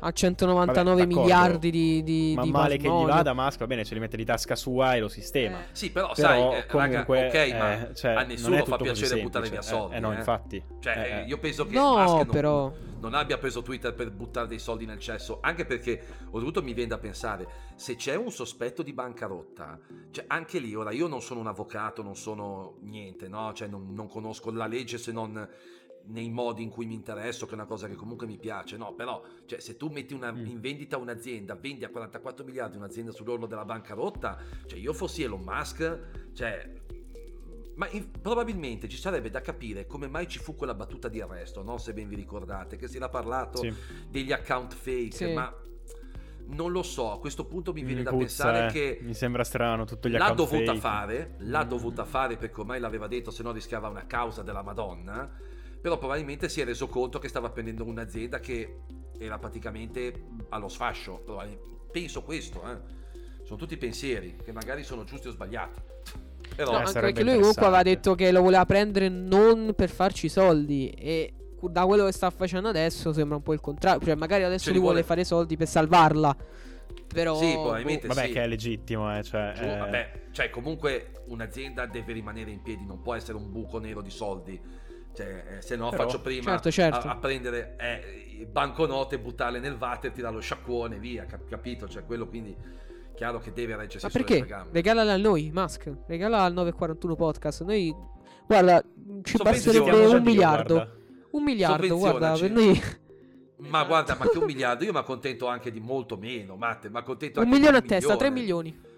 Ha 0.04 0.12
199 0.12 1.02
Vabbè, 1.06 1.14
miliardi 1.14 1.70
di, 1.70 2.04
di, 2.04 2.34
Ma 2.36 2.42
di 2.42 2.52
male 2.52 2.78
che 2.78 2.88
gli 2.90 3.06
vada 3.06 3.34
Musk, 3.34 3.60
va 3.60 3.68
bene, 3.68 3.86
ce 3.86 3.94
li 3.94 4.00
mette 4.00 4.18
di 4.18 4.26
tasca 4.26 4.56
sua 4.56 4.96
e 4.96 5.00
lo 5.00 5.08
sistema. 5.08 5.60
Eh, 5.60 5.66
Sì, 5.74 5.92
però, 5.92 6.12
Però 6.14 6.28
sai, 6.28 6.58
eh, 6.58 6.66
comunque, 6.66 7.22
raga, 7.22 7.44
ok, 7.44 7.58
ma 7.58 7.90
eh, 7.90 7.94
cioè, 7.96 8.12
a 8.14 8.24
nessuno 8.24 8.66
fa 8.66 8.78
piacere 8.78 9.22
buttare 9.22 9.50
via 9.50 9.62
soldi. 9.62 9.94
Eh, 9.94 9.98
eh, 9.98 10.00
no, 10.00 10.12
eh. 10.12 10.16
infatti. 10.16 10.64
Cioè, 10.80 10.98
Eh, 10.98 11.20
eh. 11.20 11.26
io 11.28 11.38
penso 11.38 11.68
che 11.68 11.74
No, 11.76 11.98
Musk 11.98 12.16
non, 12.16 12.28
però. 12.28 12.74
non 13.00 13.14
abbia 13.14 13.38
preso 13.38 13.62
Twitter 13.62 13.94
per 13.94 14.10
buttare 14.12 14.48
dei 14.48 14.58
soldi 14.60 14.86
nel 14.88 14.98
cesso, 15.00 15.38
anche 15.40 15.66
perché 15.66 16.04
oltretutto 16.32 16.64
mi 16.64 16.74
viene 16.74 16.90
da 16.90 16.98
pensare, 16.98 17.48
se 17.76 17.96
c'è 17.96 18.16
un 18.16 18.32
sospetto 18.32 18.82
di 18.82 18.94
bancarotta, 18.94 19.78
cioè 20.10 20.26
anche 20.28 20.58
lì, 20.58 20.74
ora 20.74 20.92
io 20.92 21.06
non 21.08 21.22
sono 21.22 21.40
un 21.42 21.48
avvocato, 21.48 22.02
non 22.02 22.16
sono 22.16 22.78
niente, 22.82 23.28
no? 23.28 23.54
Cioè 23.54 23.68
non, 23.68 23.94
non 23.94 24.08
conosco 24.08 24.50
la 24.52 24.66
legge 24.66 24.98
se 24.98 25.12
non 25.12 25.48
nei 26.06 26.30
modi 26.30 26.64
in 26.64 26.70
cui 26.70 26.86
mi 26.86 26.94
interesso, 26.94 27.46
che 27.46 27.52
è 27.52 27.56
una 27.56 27.66
cosa 27.66 27.88
che 27.88 27.96
comunque 27.96 28.26
mi 28.28 28.38
piace, 28.38 28.78
no? 28.78 28.94
Però, 28.94 29.22
cioè, 29.46 29.60
se 29.60 29.78
tu 29.78 29.90
metti 29.90 30.14
una- 30.14 30.32
Mm. 30.32 30.46
in 30.46 30.60
vendita 30.60 30.98
un'azienda, 30.98 31.56
vendi 31.56 31.84
a 31.86 31.90
44 31.90 32.44
miliardi 32.44 32.78
un'azienda 32.78 33.12
sull'orlo 33.12 33.46
della 33.46 33.66
bancarotta, 33.66 34.38
cioè 34.66 34.80
io 34.80 34.94
fossi 34.94 35.24
Elon 35.24 35.42
Musk, 35.42 36.00
cioè 36.34 36.80
Ma 37.76 37.88
in- 37.92 38.12
probabilmente 38.22 38.88
ci 38.90 38.98
sarebbe 38.98 39.30
da 39.32 39.42
capire 39.42 39.88
come 39.88 40.08
mai 40.08 40.28
ci 40.28 40.38
fu 40.40 40.56
quella 40.56 40.74
battuta 40.76 41.08
di 41.08 41.20
arresto, 41.22 41.64
no? 41.64 41.78
se 41.78 41.94
ben 41.94 42.08
vi 42.10 42.16
ricordate, 42.16 42.76
che 42.76 42.88
si 42.88 42.98
era 42.98 43.08
parlato 43.10 43.60
Sì. 43.60 43.74
degli 44.10 44.32
account 44.34 44.74
fake, 44.76 45.16
Sì. 45.16 45.34
ma 45.34 45.52
non 46.48 46.72
lo 46.72 46.84
so, 46.84 47.12
a 47.14 47.20
questo 47.20 47.46
punto 47.46 47.72
mi 47.74 47.82
viene 47.82 48.00
Mi 48.00 48.04
da 48.04 48.12
puzza, 48.12 48.44
pensare 48.52 48.68
eh. 48.68 48.72
che 48.72 49.00
Mi 49.04 49.14
sembra 49.14 49.44
strano 49.46 49.86
tutto 49.86 50.10
gli 50.10 50.18
l'ha 50.18 50.32
dovuta 50.32 50.66
fake. 50.66 50.80
fare, 50.80 51.36
l'ha 51.40 51.64
Mm. 51.66 51.70
dovuta 51.70 52.04
fare 52.06 52.36
perché 52.38 52.60
ormai 52.60 52.80
l'aveva 52.80 53.08
detto, 53.08 53.32
se 53.32 53.42
no 53.42 53.52
rischiava 53.52 53.88
una 53.88 54.06
causa 54.06 54.44
della 54.44 54.62
Madonna, 54.62 55.32
però 55.82 55.98
probabilmente 55.98 56.48
si 56.48 56.62
è 56.62 56.65
reso 56.65 56.88
conto 56.88 57.20
che 57.20 57.28
stava 57.28 57.50
prendendo 57.50 57.84
un'azienda 57.84 58.39
che 58.39 58.78
era 59.17 59.38
praticamente 59.39 60.28
allo 60.50 60.67
sfascio, 60.70 61.24
penso 61.91 62.24
questo, 62.24 62.62
eh. 62.70 62.78
sono 63.44 63.58
tutti 63.58 63.78
pensieri 63.78 64.38
che 64.44 64.52
magari 64.52 64.84
sono 64.84 65.04
giusti 65.04 65.28
o 65.28 65.32
sbagliati. 65.32 65.82
Però 66.56 66.72
No, 66.72 66.78
Eh, 66.80 66.82
anche 66.82 67.00
perché 67.00 67.24
lui 67.24 67.36
comunque 67.36 67.65
aveva 67.65 67.82
detto 67.84 68.13
che 68.15 68.32
lo 68.32 68.41
voleva 68.41 68.65
prendere 68.65 69.10
non 69.10 69.74
per 69.76 69.89
farci 69.89 70.28
soldi 70.30 70.89
e 70.89 71.34
da 71.62 71.86
quello 71.86 72.06
che 72.06 72.12
sta 72.12 72.30
facendo 72.32 72.70
adesso 72.70 73.13
sembra 73.13 73.38
un 73.38 73.44
po' 73.44 73.54
il 73.54 73.62
contrario, 73.62 74.02
cioè 74.04 74.15
magari 74.15 74.44
adesso 74.44 74.65
Cioè, 74.65 74.74
lui 74.74 74.80
li 74.82 74.88
vuole 74.88 75.02
vuole- 75.02 75.08
fare 75.08 75.24
soldi 75.24 75.56
per 75.58 75.67
salvarla. 75.67 76.36
Però 77.08 77.38
Sì, 77.38 77.52
probabilmente 77.54 78.08
Vabbè, 78.08 78.26
sì. 78.26 78.32
che 78.32 78.41
è 78.44 78.48
legittimo, 78.48 79.17
eh, 79.17 79.22
cioè, 79.24 79.54
Giù, 79.56 79.63
eh, 79.63 79.78
vabbè, 79.78 80.12
cioè 80.32 80.50
comunque 80.50 81.12
un'azienda 81.28 81.86
deve 81.86 82.13
rimanere 82.13 82.52
in 82.52 82.62
piedi, 82.62 82.86
non 82.86 83.02
può 83.02 83.13
essere 83.15 83.38
un 83.38 83.52
buco 83.52 83.80
nero 83.80 84.02
di 84.02 84.10
soldi. 84.10 84.60
Cioè, 85.13 85.43
eh, 85.58 85.62
se 85.62 85.76
no 85.76 85.89
Però- 85.89 86.04
faccio 86.04 86.21
prima 86.21 86.52
Certo, 86.52 86.71
certo. 86.71 87.08
A, 87.08 87.12
a 87.12 87.15
prendere 87.17 87.76
eh, 87.80 88.47
banconote, 88.50 89.19
buttarle 89.19 89.60
nel 89.60 89.76
water, 89.80 90.12
tirare 90.12 90.34
lo 90.36 90.39
sciacquone, 90.41 90.97
via, 90.97 91.26
cap- 91.26 91.47
capito? 91.47 91.88
Cioè, 91.88 92.06
quello 92.06 92.28
quindi 92.28 92.56
chiaro 93.15 93.39
che 93.39 93.52
deve 93.54 93.76
reggersi 93.76 94.06
Ma 94.06 94.12
perché? 94.12 94.45
Regalala 94.71 95.13
a 95.13 95.17
noi, 95.17 95.52
Musk. 95.54 95.91
Regalala 96.08 96.43
al 96.43 96.54
941 96.54 97.15
podcast. 97.15 97.63
Noi 97.63 97.93
guarda, 98.47 98.84
ci 99.24 99.38
basterebbe 99.38 100.06
un 100.08 100.24
miliardo. 100.24 100.74
guarda. 100.76 100.95
Un 101.32 101.43
miliardo, 101.43 101.97
guarda, 101.97 102.30
per 102.32 102.38
Sovvenzionaci. 102.38 102.80
noi 102.82 103.00
Ma 103.69 103.84
guarda, 103.84 104.15
ma 104.17 104.28
che 104.28 104.38
un 104.39 104.45
miliardo, 104.45 104.84
io 104.84 104.91
mi 104.91 104.97
accontento 104.97 105.45
anche 105.47 105.71
di 105.71 105.80
molto 105.80 106.17
meno, 106.17 106.56
Matte, 106.56 106.89
accontento 106.91 107.41
un 107.41 107.47
milione 107.47 107.78
a 107.78 107.82
testa, 107.82 108.15
3 108.15 108.30
milione. 108.32 108.69
milioni. 108.71 108.89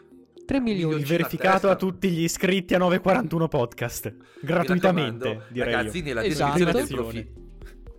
3 0.45 0.59
milioni. 0.59 1.01
A 1.01 1.05
verificato 1.05 1.69
a 1.69 1.75
tutti 1.75 2.09
gli 2.09 2.23
iscritti 2.23 2.73
a 2.73 2.77
941 2.77 3.47
podcast. 3.47 4.13
Gratuitamente, 4.41 5.43
direi 5.49 5.73
Ragazzi, 5.73 5.97
io. 5.99 6.03
nella 6.03 6.23
Esatto. 6.23 6.57
descrizione 6.57 6.71
del 6.71 6.81
Attenzione. 6.83 7.01
profilo. 7.23 7.41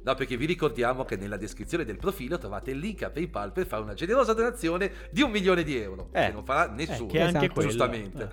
No, 0.04 0.14
perché 0.14 0.36
vi 0.36 0.44
ricordiamo 0.44 1.04
che 1.04 1.16
nella 1.16 1.38
descrizione 1.38 1.84
del 1.84 1.96
profilo 1.96 2.36
trovate 2.36 2.72
il 2.72 2.78
link 2.78 3.02
a 3.04 3.10
PayPal 3.10 3.52
per 3.52 3.66
fare 3.66 3.82
una 3.82 3.94
generosa 3.94 4.34
donazione 4.34 4.90
di 5.10 5.22
un 5.22 5.30
milione 5.30 5.62
di 5.62 5.76
euro. 5.78 6.08
Eh, 6.12 6.26
che 6.26 6.32
non 6.32 6.44
farà 6.44 6.70
Eh, 6.70 6.74
nessuno. 6.76 7.08
che 7.08 7.20
anche 7.22 7.36
Esatto. 7.38 7.52
quello. 7.54 7.68
Giustamente. 7.70 8.30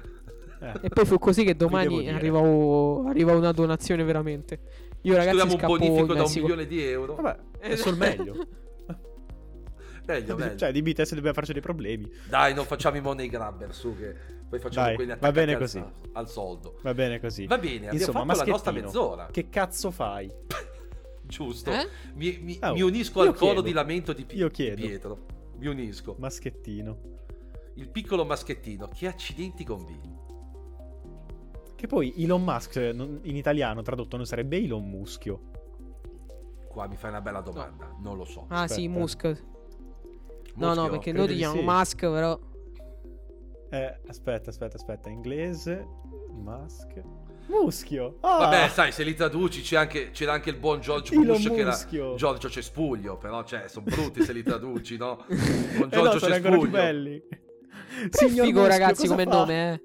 Eh, 0.59 0.65
eh. 0.67 0.73
E 0.81 0.89
poi 0.89 1.05
fu 1.05 1.17
così 1.17 1.45
che 1.45 1.55
domani 1.55 2.09
o- 2.09 3.05
arriva 3.07 3.31
una 3.33 3.51
donazione 3.53 4.03
veramente. 4.03 4.59
Io 5.03 5.15
ragazzi 5.15 5.37
Scriviamo 5.39 5.71
un 5.73 5.77
bonifico 5.79 6.13
da 6.13 6.23
un 6.23 6.31
milione 6.35 6.67
di 6.67 6.83
euro. 6.83 7.15
Vabbè, 7.15 7.37
è 7.59 7.71
Esatto. 7.71 7.89
sul 7.89 7.97
meglio. 7.97 8.35
Meglio, 10.11 10.35
meglio. 10.35 10.55
Cioè, 10.57 10.71
dimmi 10.71 10.93
te 10.93 11.05
se 11.05 11.13
dobbiamo 11.15 11.35
farci 11.35 11.53
dei 11.53 11.61
problemi. 11.61 12.11
Dai, 12.27 12.53
non 12.53 12.65
facciamo 12.65 12.97
i 12.97 13.01
money 13.01 13.27
grabber 13.27 13.73
su 13.73 13.95
che 13.95 14.15
poi 14.49 14.59
facciamo 14.59 14.85
Dai, 14.87 14.95
quelli 14.95 15.09
va 15.11 15.15
attaccati 15.15 15.39
bene 15.39 15.53
al, 15.53 15.59
così. 15.59 15.83
al 16.13 16.29
soldo. 16.29 16.79
Va 16.81 16.93
bene 16.93 17.19
così. 17.19 17.45
Va 17.47 17.57
bene, 17.57 17.75
abbiamo 17.87 17.97
Insomma, 17.97 18.25
fatto 18.25 18.45
la 18.45 18.51
nostra 18.51 18.71
mezz'ora. 18.71 19.27
Che 19.31 19.49
cazzo 19.49 19.91
fai? 19.91 20.29
Giusto. 21.23 21.71
Eh? 21.71 21.87
Mi, 22.15 22.37
mi- 22.41 22.59
Oh, 22.61 22.73
mi 22.73 22.81
unisco 22.81 23.21
al 23.21 23.27
coro 23.33 23.37
chiedo. 23.53 23.61
di 23.61 23.71
lamento 23.71 24.11
di, 24.13 24.25
Io 24.31 24.47
di. 24.49 24.73
Pietro. 24.75 25.25
Mi 25.57 25.67
unisco. 25.67 26.15
Maschettino. 26.19 26.97
Il 27.75 27.87
piccolo 27.87 28.25
maschettino, 28.25 28.89
che 28.89 29.07
accidenti 29.07 29.63
combini? 29.63 30.19
Che 31.75 31.87
poi 31.87 32.13
Elon 32.23 32.43
Musk 32.43 32.75
non- 32.93 33.19
in 33.23 33.35
italiano 33.37 33.81
tradotto 33.81 34.17
non 34.17 34.25
sarebbe 34.25 34.57
Elon 34.57 34.87
Muschio. 34.87 35.49
Qua 36.67 36.87
mi 36.87 36.95
fai 36.95 37.09
una 37.09 37.21
bella 37.21 37.41
domanda, 37.41 37.95
non 38.01 38.17
lo 38.17 38.25
so. 38.25 38.45
Ah 38.49 38.67
sì, 38.67 38.85
Aspetta. 38.85 38.89
Musk. 38.99 39.43
No, 40.55 40.67
Muschio? 40.67 40.81
no, 40.83 40.89
perché 40.89 41.11
noi 41.11 41.27
ti 41.27 41.33
di 41.33 41.39
chiamiamo 41.39 41.61
sì. 41.61 41.77
Musk, 41.77 41.99
però. 41.99 42.39
Eh, 43.69 43.99
aspetta, 44.07 44.49
aspetta, 44.49 44.75
aspetta. 44.75 45.09
Inglese. 45.09 45.85
Musk. 46.31 47.01
Muschio. 47.47 48.17
Ah! 48.21 48.37
Vabbè, 48.37 48.69
sai, 48.69 48.91
se 48.91 49.03
li 49.03 49.13
traduci 49.13 49.61
c'è 49.61 49.77
anche- 49.77 50.11
c'era 50.11 50.33
anche 50.33 50.49
il 50.49 50.57
buon 50.57 50.79
George 50.79 51.13
Elon 51.13 51.25
Bush 51.25 51.49
che 51.49 51.55
era. 51.59 52.15
Giorgio 52.15 52.49
Cespuglio, 52.49 53.17
però 53.17 53.43
cioè, 53.43 53.67
sono 53.67 53.85
brutti 53.85 54.23
se 54.23 54.33
li 54.33 54.43
traduci, 54.43 54.97
no? 54.97 55.25
Buon 55.27 55.89
Eh 55.91 55.95
no, 55.95 56.01
Giorgio 56.03 56.19
sono 56.19 56.33
ancora 56.35 56.57
più 56.57 56.61
Cespuglio. 56.61 56.69
belli. 56.71 57.23
Signor 58.09 58.45
figo, 58.45 58.59
Muschio, 58.61 58.67
ragazzi, 58.67 59.07
come 59.07 59.23
fa? 59.23 59.29
nome, 59.29 59.73
eh. 59.73 59.81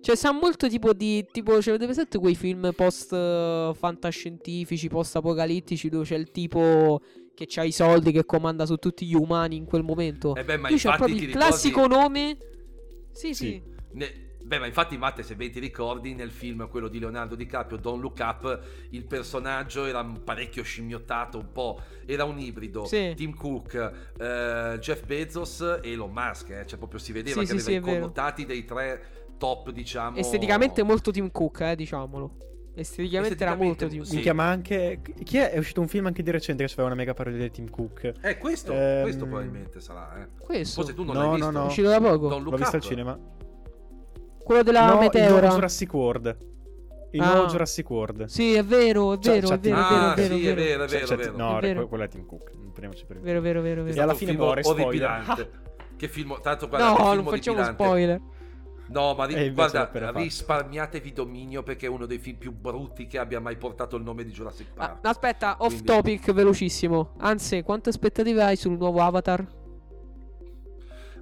Cioè, 0.00 0.14
sa 0.16 0.32
molto 0.32 0.68
tipo 0.68 0.92
di. 0.92 1.26
Tipo, 1.30 1.60
ce 1.60 1.70
l'avete 1.70 1.86
presente 1.86 2.18
quei 2.18 2.36
film 2.36 2.70
post 2.74 3.12
eh, 3.12 3.72
fantascientifici, 3.74 4.88
post 4.88 5.16
apocalittici, 5.16 5.88
dove 5.88 6.04
c'è 6.04 6.14
il 6.16 6.30
tipo 6.30 7.00
che 7.46 7.60
ha 7.60 7.64
i 7.64 7.72
soldi, 7.72 8.10
che 8.12 8.24
comanda 8.24 8.66
su 8.66 8.76
tutti 8.76 9.06
gli 9.06 9.14
umani 9.14 9.56
in 9.56 9.64
quel 9.64 9.82
momento. 9.82 10.34
Eh 10.34 10.44
beh, 10.44 10.56
ma 10.56 10.68
Lui 10.68 10.78
c'ha 10.78 10.96
proprio 10.96 11.14
il 11.16 11.20
ricordi- 11.26 11.38
classico 11.46 11.86
nome. 11.86 12.36
Sì, 13.12 13.34
sì. 13.34 13.44
Sì. 13.46 13.62
Ne- 13.92 14.26
Beh, 14.48 14.58
ma 14.60 14.64
infatti, 14.66 14.96
Matte, 14.96 15.22
se 15.22 15.36
ben 15.36 15.50
ti 15.50 15.60
ricordi, 15.60 16.14
nel 16.14 16.30
film 16.30 16.70
quello 16.70 16.88
di 16.88 16.98
Leonardo 16.98 17.34
DiCaprio, 17.34 17.76
Don't 17.76 18.00
Look 18.00 18.18
Up, 18.20 18.60
il 18.92 19.04
personaggio 19.04 19.84
era 19.84 20.02
parecchio 20.02 20.62
scimmiottato, 20.62 21.36
un 21.36 21.52
po'. 21.52 21.78
Era 22.06 22.24
un 22.24 22.38
ibrido. 22.38 22.86
Sì. 22.86 23.12
Tim 23.14 23.34
Cook, 23.34 23.74
eh, 24.18 24.78
Jeff 24.80 25.04
Bezos 25.04 25.60
e 25.82 25.92
Elon 25.92 26.10
Musk. 26.10 26.48
Eh. 26.48 26.66
Cioè, 26.66 26.78
proprio 26.78 26.98
si 26.98 27.12
vedeva 27.12 27.44
Sì, 27.44 27.52
che 27.52 27.58
sì, 27.60 27.66
aveva 27.66 27.70
i 27.70 27.74
è 27.74 27.80
vero. 27.84 28.00
connotati 28.00 28.46
dei 28.46 28.64
tre 28.64 29.02
top, 29.36 29.70
diciamo. 29.70 30.16
Esteticamente 30.16 30.82
molto 30.82 31.10
Tim 31.10 31.30
Cook, 31.30 31.60
eh, 31.60 31.76
diciamolo. 31.76 32.36
Esteticamente 32.80 33.42
era 33.42 33.54
molto 33.56 33.86
Tim 33.88 34.02
sì. 34.02 34.16
Mi 34.16 34.22
chiama 34.22 34.44
anche. 34.44 35.00
Chi 35.24 35.38
è? 35.38 35.50
È 35.50 35.58
uscito 35.58 35.80
un 35.80 35.88
film 35.88 36.06
anche 36.06 36.22
di 36.22 36.30
recente 36.30 36.62
che 36.62 36.68
faceva 36.68 36.86
una 36.86 36.96
mega 36.96 37.12
parodia 37.14 37.38
di 37.40 37.50
Tim 37.50 37.68
Cook. 37.70 38.12
Eh, 38.22 38.38
questo, 38.38 38.72
Ehm, 38.72 39.02
questo 39.02 39.26
probabilmente 39.26 39.80
sarà. 39.80 40.20
Eh. 40.22 40.28
Questo. 40.38 40.80
Forse 40.82 40.94
tu 40.94 41.02
non 41.04 41.14
No, 41.14 41.20
l'hai 41.20 41.28
no, 41.30 41.34
visto. 41.34 41.50
no. 41.50 41.62
È 41.62 41.66
uscito 41.66 41.88
da 41.88 42.00
poco. 42.00 42.28
Don't 42.28 42.44
L'ho 42.48 42.56
visto 42.56 42.76
al 42.76 42.82
cinema. 42.82 43.18
Quello 44.44 44.62
della 44.62 44.86
no, 44.86 44.92
il 44.94 44.98
meteora. 45.00 45.40
nuovo 45.40 45.54
Jurassic 45.54 45.92
World. 45.92 46.36
Il 47.10 47.20
Ah. 47.22 47.32
nuovo 47.32 47.46
Jurassic 47.48 47.90
World. 47.90 48.24
Sì, 48.26 48.54
è 48.54 48.62
vero, 48.64 49.14
è 49.14 49.18
vero, 49.18 49.36
è 49.36 49.40
vero, 49.40 49.54
è 49.54 49.60
Tim- 49.60 49.74
vero, 49.74 49.86
Ah, 49.86 50.12
è 50.12 50.16
vero, 50.16 50.34
sì, 50.36 50.46
è 50.46 50.50
è 50.50 50.54
vero. 50.54 50.66
vero, 50.68 50.84
è 50.84 50.86
vero, 50.88 51.12
è 51.12 51.16
vero. 51.16 51.36
No, 51.36 51.58
È 51.58 51.86
quello 51.88 52.04
è 52.04 52.08
Tim 52.08 52.26
Cook. 52.26 52.50
Non 52.54 52.70
prendiamoci 52.72 53.04
per 53.06 53.16
il 53.16 53.22
Vero, 53.22 53.40
vero, 53.40 53.60
vero, 53.62 53.82
vero. 53.82 53.96
E 53.96 54.00
alla 54.00 54.14
fine 54.14 54.30
film 54.32 54.42
muore, 54.42 54.62
spoiler. 54.62 55.48
che 55.96 56.08
film, 56.08 56.38
tanto 56.42 56.68
guarda, 56.68 56.92
No, 56.92 57.14
non 57.14 57.24
facciamo 57.26 57.64
spoiler. 57.64 58.20
No, 58.90 59.14
ma 59.14 59.24
ri- 59.26 59.50
guarda, 59.50 59.90
risparmiatevi 60.14 61.12
dominio 61.12 61.62
perché 61.62 61.86
è 61.86 61.88
uno 61.88 62.06
dei 62.06 62.18
film 62.18 62.38
più 62.38 62.52
brutti 62.52 63.06
che 63.06 63.18
abbia 63.18 63.38
mai 63.40 63.56
portato 63.56 63.96
il 63.96 64.02
nome 64.02 64.24
di 64.24 64.30
Jurassic 64.30 64.68
Ah, 64.76 64.88
Park. 64.88 65.06
aspetta, 65.06 65.56
off 65.60 65.68
Quindi- 65.68 65.84
topic, 65.86 66.32
velocissimo. 66.32 67.14
Anzi, 67.18 67.62
quante 67.62 67.90
aspettative 67.90 68.42
hai 68.42 68.56
sul 68.56 68.76
nuovo 68.78 69.00
Avatar? 69.02 69.46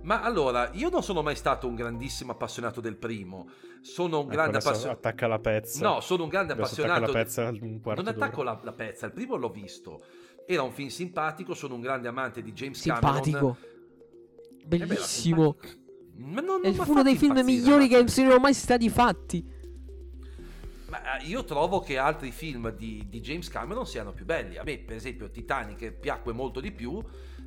Ma 0.02 0.22
allora, 0.22 0.70
io 0.74 0.88
non 0.88 1.02
sono 1.02 1.22
mai 1.22 1.34
stato 1.34 1.66
un 1.66 1.74
grandissimo 1.74 2.30
appassionato 2.32 2.80
del 2.80 2.96
primo. 2.96 3.48
Sono 3.80 4.18
un 4.18 4.24
Ecco, 4.26 4.32
grande 4.34 4.58
appassionato. 4.58 4.98
attacca 4.98 5.26
la 5.26 5.38
pezza. 5.40 5.88
No, 5.88 6.00
sono 6.00 6.22
un 6.22 6.28
grande 6.28 6.52
Adesso 6.52 6.74
attacca 6.82 6.92
appassionato. 7.04 7.12
la 7.12 7.24
pezza 7.24 7.64
un 7.66 7.80
quarto 7.80 8.02
non 8.02 8.12
attacco 8.14 8.42
la, 8.44 8.60
la 8.62 8.72
pezza, 8.72 9.06
il 9.06 9.12
primo 9.12 9.34
l'ho 9.36 9.50
visto. 9.50 10.00
Era 10.46 10.62
un 10.62 10.70
film 10.70 10.88
simpatico, 10.88 11.54
sono 11.54 11.74
un 11.74 11.80
grande 11.80 12.06
amante 12.06 12.40
di 12.42 12.52
James 12.52 12.80
Cameron. 12.82 13.22
Simpatico. 13.24 13.56
Eh 14.62 14.66
beh, 14.66 14.76
Bellissimo. 14.78 15.56
simpatico. 15.58 15.84
Ma 16.18 16.40
non, 16.40 16.64
È 16.64 16.74
uno 16.86 17.02
dei 17.02 17.16
film 17.16 17.38
migliori 17.44 17.88
ma- 17.88 17.98
che 17.98 18.08
siano 18.08 18.38
mai 18.38 18.54
stati 18.54 18.88
fatti. 18.88 19.44
Ma 20.88 21.18
eh, 21.18 21.26
io 21.26 21.44
trovo 21.44 21.80
che 21.80 21.98
altri 21.98 22.30
film 22.30 22.70
di, 22.74 23.04
di 23.08 23.20
James 23.20 23.48
Cameron 23.48 23.86
siano 23.86 24.12
più 24.12 24.24
belli. 24.24 24.56
A 24.56 24.62
me, 24.64 24.78
per 24.78 24.96
esempio, 24.96 25.30
Titanic 25.30 25.92
piacque 25.92 26.32
molto 26.32 26.60
di 26.60 26.72
più, 26.72 27.02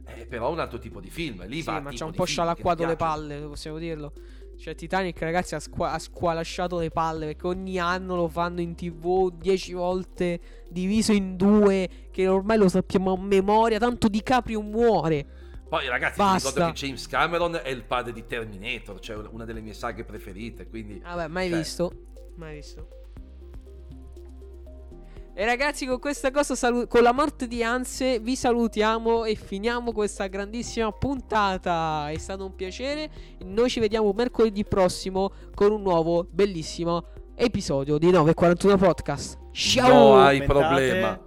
eh, 0.05 0.25
però 0.25 0.49
è 0.49 0.51
un 0.51 0.59
altro 0.59 0.77
tipo 0.77 0.99
di 0.99 1.09
film. 1.09 1.45
Lì 1.47 1.61
Sì, 1.61 1.69
ma 1.69 1.89
c'ha 1.91 2.05
un 2.05 2.13
po' 2.13 2.25
scialacquato 2.25 2.85
le 2.85 2.95
palle, 2.95 3.39
possiamo 3.39 3.77
dirlo. 3.77 4.13
Cioè, 4.57 4.75
Titanic, 4.75 5.19
ragazzi, 5.21 5.55
ha, 5.55 5.59
squa- 5.59 5.93
ha 5.93 5.99
squalasciato 5.99 6.79
le 6.79 6.89
palle 6.89 7.27
perché 7.27 7.47
ogni 7.47 7.79
anno 7.79 8.17
lo 8.17 8.27
fanno 8.27 8.59
in 8.59 8.75
tv 8.75 9.31
10 9.31 9.73
volte, 9.73 10.39
diviso 10.69 11.13
in 11.13 11.37
due, 11.37 11.89
che 12.11 12.27
ormai 12.27 12.57
lo 12.57 12.67
sappiamo 12.67 13.13
a 13.13 13.17
memoria. 13.17 13.79
Tanto 13.79 14.09
DiCaprio 14.09 14.61
muore. 14.61 15.25
Poi, 15.69 15.87
ragazzi, 15.87 16.13
ti 16.15 16.19
Basta. 16.21 16.49
ricordo 16.49 16.71
che 16.71 16.73
James 16.85 17.07
Cameron 17.07 17.59
è 17.63 17.69
il 17.69 17.83
padre 17.83 18.11
di 18.11 18.25
Terminator, 18.25 18.99
cioè 18.99 19.17
una 19.29 19.45
delle 19.45 19.61
mie 19.61 19.73
saghe 19.73 20.03
preferite. 20.03 20.67
Quindi, 20.67 20.99
Vabbè, 20.99 21.27
mai 21.27 21.47
Cioè- 21.49 21.57
visto. 21.59 21.91
Mai 22.35 22.55
visto. 22.55 22.87
E 25.33 25.45
ragazzi, 25.45 25.85
con 25.85 25.99
questa 25.99 26.31
cosa, 26.31 26.53
salu- 26.55 26.87
con 26.87 27.01
la 27.01 27.13
morte 27.13 27.47
di 27.47 27.63
Anse, 27.63 28.19
vi 28.19 28.35
salutiamo 28.35 29.23
e 29.23 29.35
finiamo 29.35 29.93
questa 29.93 30.27
grandissima 30.27 30.91
puntata. 30.91 32.09
È 32.09 32.17
stato 32.17 32.45
un 32.45 32.55
piacere. 32.55 33.09
Noi 33.45 33.69
ci 33.69 33.79
vediamo 33.79 34.11
mercoledì 34.11 34.65
prossimo 34.65 35.31
con 35.53 35.71
un 35.71 35.81
nuovo 35.81 36.27
bellissimo 36.29 37.05
episodio 37.35 37.97
di 37.97 38.09
941 38.11 38.75
Podcast. 38.77 39.37
Ciao! 39.51 39.87
no 39.87 40.17
hai 40.17 40.39
Commentate- 40.45 40.47
problema. 40.89 41.19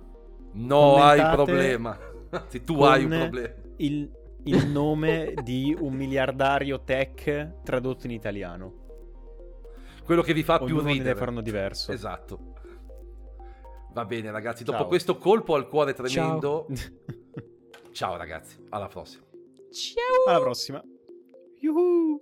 No 0.55 0.97
hai 0.97 1.19
commentate 1.21 1.35
problema. 1.37 1.99
Anzi, 2.31 2.65
tu 2.65 2.83
hai 2.83 3.05
un 3.05 3.11
problema. 3.19 3.55
Il, 3.77 4.11
il 4.45 4.67
nome 4.69 5.35
di 5.43 5.77
un 5.79 5.95
miliardario 5.95 6.83
tech 6.83 7.63
tradotto 7.63 8.07
in 8.07 8.13
italiano. 8.13 8.81
quello 10.05 10.23
che 10.23 10.33
vi 10.33 10.43
fa 10.43 10.59
più 10.59 10.75
Ognuno 10.75 10.83
ne 10.89 10.93
ridere. 10.95 11.15
fare 11.17 11.31
uno 11.31 11.41
diverso. 11.43 11.93
Esatto. 11.93 12.55
Va 13.93 14.05
bene, 14.05 14.31
ragazzi. 14.31 14.65
Dopo 14.65 14.79
Ciao. 14.79 14.87
questo 14.89 15.17
colpo 15.19 15.55
al 15.55 15.69
cuore 15.69 15.93
tremendo, 15.93 16.67
Ciao. 16.75 16.91
ciao 17.93 18.17
ragazzi, 18.17 18.57
alla 18.71 18.89
prossima. 18.89 19.25
Ciao! 19.71 20.31
Alla 20.35 20.41
prossima. 20.41 20.83
Yuhu! 21.61 22.21